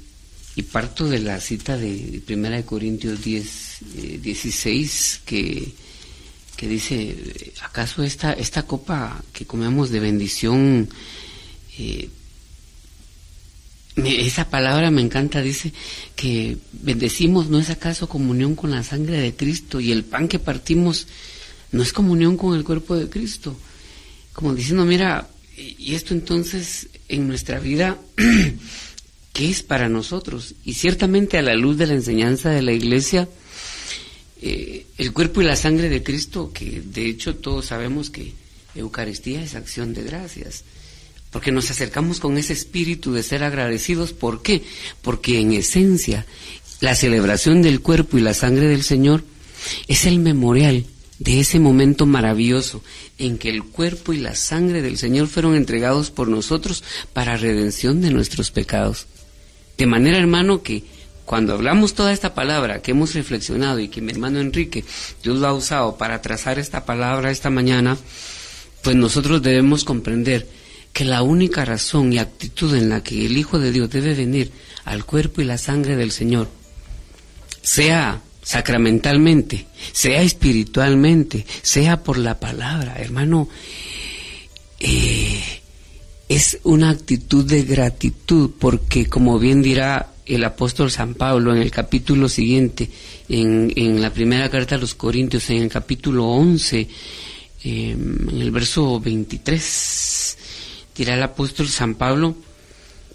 y 0.56 0.62
parto 0.62 1.06
de 1.06 1.18
la 1.18 1.38
cita 1.38 1.76
de 1.76 2.22
1 2.26 2.64
Corintios 2.64 3.22
10, 3.22 3.78
16, 4.22 5.20
que, 5.26 5.72
que 6.56 6.66
dice, 6.66 7.52
¿acaso 7.62 8.02
esta, 8.02 8.32
esta 8.32 8.62
copa 8.62 9.22
que 9.34 9.44
comemos 9.44 9.90
de 9.90 10.00
bendición, 10.00 10.88
esa 13.96 14.50
palabra 14.50 14.90
me 14.90 15.00
encanta, 15.00 15.40
dice 15.40 15.72
que 16.14 16.58
bendecimos, 16.72 17.48
¿no 17.48 17.58
es 17.58 17.70
acaso 17.70 18.08
comunión 18.08 18.54
con 18.54 18.70
la 18.70 18.82
sangre 18.82 19.18
de 19.18 19.34
Cristo? 19.34 19.80
Y 19.80 19.90
el 19.90 20.04
pan 20.04 20.28
que 20.28 20.38
partimos 20.38 21.06
no 21.72 21.82
es 21.82 21.92
comunión 21.92 22.36
con 22.36 22.54
el 22.56 22.64
cuerpo 22.64 22.94
de 22.96 23.08
Cristo. 23.08 23.56
Como 24.32 24.54
diciendo, 24.54 24.84
mira, 24.84 25.28
y 25.56 25.94
esto 25.94 26.12
entonces 26.12 26.88
en 27.08 27.26
nuestra 27.26 27.58
vida, 27.58 27.98
¿qué 29.32 29.50
es 29.50 29.62
para 29.62 29.88
nosotros? 29.88 30.54
Y 30.64 30.74
ciertamente 30.74 31.38
a 31.38 31.42
la 31.42 31.54
luz 31.54 31.78
de 31.78 31.86
la 31.86 31.94
enseñanza 31.94 32.50
de 32.50 32.62
la 32.62 32.72
iglesia, 32.72 33.28
eh, 34.42 34.86
el 34.98 35.12
cuerpo 35.12 35.40
y 35.40 35.44
la 35.44 35.56
sangre 35.56 35.88
de 35.88 36.02
Cristo, 36.02 36.52
que 36.52 36.82
de 36.84 37.06
hecho 37.06 37.36
todos 37.36 37.66
sabemos 37.66 38.10
que 38.10 38.34
Eucaristía 38.74 39.42
es 39.42 39.54
acción 39.54 39.94
de 39.94 40.02
gracias, 40.02 40.64
porque 41.30 41.52
nos 41.52 41.70
acercamos 41.70 42.20
con 42.20 42.38
ese 42.38 42.52
espíritu 42.52 43.12
de 43.12 43.22
ser 43.22 43.44
agradecidos. 43.44 44.12
¿Por 44.12 44.42
qué? 44.42 44.62
Porque 45.02 45.40
en 45.40 45.52
esencia 45.52 46.26
la 46.80 46.94
celebración 46.94 47.62
del 47.62 47.80
cuerpo 47.80 48.18
y 48.18 48.20
la 48.20 48.34
sangre 48.34 48.68
del 48.68 48.82
Señor 48.82 49.24
es 49.88 50.06
el 50.06 50.18
memorial 50.18 50.86
de 51.18 51.40
ese 51.40 51.58
momento 51.58 52.04
maravilloso 52.06 52.82
en 53.18 53.38
que 53.38 53.48
el 53.48 53.64
cuerpo 53.64 54.12
y 54.12 54.18
la 54.18 54.34
sangre 54.34 54.82
del 54.82 54.98
Señor 54.98 55.28
fueron 55.28 55.54
entregados 55.54 56.10
por 56.10 56.28
nosotros 56.28 56.84
para 57.12 57.36
redención 57.36 58.02
de 58.02 58.10
nuestros 58.10 58.50
pecados. 58.50 59.06
De 59.78 59.86
manera, 59.86 60.18
hermano, 60.18 60.62
que 60.62 60.84
cuando 61.24 61.54
hablamos 61.54 61.94
toda 61.94 62.12
esta 62.12 62.34
palabra 62.34 62.82
que 62.82 62.92
hemos 62.92 63.14
reflexionado 63.14 63.80
y 63.80 63.88
que 63.88 64.00
mi 64.00 64.12
hermano 64.12 64.40
Enrique 64.40 64.84
Dios 65.22 65.38
lo 65.38 65.48
ha 65.48 65.52
usado 65.52 65.96
para 65.96 66.22
trazar 66.22 66.58
esta 66.58 66.84
palabra 66.84 67.30
esta 67.30 67.50
mañana, 67.50 67.96
pues 68.82 68.94
nosotros 68.96 69.42
debemos 69.42 69.84
comprender 69.84 70.46
que 70.96 71.04
la 71.04 71.20
única 71.20 71.62
razón 71.62 72.10
y 72.10 72.16
actitud 72.16 72.74
en 72.74 72.88
la 72.88 73.02
que 73.02 73.26
el 73.26 73.36
Hijo 73.36 73.58
de 73.58 73.70
Dios 73.70 73.90
debe 73.90 74.14
venir 74.14 74.50
al 74.86 75.04
cuerpo 75.04 75.42
y 75.42 75.44
la 75.44 75.58
sangre 75.58 75.94
del 75.94 76.10
Señor, 76.10 76.48
sea 77.60 78.22
sacramentalmente, 78.42 79.66
sea 79.92 80.22
espiritualmente, 80.22 81.44
sea 81.60 82.02
por 82.02 82.16
la 82.16 82.40
palabra, 82.40 82.96
hermano, 82.96 83.46
eh, 84.80 85.42
es 86.30 86.60
una 86.62 86.88
actitud 86.88 87.44
de 87.44 87.64
gratitud, 87.64 88.52
porque 88.58 89.04
como 89.04 89.38
bien 89.38 89.60
dirá 89.60 90.14
el 90.24 90.44
apóstol 90.44 90.90
San 90.90 91.12
Pablo 91.12 91.54
en 91.54 91.60
el 91.60 91.70
capítulo 91.70 92.26
siguiente, 92.26 92.88
en, 93.28 93.70
en 93.76 94.00
la 94.00 94.14
primera 94.14 94.48
carta 94.48 94.76
a 94.76 94.78
los 94.78 94.94
Corintios, 94.94 95.50
en 95.50 95.64
el 95.64 95.68
capítulo 95.68 96.24
11, 96.24 96.88
em, 97.64 98.30
en 98.30 98.40
el 98.40 98.50
verso 98.50 98.98
23, 98.98 100.36
dirá 100.96 101.14
el 101.14 101.22
apóstol 101.22 101.68
San 101.68 101.94
Pablo, 101.94 102.36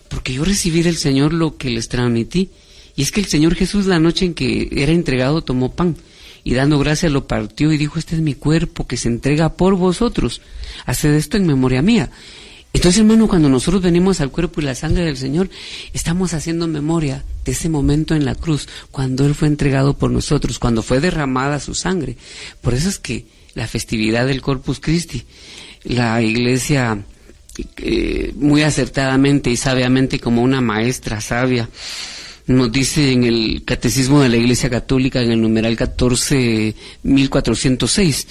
porque 0.07 0.33
yo 0.33 0.43
recibí 0.43 0.81
del 0.83 0.97
Señor 0.97 1.33
lo 1.33 1.57
que 1.57 1.69
les 1.69 1.87
transmití, 1.87 2.49
y 2.95 3.01
es 3.01 3.11
que 3.11 3.21
el 3.21 3.27
Señor 3.27 3.55
Jesús 3.55 3.85
la 3.85 3.99
noche 3.99 4.25
en 4.25 4.33
que 4.33 4.69
era 4.71 4.91
entregado 4.91 5.41
tomó 5.41 5.73
pan 5.73 5.95
y 6.43 6.53
dando 6.53 6.79
gracias 6.79 7.11
lo 7.11 7.27
partió 7.27 7.71
y 7.71 7.77
dijo, 7.77 7.99
este 7.99 8.15
es 8.15 8.21
mi 8.21 8.33
cuerpo 8.33 8.87
que 8.87 8.97
se 8.97 9.07
entrega 9.07 9.53
por 9.53 9.75
vosotros. 9.75 10.41
Haced 10.85 11.13
esto 11.13 11.37
en 11.37 11.45
memoria 11.45 11.81
mía. 11.81 12.09
Entonces, 12.73 13.01
hermano, 13.01 13.27
cuando 13.27 13.49
nosotros 13.49 13.81
venimos 13.81 14.21
al 14.21 14.31
cuerpo 14.31 14.61
y 14.61 14.63
la 14.63 14.75
sangre 14.75 15.03
del 15.03 15.17
Señor, 15.17 15.49
estamos 15.93 16.33
haciendo 16.33 16.67
memoria 16.67 17.23
de 17.43 17.51
ese 17.51 17.67
momento 17.67 18.15
en 18.15 18.23
la 18.23 18.33
cruz, 18.33 18.67
cuando 18.91 19.25
Él 19.25 19.35
fue 19.35 19.49
entregado 19.49 19.97
por 19.97 20.09
nosotros, 20.09 20.57
cuando 20.57 20.81
fue 20.81 21.01
derramada 21.01 21.59
su 21.59 21.75
sangre. 21.75 22.15
Por 22.61 22.73
eso 22.73 22.87
es 22.87 22.97
que 22.97 23.25
la 23.55 23.67
festividad 23.67 24.25
del 24.25 24.41
Corpus 24.41 24.79
Christi, 24.79 25.23
la 25.83 26.21
iglesia 26.21 27.03
eh, 27.77 28.33
muy 28.35 28.63
acertadamente 28.63 29.49
y 29.49 29.55
sabiamente 29.57 30.19
como 30.19 30.41
una 30.41 30.61
maestra 30.61 31.21
sabia, 31.21 31.69
nos 32.47 32.71
dice 32.71 33.11
en 33.11 33.23
el 33.23 33.63
Catecismo 33.65 34.21
de 34.21 34.29
la 34.29 34.37
Iglesia 34.37 34.69
Católica, 34.69 35.21
en 35.21 35.31
el 35.31 35.41
numeral 35.41 35.75
14.406, 35.77 38.27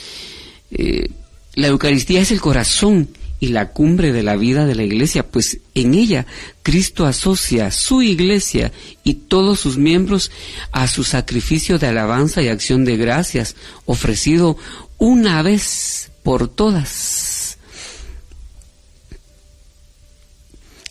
eh, 0.72 1.10
la 1.54 1.66
Eucaristía 1.68 2.20
es 2.20 2.30
el 2.30 2.40
corazón 2.40 3.08
y 3.40 3.48
la 3.48 3.70
cumbre 3.70 4.12
de 4.12 4.22
la 4.22 4.36
vida 4.36 4.66
de 4.66 4.74
la 4.74 4.82
Iglesia, 4.82 5.26
pues 5.26 5.58
en 5.74 5.94
ella 5.94 6.26
Cristo 6.62 7.06
asocia 7.06 7.70
su 7.70 8.02
Iglesia 8.02 8.70
y 9.02 9.14
todos 9.14 9.60
sus 9.60 9.78
miembros 9.78 10.30
a 10.72 10.86
su 10.86 11.04
sacrificio 11.04 11.78
de 11.78 11.86
alabanza 11.86 12.42
y 12.42 12.48
acción 12.48 12.84
de 12.84 12.98
gracias, 12.98 13.56
ofrecido 13.86 14.58
una 14.98 15.42
vez 15.42 16.10
por 16.22 16.48
todas 16.48 17.29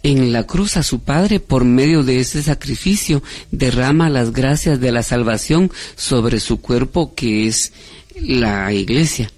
en 0.09 0.33
la 0.33 0.47
cruz 0.47 0.75
a 0.75 0.83
su 0.83 1.01
Padre 1.01 1.39
por 1.39 1.65
medio 1.65 2.03
de 2.03 2.19
ese 2.19 2.41
sacrificio 2.41 3.21
derrama 3.51 4.09
las 4.09 4.33
gracias 4.33 4.79
de 4.79 4.91
la 4.91 5.03
salvación 5.03 5.71
sobre 5.95 6.39
su 6.39 6.61
cuerpo 6.61 7.13
que 7.13 7.45
es 7.47 7.73
la 8.19 8.73
iglesia. 8.73 9.29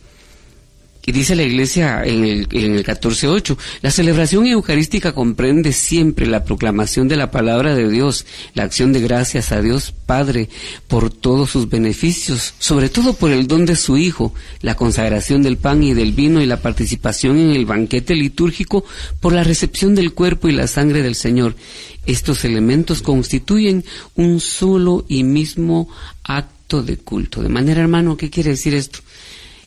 Y 1.04 1.12
dice 1.14 1.36
la 1.36 1.44
iglesia 1.44 2.04
en 2.06 2.26
el, 2.26 2.48
en 2.52 2.76
el 2.76 2.86
14.8, 2.86 3.58
la 3.82 3.90
celebración 3.90 4.46
eucarística 4.46 5.14
comprende 5.14 5.74
siempre 5.74 6.28
la 6.28 6.44
proclamación 6.44 7.08
de 7.08 7.18
la 7.18 7.32
palabra 7.32 7.74
de 7.74 7.90
Dios, 7.90 8.26
la 8.54 8.64
acción 8.64 8.94
de 8.94 9.02
gracias 9.02 9.52
a 9.52 9.62
Dios 9.62 9.94
Padre 10.06 10.50
por 10.88 11.10
todos 11.10 11.50
sus 11.50 11.70
beneficios, 11.70 12.54
sobre 12.60 12.90
todo 12.90 13.14
por 13.14 13.32
el 13.32 13.48
don 13.48 13.66
de 13.66 13.76
su 13.76 13.98
Hijo, 13.98 14.34
la 14.62 14.76
consagración 14.76 15.42
del 15.42 15.58
pan 15.58 15.82
y 15.82 15.96
del 15.96 16.12
vino 16.12 16.40
y 16.40 16.46
la 16.46 16.62
participación 16.62 17.40
en 17.40 17.52
el 17.52 17.66
banquete 17.66 18.14
litúrgico 18.14 18.86
por 19.20 19.34
la 19.34 19.44
recepción 19.44 19.96
del 19.96 20.14
cuerpo 20.14 20.50
y 20.50 20.52
la 20.52 20.68
sangre 20.68 21.02
del 21.02 21.16
Señor. 21.16 21.56
Estos 22.06 22.46
elementos 22.46 23.02
constituyen 23.02 23.86
un 24.16 24.40
solo 24.40 25.06
y 25.08 25.24
mismo 25.24 25.88
acto 26.24 26.84
de 26.84 26.98
culto. 26.98 27.42
De 27.42 27.50
manera, 27.50 27.82
hermano, 27.82 28.18
¿qué 28.18 28.30
quiere 28.30 28.52
decir 28.52 28.76
esto? 28.76 29.00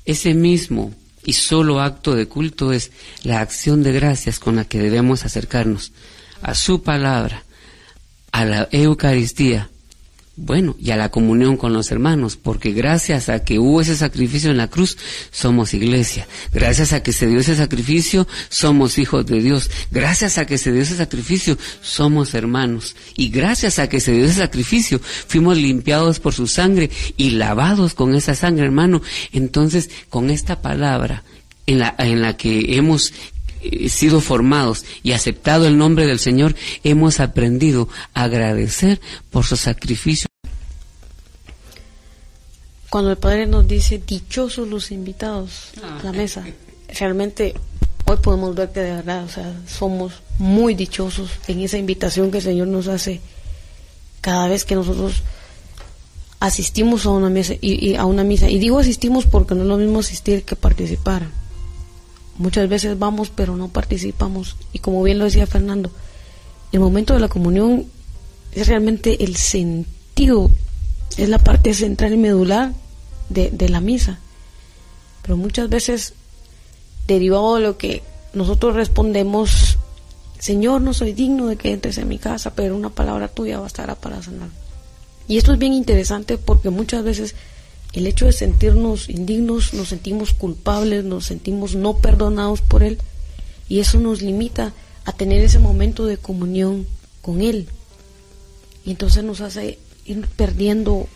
Ese 0.04 0.34
mismo 0.34 0.92
y 1.24 1.32
solo 1.32 1.80
acto 1.80 2.14
de 2.14 2.26
culto 2.28 2.72
es 2.72 2.92
la 3.22 3.40
acción 3.40 3.82
de 3.82 3.92
gracias 3.92 4.38
con 4.38 4.56
la 4.56 4.64
que 4.64 4.78
debemos 4.78 5.24
acercarnos 5.24 5.92
a 6.42 6.54
su 6.54 6.82
palabra, 6.82 7.44
a 8.32 8.44
la 8.44 8.68
Eucaristía, 8.70 9.70
bueno, 10.36 10.74
y 10.80 10.90
a 10.90 10.96
la 10.96 11.10
comunión 11.10 11.56
con 11.56 11.72
los 11.72 11.92
hermanos, 11.92 12.36
porque 12.36 12.72
gracias 12.72 13.28
a 13.28 13.44
que 13.44 13.60
hubo 13.60 13.80
ese 13.80 13.96
sacrificio 13.96 14.50
en 14.50 14.56
la 14.56 14.68
cruz, 14.68 14.98
somos 15.30 15.74
iglesia. 15.74 16.26
Gracias 16.52 16.92
a 16.92 17.04
que 17.04 17.12
se 17.12 17.28
dio 17.28 17.38
ese 17.38 17.54
sacrificio, 17.54 18.26
somos 18.48 18.98
hijos 18.98 19.24
de 19.26 19.40
Dios. 19.40 19.70
Gracias 19.92 20.38
a 20.38 20.44
que 20.44 20.58
se 20.58 20.72
dio 20.72 20.82
ese 20.82 20.96
sacrificio, 20.96 21.56
somos 21.82 22.34
hermanos. 22.34 22.96
Y 23.16 23.28
gracias 23.28 23.78
a 23.78 23.88
que 23.88 24.00
se 24.00 24.12
dio 24.12 24.24
ese 24.24 24.40
sacrificio, 24.40 25.00
fuimos 25.00 25.56
limpiados 25.56 26.18
por 26.18 26.34
su 26.34 26.48
sangre 26.48 26.90
y 27.16 27.30
lavados 27.30 27.94
con 27.94 28.16
esa 28.16 28.34
sangre, 28.34 28.64
hermano. 28.64 29.02
Entonces, 29.32 29.88
con 30.08 30.30
esta 30.30 30.60
palabra 30.60 31.22
en 31.66 31.78
la, 31.78 31.94
en 31.98 32.20
la 32.22 32.36
que 32.36 32.76
hemos 32.76 33.12
sido 33.88 34.20
formados 34.20 34.84
y 35.02 35.12
aceptado 35.12 35.66
el 35.66 35.78
nombre 35.78 36.06
del 36.06 36.18
Señor, 36.18 36.54
hemos 36.82 37.20
aprendido 37.20 37.88
a 38.12 38.24
agradecer 38.24 39.00
por 39.30 39.44
su 39.44 39.56
sacrificio. 39.56 40.28
Cuando 42.90 43.10
el 43.10 43.16
Padre 43.16 43.46
nos 43.46 43.66
dice 43.66 44.00
dichosos 44.06 44.68
los 44.68 44.90
invitados 44.90 45.72
a 45.82 46.04
la 46.04 46.12
mesa, 46.12 46.44
realmente 46.96 47.54
hoy 48.04 48.16
podemos 48.22 48.54
ver 48.54 48.70
que 48.70 48.80
de 48.80 48.92
verdad, 48.92 49.24
o 49.24 49.28
sea, 49.28 49.52
somos 49.66 50.22
muy 50.38 50.74
dichosos 50.74 51.30
en 51.48 51.60
esa 51.60 51.76
invitación 51.76 52.30
que 52.30 52.38
el 52.38 52.44
Señor 52.44 52.68
nos 52.68 52.86
hace 52.86 53.20
cada 54.20 54.46
vez 54.46 54.64
que 54.64 54.76
nosotros 54.76 55.22
asistimos 56.38 57.04
a 57.06 57.10
una 57.10 57.30
mesa 57.30 57.54
y 57.60 57.96
a 57.96 58.04
una 58.04 58.22
misa. 58.22 58.48
Y 58.48 58.58
digo 58.58 58.78
asistimos 58.78 59.26
porque 59.26 59.54
no 59.54 59.62
es 59.62 59.68
lo 59.68 59.76
mismo 59.76 59.98
asistir 59.98 60.44
que 60.44 60.54
participar 60.54 61.26
Muchas 62.36 62.68
veces 62.68 62.98
vamos 62.98 63.30
pero 63.30 63.56
no 63.56 63.68
participamos. 63.68 64.56
Y 64.72 64.80
como 64.80 65.02
bien 65.02 65.18
lo 65.18 65.24
decía 65.24 65.46
Fernando, 65.46 65.90
el 66.72 66.80
momento 66.80 67.14
de 67.14 67.20
la 67.20 67.28
comunión 67.28 67.86
es 68.52 68.68
realmente 68.68 69.24
el 69.24 69.36
sentido, 69.36 70.50
es 71.16 71.28
la 71.28 71.38
parte 71.38 71.74
central 71.74 72.14
y 72.14 72.16
medular 72.16 72.72
de, 73.28 73.50
de 73.50 73.68
la 73.68 73.80
misa. 73.80 74.18
Pero 75.22 75.36
muchas 75.36 75.68
veces, 75.68 76.14
derivado 77.06 77.56
de 77.56 77.62
lo 77.62 77.78
que 77.78 78.02
nosotros 78.32 78.74
respondemos, 78.74 79.78
Señor, 80.38 80.82
no 80.82 80.92
soy 80.92 81.12
digno 81.12 81.46
de 81.46 81.56
que 81.56 81.72
entres 81.72 81.98
en 81.98 82.08
mi 82.08 82.18
casa, 82.18 82.54
pero 82.54 82.76
una 82.76 82.90
palabra 82.90 83.28
tuya 83.28 83.60
bastará 83.60 83.94
para 83.94 84.22
sanar. 84.22 84.48
Y 85.26 85.38
esto 85.38 85.52
es 85.52 85.58
bien 85.58 85.72
interesante 85.72 86.36
porque 86.36 86.70
muchas 86.70 87.02
veces 87.02 87.34
el 87.94 88.06
hecho 88.08 88.26
de 88.26 88.32
sentirnos 88.32 89.08
indignos, 89.08 89.72
nos 89.72 89.88
sentimos 89.88 90.32
culpables, 90.32 91.04
nos 91.04 91.26
sentimos 91.26 91.76
no 91.76 91.98
perdonados 91.98 92.60
por 92.60 92.82
Él 92.82 92.98
y 93.68 93.78
eso 93.78 94.00
nos 94.00 94.20
limita 94.20 94.72
a 95.04 95.12
tener 95.12 95.42
ese 95.42 95.60
momento 95.60 96.04
de 96.04 96.16
comunión 96.16 96.86
con 97.22 97.40
Él. 97.40 97.68
Y 98.84 98.90
entonces 98.90 99.22
nos 99.22 99.40
hace 99.40 99.78
ir 100.04 100.26
perdiendo 100.36 101.06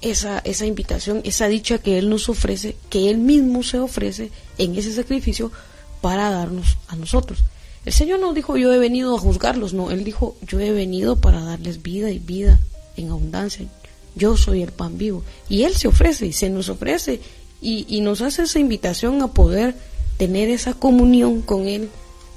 esa, 0.00 0.38
esa 0.38 0.64
invitación, 0.64 1.20
esa 1.24 1.46
dicha 1.48 1.78
que 1.78 1.98
Él 1.98 2.08
nos 2.08 2.30
ofrece, 2.30 2.76
que 2.88 3.10
Él 3.10 3.18
mismo 3.18 3.62
se 3.62 3.78
ofrece 3.78 4.30
en 4.56 4.76
ese 4.76 4.94
sacrificio 4.94 5.52
para 6.00 6.30
darnos 6.30 6.78
a 6.88 6.96
nosotros. 6.96 7.44
El 7.84 7.92
Señor 7.92 8.20
no 8.20 8.32
dijo 8.32 8.56
yo 8.56 8.72
he 8.72 8.78
venido 8.78 9.14
a 9.14 9.20
juzgarlos, 9.20 9.74
no, 9.74 9.90
Él 9.90 10.04
dijo 10.04 10.36
yo 10.46 10.58
he 10.58 10.72
venido 10.72 11.16
para 11.16 11.44
darles 11.44 11.82
vida 11.82 12.10
y 12.10 12.18
vida 12.18 12.60
en 12.96 13.10
abundancia 13.10 13.66
yo 14.14 14.36
soy 14.36 14.62
el 14.62 14.72
pan 14.72 14.98
vivo. 14.98 15.22
Y 15.48 15.64
Él 15.64 15.74
se 15.74 15.88
ofrece 15.88 16.26
y 16.26 16.32
se 16.32 16.50
nos 16.50 16.68
ofrece 16.68 17.20
y, 17.60 18.00
nos 18.02 18.20
hace 18.20 18.42
esa 18.42 18.58
invitación 18.58 19.22
a 19.22 19.28
poder 19.28 19.74
tener 20.18 20.50
esa 20.50 20.74
comunión 20.74 21.40
con 21.40 21.66
Él, 21.66 21.88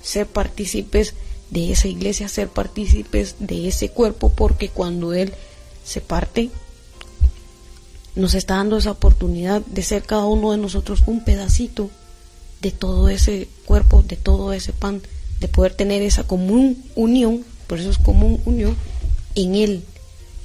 ser 0.02 0.26
partícipes 0.26 1.16
de 1.50 1.72
esa 1.72 1.90
iglesia, 1.90 2.30
ser 2.30 2.48
partícipes 2.48 3.36
de 3.40 3.68
ese 3.68 3.90
cuerpo, 3.90 4.30
porque 4.30 4.70
cuando 4.70 5.14
Él 5.14 5.34
se 5.84 6.00
parte, 6.00 6.50
nos 8.16 8.34
está 8.36 8.56
dando 8.56 8.78
esa 8.78 8.92
oportunidad 8.92 9.62
de 9.62 9.84
ser 9.84 10.04
cada 10.04 10.26
uno 10.26 10.52
de 10.52 10.58
nosotros 10.58 11.04
un 11.08 11.24
pedacito 11.24 11.90
de 12.62 12.72
todo 12.72 13.10
ese 13.10 13.50
cuerpo, 13.66 14.02
de 14.02 14.16
todo 14.16 14.54
ese 14.54 14.72
pan, 14.74 15.02
de 15.40 15.48
poder 15.48 15.74
tener 15.76 16.02
esa 16.02 16.24
común 16.24 16.84
unión, 16.96 17.44
por 17.68 17.80
eso 17.80 17.90
es 17.90 17.98
común 17.98 18.42
unión, 18.46 18.76
en 19.36 19.56
Él, 19.56 19.84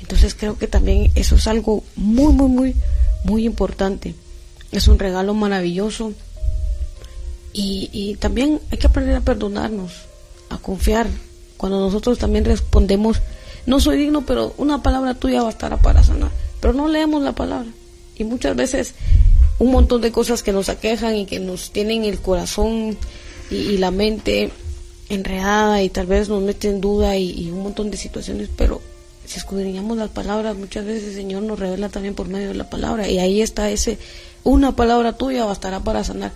entonces 0.02 0.34
creo 0.34 0.58
que 0.58 0.66
también 0.66 1.12
eso 1.14 1.36
es 1.36 1.46
algo 1.46 1.84
muy, 1.94 2.32
muy, 2.32 2.48
muy, 2.48 2.74
muy 3.24 3.44
importante. 3.46 4.16
Es 4.72 4.88
un 4.88 4.98
regalo 4.98 5.32
maravilloso. 5.32 6.12
Y, 7.54 8.16
también 8.18 8.60
hay 8.70 8.78
que 8.78 8.86
aprender 8.86 9.14
a 9.14 9.20
perdonarnos, 9.20 9.92
a 10.48 10.58
confiar. 10.58 11.06
Cuando 11.56 11.78
nosotros 11.78 12.18
también 12.18 12.44
respondemos, 12.44 13.20
no 13.66 13.78
soy 13.78 13.98
digno, 13.98 14.26
pero 14.26 14.54
una 14.56 14.82
palabra 14.82 15.14
tuya 15.14 15.42
bastará 15.42 15.76
para 15.76 16.02
sanar. 16.02 16.30
Pero 16.60 16.72
no 16.72 16.88
leemos 16.88 17.22
la 17.22 17.32
palabra. 17.32 17.70
Y 18.16 18.24
muchas 18.24 18.56
veces 18.56 18.94
un 19.60 19.70
montón 19.70 20.00
de 20.00 20.10
cosas 20.10 20.42
que 20.42 20.52
nos 20.52 20.68
aquejan 20.68 21.14
y 21.14 21.26
que 21.26 21.38
nos 21.38 21.70
tienen 21.70 22.04
el 22.04 22.18
corazón 22.18 22.96
y, 23.50 23.76
la 23.76 23.90
mente 23.90 24.50
enredada 25.08 25.82
y 25.82 25.90
tal 25.90 26.06
vez 26.06 26.28
nos 26.28 26.42
meten 26.42 26.72
en 26.72 26.80
duda 26.80 27.16
y, 27.16 27.30
y 27.30 27.50
un 27.50 27.62
montón 27.62 27.90
de 27.90 27.98
situaciones, 27.98 28.48
pero 28.56 28.80
si 29.24 29.38
escudriñamos 29.38 29.96
las 29.96 30.10
palabras, 30.10 30.56
muchas 30.56 30.84
veces 30.84 31.08
el 31.08 31.14
Señor 31.14 31.42
nos 31.42 31.58
revela 31.58 31.88
también 31.88 32.14
por 32.14 32.28
medio 32.28 32.48
de 32.48 32.54
la 32.54 32.68
palabra. 32.68 33.08
Y 33.08 33.18
ahí 33.18 33.40
está 33.40 33.70
ese, 33.70 33.98
una 34.44 34.74
palabra 34.74 35.16
tuya 35.16 35.44
bastará 35.44 35.80
para 35.80 36.04
sanar. 36.04 36.32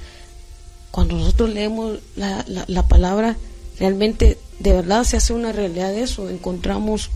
Cuando 0.90 1.16
nosotros 1.16 1.50
leemos 1.50 1.98
la, 2.14 2.44
la, 2.46 2.88
palabra, 2.88 3.36
realmente 3.78 4.38
de 4.60 4.72
verdad 4.72 5.04
se 5.04 5.16
hace 5.16 5.32
una 5.32 5.52
realidad 5.52 5.90
de 5.90 6.02
eso. 6.02 6.30
Encontramos 6.30 7.10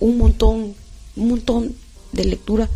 un 0.00 0.18
montón, 0.18 0.74
un 1.16 1.28
montón 1.28 1.74
de 2.12 2.24
lectura 2.24 2.68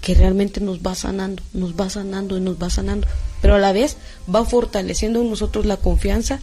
que 0.00 0.14
realmente 0.14 0.60
nos 0.60 0.80
va 0.80 0.94
sanando, 0.94 1.42
nos 1.52 1.74
va 1.74 1.90
sanando 1.90 2.38
y 2.38 2.40
nos 2.40 2.56
va 2.56 2.70
sanando. 2.70 3.06
Pero 3.42 3.56
a 3.56 3.58
la 3.58 3.72
vez 3.72 3.96
va 4.32 4.44
fortaleciendo 4.44 5.20
en 5.20 5.28
nosotros 5.28 5.66
la 5.66 5.76
confianza 5.76 6.40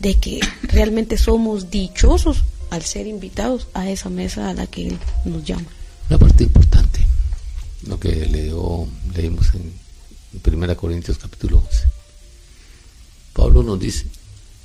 de 0.00 0.14
que 0.14 0.40
realmente 0.62 1.16
somos 1.16 1.70
dichosos 1.70 2.44
al 2.70 2.82
ser 2.82 3.06
invitados 3.06 3.68
a 3.74 3.88
esa 3.90 4.10
mesa 4.10 4.48
a 4.48 4.54
la 4.54 4.66
que 4.66 4.88
Él 4.88 4.98
nos 5.24 5.44
llama. 5.44 5.66
Una 6.08 6.18
parte 6.18 6.44
importante, 6.44 7.06
lo 7.86 7.98
que 7.98 8.26
leo, 8.26 8.88
leímos 9.14 9.48
en 9.54 9.72
1 10.44 10.76
Corintios 10.76 11.18
capítulo 11.18 11.58
11. 11.58 11.84
Pablo 13.32 13.62
nos 13.62 13.78
dice 13.78 14.06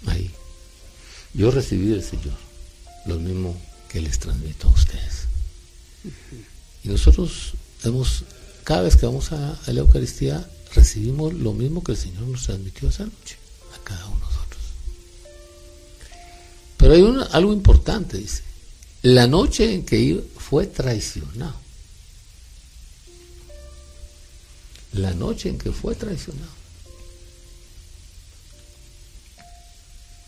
ahí, 0.07 0.31
yo 1.33 1.51
recibí 1.51 1.87
del 1.87 2.03
Señor 2.03 2.37
lo 3.05 3.17
mismo 3.19 3.55
que 3.89 4.01
les 4.01 4.19
transmito 4.19 4.67
a 4.67 4.71
ustedes. 4.71 5.27
Y 6.83 6.89
nosotros 6.89 7.53
hemos, 7.83 8.23
cada 8.63 8.81
vez 8.83 8.95
que 8.95 9.05
vamos 9.05 9.31
a 9.31 9.59
la 9.67 9.79
Eucaristía, 9.79 10.47
recibimos 10.73 11.33
lo 11.33 11.53
mismo 11.53 11.83
que 11.83 11.93
el 11.93 11.97
Señor 11.97 12.23
nos 12.23 12.45
transmitió 12.45 12.89
esa 12.89 13.05
noche, 13.05 13.37
a 13.75 13.83
cada 13.83 14.05
uno. 14.07 14.30
Pero 16.81 16.93
hay 16.95 17.27
algo 17.31 17.53
importante, 17.53 18.17
dice. 18.17 18.41
La 19.03 19.27
noche 19.27 19.71
en 19.71 19.85
que 19.85 20.23
fue 20.37 20.65
traicionado. 20.65 21.55
La 24.93 25.13
noche 25.13 25.49
en 25.49 25.59
que 25.59 25.71
fue 25.71 25.93
traicionado. 25.93 26.51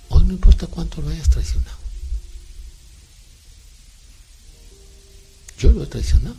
Hoy 0.10 0.24
no 0.26 0.34
importa 0.34 0.68
cuánto 0.68 1.02
lo 1.02 1.10
hayas 1.10 1.30
traicionado. 1.30 1.78
Yo 5.58 5.72
lo 5.72 5.84
he 5.84 5.88
traicionado. 5.88 6.36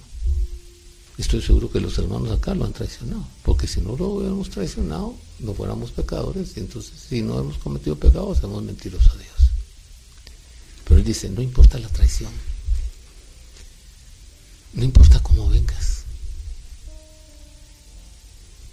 Estoy 1.18 1.42
seguro 1.42 1.70
que 1.70 1.80
los 1.80 1.98
hermanos 1.98 2.30
acá 2.30 2.54
lo 2.54 2.64
han 2.64 2.72
traicionado. 2.72 3.26
Porque 3.42 3.66
si 3.66 3.80
no 3.80 3.96
lo 3.96 4.08
hubiéramos 4.10 4.48
traicionado, 4.48 5.16
no 5.40 5.54
fuéramos 5.54 5.90
pecadores. 5.90 6.56
Y 6.56 6.60
entonces, 6.60 6.92
si 7.08 7.20
no 7.20 7.40
hemos 7.40 7.58
cometido 7.58 7.96
pecados, 7.96 8.44
hemos 8.44 8.62
mentirosos 8.62 9.12
a 9.12 9.18
Dios. 9.18 9.33
Pero 10.84 10.98
él 10.98 11.04
dice, 11.04 11.28
no 11.30 11.40
importa 11.40 11.78
la 11.78 11.88
traición, 11.88 12.32
no 14.74 14.84
importa 14.84 15.20
cómo 15.22 15.48
vengas. 15.48 16.04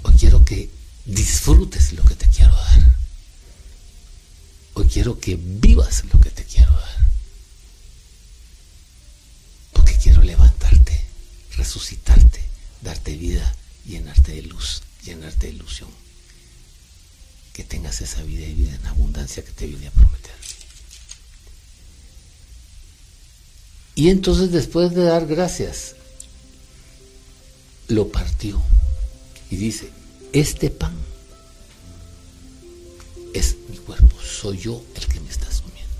Hoy 0.03 0.13
quiero 0.19 0.43
que 0.43 0.69
disfrutes 1.05 1.93
lo 1.93 2.03
que 2.03 2.15
te 2.15 2.27
quiero 2.29 2.53
dar. 2.53 2.95
Hoy 4.73 4.87
quiero 4.87 5.19
que 5.19 5.35
vivas 5.35 6.03
lo 6.05 6.19
que 6.19 6.31
te 6.31 6.43
quiero 6.43 6.71
dar. 6.71 6.97
Porque 9.73 9.97
quiero 9.97 10.21
levantarte, 10.23 11.05
resucitarte, 11.55 12.41
darte 12.81 13.15
vida, 13.15 13.55
llenarte 13.85 14.33
de 14.33 14.41
luz, 14.43 14.81
llenarte 15.03 15.47
de 15.47 15.53
ilusión. 15.53 15.89
Que 17.53 17.63
tengas 17.63 18.01
esa 18.01 18.23
vida 18.23 18.47
y 18.47 18.53
vida 18.53 18.75
en 18.75 18.85
abundancia 18.87 19.43
que 19.43 19.51
te 19.51 19.67
vine 19.67 19.87
a 19.87 19.91
prometer. 19.91 20.40
Y 23.95 24.09
entonces 24.09 24.51
después 24.51 24.93
de 24.93 25.03
dar 25.03 25.27
gracias, 25.27 25.95
lo 27.87 28.07
partió 28.07 28.61
y 29.49 29.57
dice, 29.57 29.89
este 30.31 30.69
pan 30.69 30.95
es 33.33 33.57
mi 33.69 33.77
cuerpo, 33.77 34.15
soy 34.21 34.57
yo 34.59 34.81
el 34.95 35.07
que 35.07 35.19
me 35.19 35.29
estás 35.29 35.61
comiendo. 35.61 35.93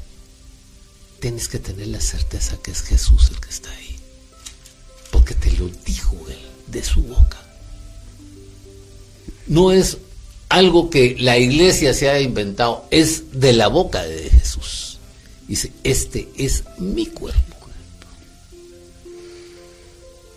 Tienes 1.19 1.49
que 1.49 1.59
tener 1.59 1.87
la 1.87 1.99
certeza 1.99 2.57
que 2.63 2.71
es 2.71 2.81
Jesús 2.81 3.29
el 3.29 3.39
que 3.41 3.49
está 3.49 3.69
ahí, 3.71 3.97
porque 5.11 5.35
te 5.35 5.51
lo 5.51 5.67
dijo 5.85 6.17
él 6.29 6.39
de 6.67 6.83
su 6.83 7.03
boca. 7.03 7.37
No 9.47 9.73
es 9.73 9.97
algo 10.47 10.89
que 10.89 11.17
la 11.19 11.37
iglesia 11.37 11.93
se 11.93 12.09
haya 12.09 12.21
inventado, 12.21 12.85
es 12.89 13.31
de 13.33 13.51
la 13.51 13.67
boca 13.67 14.03
de 14.03 14.29
Jesús. 14.29 14.97
Dice, 15.47 15.73
este 15.83 16.29
es 16.37 16.63
mi 16.77 17.05
cuerpo 17.05 17.60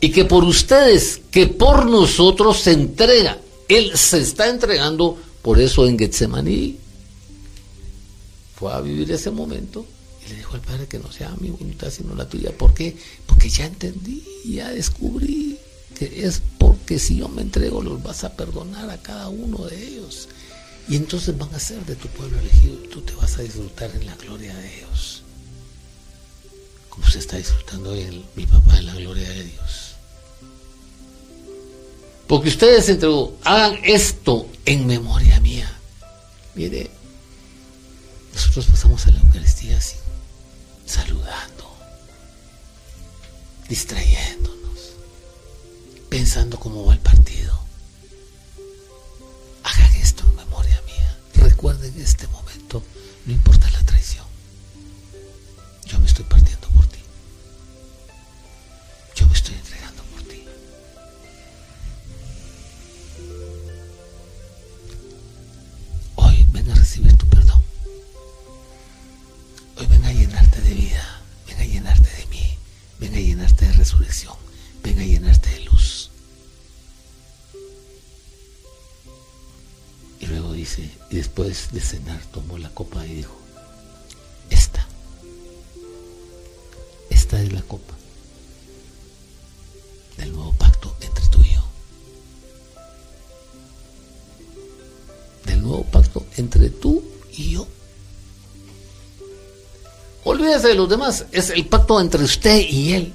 y 0.05 0.11
que 0.11 0.27
por 0.27 0.45
ustedes, 0.45 1.23
que 1.31 1.47
por 1.47 1.87
nosotros 1.87 2.59
se 2.61 2.73
entrega. 2.73 3.39
Él 3.71 3.97
se 3.97 4.21
está 4.21 4.51
entregando, 4.51 5.17
por 5.41 5.59
eso 5.59 5.87
en 5.87 5.99
Getsemaní 5.99 6.77
fue 8.55 8.71
a 8.71 8.83
vivir 8.83 9.11
ese 9.11 9.31
momento 9.31 9.87
y 10.23 10.29
le 10.29 10.37
dijo 10.37 10.57
al 10.57 10.61
Padre 10.61 10.89
que 10.89 10.99
no 10.99 11.11
sea 11.11 11.35
mi 11.41 11.49
voluntad 11.49 11.91
sino 11.91 12.15
la 12.15 12.29
tuya. 12.29 12.53
¿Por 12.53 12.75
qué? 12.75 12.95
Porque 13.25 13.49
ya 13.49 13.65
entendí, 13.65 14.23
ya 14.45 14.69
descubrí 14.69 15.57
que 15.99 16.27
es 16.27 16.43
porque 16.59 16.99
si 16.99 17.17
yo 17.17 17.31
me 17.31 17.41
entrego 17.41 17.83
los 17.83 18.03
vas 18.03 18.25
a 18.25 18.37
perdonar 18.37 18.91
a 18.91 19.01
cada 19.01 19.31
uno 19.31 19.65
de 19.65 19.89
ellos. 19.89 20.29
Y 20.87 20.97
entonces 20.97 21.39
van 21.39 21.55
a 21.55 21.59
ser 21.59 21.83
de 21.87 21.97
tu 21.97 22.09
pueblo 22.09 22.39
elegido 22.39 22.75
y 22.85 22.89
tú 22.89 23.01
te 23.01 23.15
vas 23.15 23.39
a 23.39 23.43
disfrutar 23.43 23.91
en 23.95 24.05
la 24.05 24.17
gloria 24.17 24.55
de 24.55 24.69
Dios. 24.69 25.23
Como 26.91 27.09
se 27.09 27.21
está 27.21 27.39
disfrutando 27.39 27.93
hoy 27.93 28.23
mi 28.37 28.45
papá 28.45 28.77
en 28.77 28.85
la 28.85 28.95
gloria 28.97 29.31
de 29.31 29.45
Dios. 29.45 29.84
Porque 32.27 32.49
ustedes 32.49 32.89
hagan 33.45 33.79
esto 33.85 34.47
en 34.65 34.87
memoria 34.87 35.41
mía. 35.41 35.71
Mire, 36.55 36.91
nosotros 38.33 38.67
pasamos 38.67 39.07
a 39.07 39.11
la 39.11 39.21
Eucaristía 39.21 39.77
así, 39.77 39.97
saludando, 40.87 41.77
distrayéndonos, 43.69 44.95
pensando 46.09 46.59
cómo 46.59 46.87
va 46.87 46.95
el 46.95 47.01
partido. 47.01 47.59
Hagan 49.63 49.95
esto 49.97 50.25
en 50.29 50.37
memoria 50.37 50.81
mía. 50.87 51.19
Recuerden 51.35 51.95
este 52.01 52.27
momento, 52.29 52.83
no 53.27 53.33
importa 53.33 53.71
de 81.73 81.81
cenar 81.81 82.21
tomó 82.33 82.59
la 82.59 82.69
copa 82.71 83.07
y 83.07 83.15
dijo, 83.15 83.37
esta, 84.51 84.87
esta 87.11 87.41
es 87.41 87.53
la 87.53 87.63
copa 87.63 87.95
del 90.17 90.33
nuevo 90.33 90.53
pacto 90.55 90.97
entre 91.01 91.25
tú 91.29 91.43
y 91.43 91.55
yo. 91.55 91.65
Del 95.47 95.63
nuevo 95.63 95.85
pacto 95.85 96.27
entre 96.37 96.71
tú 96.71 97.05
y 97.33 97.51
yo. 97.53 97.67
Olvídese 100.25 100.69
de 100.69 100.75
los 100.75 100.89
demás, 100.89 101.27
es 101.31 101.51
el 101.51 101.67
pacto 101.67 102.01
entre 102.01 102.25
usted 102.25 102.59
y 102.69 102.95
él. 102.95 103.15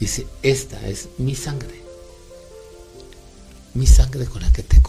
Dice, 0.00 0.26
esta 0.42 0.86
es 0.86 1.08
mi 1.16 1.34
sangre. 1.34 1.82
Mi 3.72 3.86
sangre 3.86 4.26
con 4.26 4.42
la 4.42 4.52
que 4.52 4.62
te 4.62 4.76
he 4.76 4.82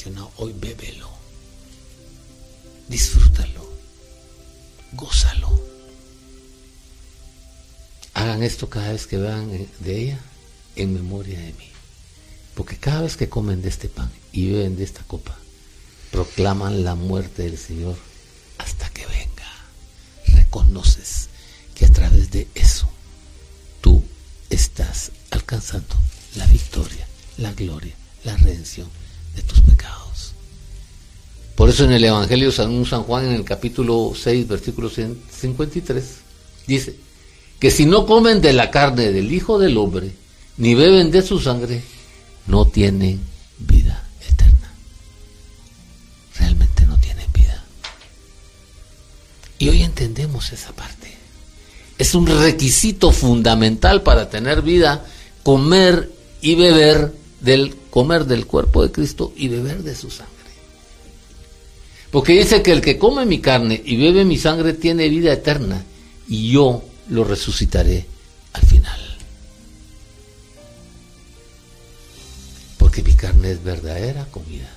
Aunque 0.00 0.10
me 0.10 0.20
hayas 0.20 0.30
traicionado, 0.30 0.30
hoy 0.36 0.52
bébelo. 0.52 1.08
Disfrútalo. 2.88 3.68
Gózalo. 4.92 5.60
Hagan 8.14 8.42
esto 8.42 8.68
cada 8.68 8.92
vez 8.92 9.06
que 9.06 9.18
vean 9.18 9.68
de 9.80 10.02
ella 10.02 10.18
en 10.76 10.94
memoria 10.94 11.38
de 11.38 11.52
mí. 11.52 11.70
Porque 12.54 12.76
cada 12.76 13.02
vez 13.02 13.16
que 13.16 13.28
comen 13.28 13.62
de 13.62 13.68
este 13.68 13.88
pan 13.88 14.10
y 14.32 14.50
beben 14.50 14.76
de 14.76 14.84
esta 14.84 15.02
copa, 15.04 15.36
proclaman 16.10 16.84
la 16.84 16.94
muerte 16.94 17.44
del 17.44 17.58
Señor 17.58 17.96
hasta 18.58 18.88
que 18.90 19.06
venga. 19.06 19.50
Reconoces 20.26 20.99
tus 29.42 29.60
pecados. 29.60 30.32
Por 31.54 31.68
eso 31.68 31.84
en 31.84 31.92
el 31.92 32.04
Evangelio 32.04 32.50
de 32.50 32.56
San 32.56 33.02
Juan, 33.04 33.26
en 33.26 33.32
el 33.32 33.44
capítulo 33.44 34.12
6, 34.14 34.48
versículo 34.48 34.90
53, 34.90 36.04
dice 36.66 36.96
que 37.58 37.70
si 37.70 37.84
no 37.84 38.06
comen 38.06 38.40
de 38.40 38.52
la 38.52 38.70
carne 38.70 39.12
del 39.12 39.32
Hijo 39.32 39.58
del 39.58 39.76
Hombre, 39.76 40.12
ni 40.56 40.74
beben 40.74 41.10
de 41.10 41.22
su 41.22 41.38
sangre, 41.38 41.82
no 42.46 42.66
tienen 42.66 43.20
vida 43.58 44.02
eterna. 44.26 44.72
Realmente 46.38 46.86
no 46.86 46.96
tienen 46.98 47.30
vida. 47.32 47.62
Y 49.58 49.68
hoy 49.68 49.82
entendemos 49.82 50.52
esa 50.52 50.72
parte. 50.72 51.14
Es 51.98 52.14
un 52.14 52.26
requisito 52.26 53.12
fundamental 53.12 54.02
para 54.02 54.30
tener 54.30 54.62
vida 54.62 55.04
comer 55.42 56.10
y 56.40 56.54
beber 56.54 57.19
del 57.40 57.74
comer 57.90 58.26
del 58.26 58.46
cuerpo 58.46 58.82
de 58.82 58.92
Cristo 58.92 59.32
y 59.36 59.48
beber 59.48 59.82
de 59.82 59.94
su 59.94 60.10
sangre. 60.10 60.34
Porque 62.10 62.32
dice 62.32 62.62
que 62.62 62.72
el 62.72 62.80
que 62.80 62.98
come 62.98 63.24
mi 63.24 63.40
carne 63.40 63.80
y 63.84 63.96
bebe 63.96 64.24
mi 64.24 64.36
sangre 64.36 64.72
tiene 64.72 65.08
vida 65.08 65.32
eterna 65.32 65.84
y 66.28 66.50
yo 66.50 66.82
lo 67.08 67.24
resucitaré 67.24 68.06
al 68.52 68.62
final. 68.62 69.00
Porque 72.78 73.02
mi 73.02 73.12
carne 73.12 73.52
es 73.52 73.62
verdadera 73.62 74.26
comida 74.26 74.70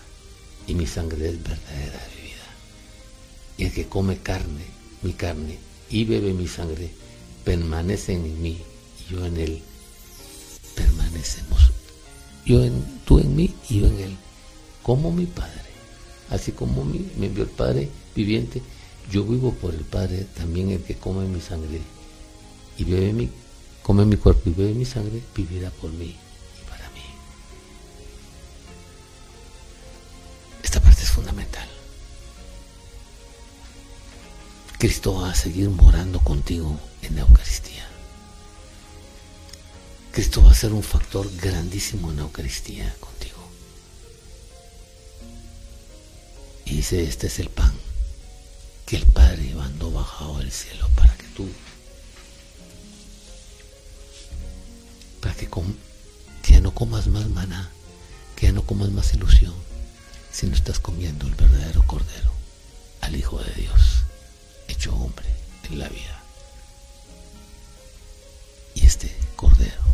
y 0.67 0.75
mi 0.75 0.85
sangre 0.85 1.29
es 1.29 1.41
verdadera 1.41 2.07
bebida. 2.15 2.33
Y 3.57 3.65
el 3.65 3.73
que 3.73 3.87
come 3.87 4.19
carne, 4.19 4.65
mi 5.01 5.13
carne, 5.13 5.57
y 5.89 6.05
bebe 6.05 6.33
mi 6.33 6.47
sangre, 6.47 6.91
permanece 7.43 8.13
en 8.13 8.41
mí 8.41 8.57
y 8.99 9.13
yo 9.13 9.25
en 9.25 9.37
él. 9.37 9.61
Permanecemos. 10.75 11.72
Yo 12.45 12.63
en, 12.63 12.83
tú 13.05 13.19
en 13.19 13.35
mí 13.35 13.53
y 13.69 13.79
yo 13.81 13.87
en 13.87 13.99
él. 13.99 14.17
Como 14.81 15.11
mi 15.11 15.25
Padre. 15.25 15.61
Así 16.29 16.51
como 16.51 16.83
me 16.83 17.25
envió 17.25 17.43
el 17.43 17.49
Padre 17.49 17.89
viviente, 18.15 18.61
yo 19.11 19.23
vivo 19.23 19.53
por 19.53 19.73
el 19.73 19.83
Padre, 19.83 20.25
también 20.35 20.71
el 20.71 20.81
que 20.81 20.95
come 20.95 21.27
mi 21.27 21.41
sangre 21.41 21.81
y 22.77 22.83
bebe 22.83 23.13
mi, 23.13 23.29
come 23.81 24.05
mi 24.05 24.17
cuerpo 24.17 24.49
y 24.49 24.53
bebe 24.53 24.73
mi 24.73 24.85
sangre, 24.85 25.21
vivirá 25.35 25.69
por 25.69 25.91
mí 25.91 26.05
y 26.15 26.69
para 26.69 26.89
mí. 26.89 27.01
Esta 30.63 30.81
parte 30.81 31.03
es 31.03 31.09
fundamental. 31.09 31.67
Cristo 34.79 35.15
va 35.15 35.29
a 35.29 35.35
seguir 35.35 35.69
morando 35.69 36.19
contigo 36.19 36.77
en 37.03 37.15
la 37.15 37.21
Eucaristía. 37.21 37.87
Cristo 40.13 40.43
va 40.43 40.51
a 40.51 40.53
ser 40.53 40.71
un 40.73 40.83
factor 40.83 41.27
grandísimo 41.37 42.11
en 42.11 42.17
la 42.17 42.21
Eucaristía 42.21 42.95
contigo. 42.99 43.39
Y 46.65 46.75
dice, 46.75 47.03
este 47.03 47.25
es 47.25 47.39
el 47.39 47.49
pan 47.49 47.73
que 48.85 48.97
el 48.97 49.07
Padre 49.07 49.55
mandó 49.55 49.91
bajado 49.91 50.37
del 50.37 50.51
cielo 50.51 50.87
para 50.95 51.17
que 51.17 51.25
tú, 51.35 51.49
para 55.19 55.33
que, 55.33 55.49
que 56.43 56.51
ya 56.53 56.61
no 56.61 56.75
comas 56.75 57.07
más 57.07 57.27
maná, 57.29 57.71
que 58.35 58.45
ya 58.45 58.51
no 58.53 58.61
comas 58.67 58.91
más 58.91 59.15
ilusión, 59.15 59.55
sino 60.31 60.53
estás 60.53 60.77
comiendo 60.77 61.25
el 61.25 61.33
verdadero 61.33 61.87
Cordero, 61.87 62.31
al 63.01 63.15
Hijo 63.15 63.39
de 63.41 63.51
Dios, 63.53 64.03
hecho 64.67 64.95
hombre 64.95 65.25
en 65.71 65.79
la 65.79 65.89
vida. 65.89 66.21
Y 68.75 68.85
este 68.85 69.11
Cordero 69.35 69.92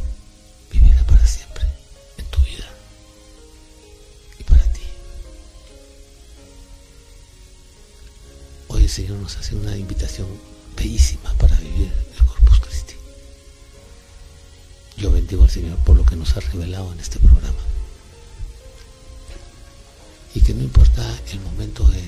Señor 9.00 9.20
nos 9.20 9.38
hace 9.38 9.56
una 9.56 9.78
invitación 9.78 10.28
bellísima 10.76 11.34
para 11.36 11.56
vivir 11.56 11.90
el 12.18 12.26
Corpus 12.26 12.60
Christi. 12.60 12.96
Yo 14.98 15.10
bendigo 15.10 15.44
al 15.44 15.50
Señor 15.50 15.78
por 15.86 15.96
lo 15.96 16.06
que 16.06 16.18
nos 16.18 16.36
ha 16.36 16.42
revelado 16.42 16.92
en 16.92 17.00
este 17.00 17.18
programa. 17.18 17.64
Y 20.36 20.42
que 20.42 20.54
no 20.54 20.64
importa 20.64 21.18
el 21.32 21.40
momento 21.40 21.86
de, 21.88 22.04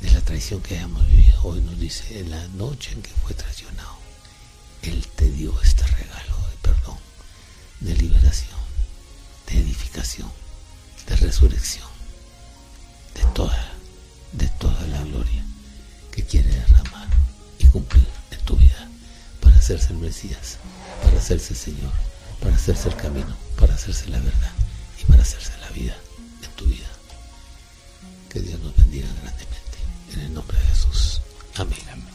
de 0.00 0.10
la 0.10 0.22
traición 0.22 0.62
que 0.62 0.78
hayamos 0.78 1.06
vivido, 1.08 1.38
hoy 1.42 1.60
nos 1.60 1.78
dice, 1.78 2.20
en 2.20 2.30
la 2.30 2.48
noche 2.48 2.92
en 2.92 3.02
que 3.02 3.10
fue 3.10 3.34
traicionado, 3.34 3.98
Él 4.80 5.06
te 5.14 5.30
dio 5.30 5.52
este 5.60 5.86
regalo 5.86 6.34
de 6.48 6.56
perdón, 6.62 6.96
de 7.80 7.94
liberación, 7.94 8.58
de 9.48 9.58
edificación, 9.58 10.32
de 11.06 11.16
resurrección, 11.16 11.90
de 13.16 13.22
toda, 13.34 13.74
de 14.32 14.48
toda 14.48 14.80
la 14.86 15.02
gloria 15.04 15.41
que 16.12 16.22
quiere 16.24 16.48
derramar 16.48 17.08
y 17.58 17.66
cumplir 17.66 18.06
en 18.30 18.38
tu 18.40 18.56
vida 18.56 18.88
para 19.40 19.56
hacerse 19.56 19.92
el 19.92 19.98
Mesías, 19.98 20.58
para 21.02 21.18
hacerse 21.18 21.54
el 21.54 21.58
Señor, 21.58 21.92
para 22.40 22.54
hacerse 22.54 22.88
el 22.88 22.96
camino, 22.96 23.34
para 23.58 23.74
hacerse 23.74 24.08
la 24.08 24.18
verdad 24.18 24.52
y 25.00 25.04
para 25.06 25.22
hacerse 25.22 25.52
la 25.60 25.70
vida 25.70 25.96
en 26.44 26.50
tu 26.50 26.66
vida. 26.66 26.88
Que 28.28 28.40
Dios 28.40 28.60
nos 28.60 28.76
bendiga 28.76 29.08
grandemente. 29.22 29.78
En 30.12 30.20
el 30.20 30.34
nombre 30.34 30.58
de 30.58 30.66
Jesús. 30.66 31.20
Amén. 31.56 32.11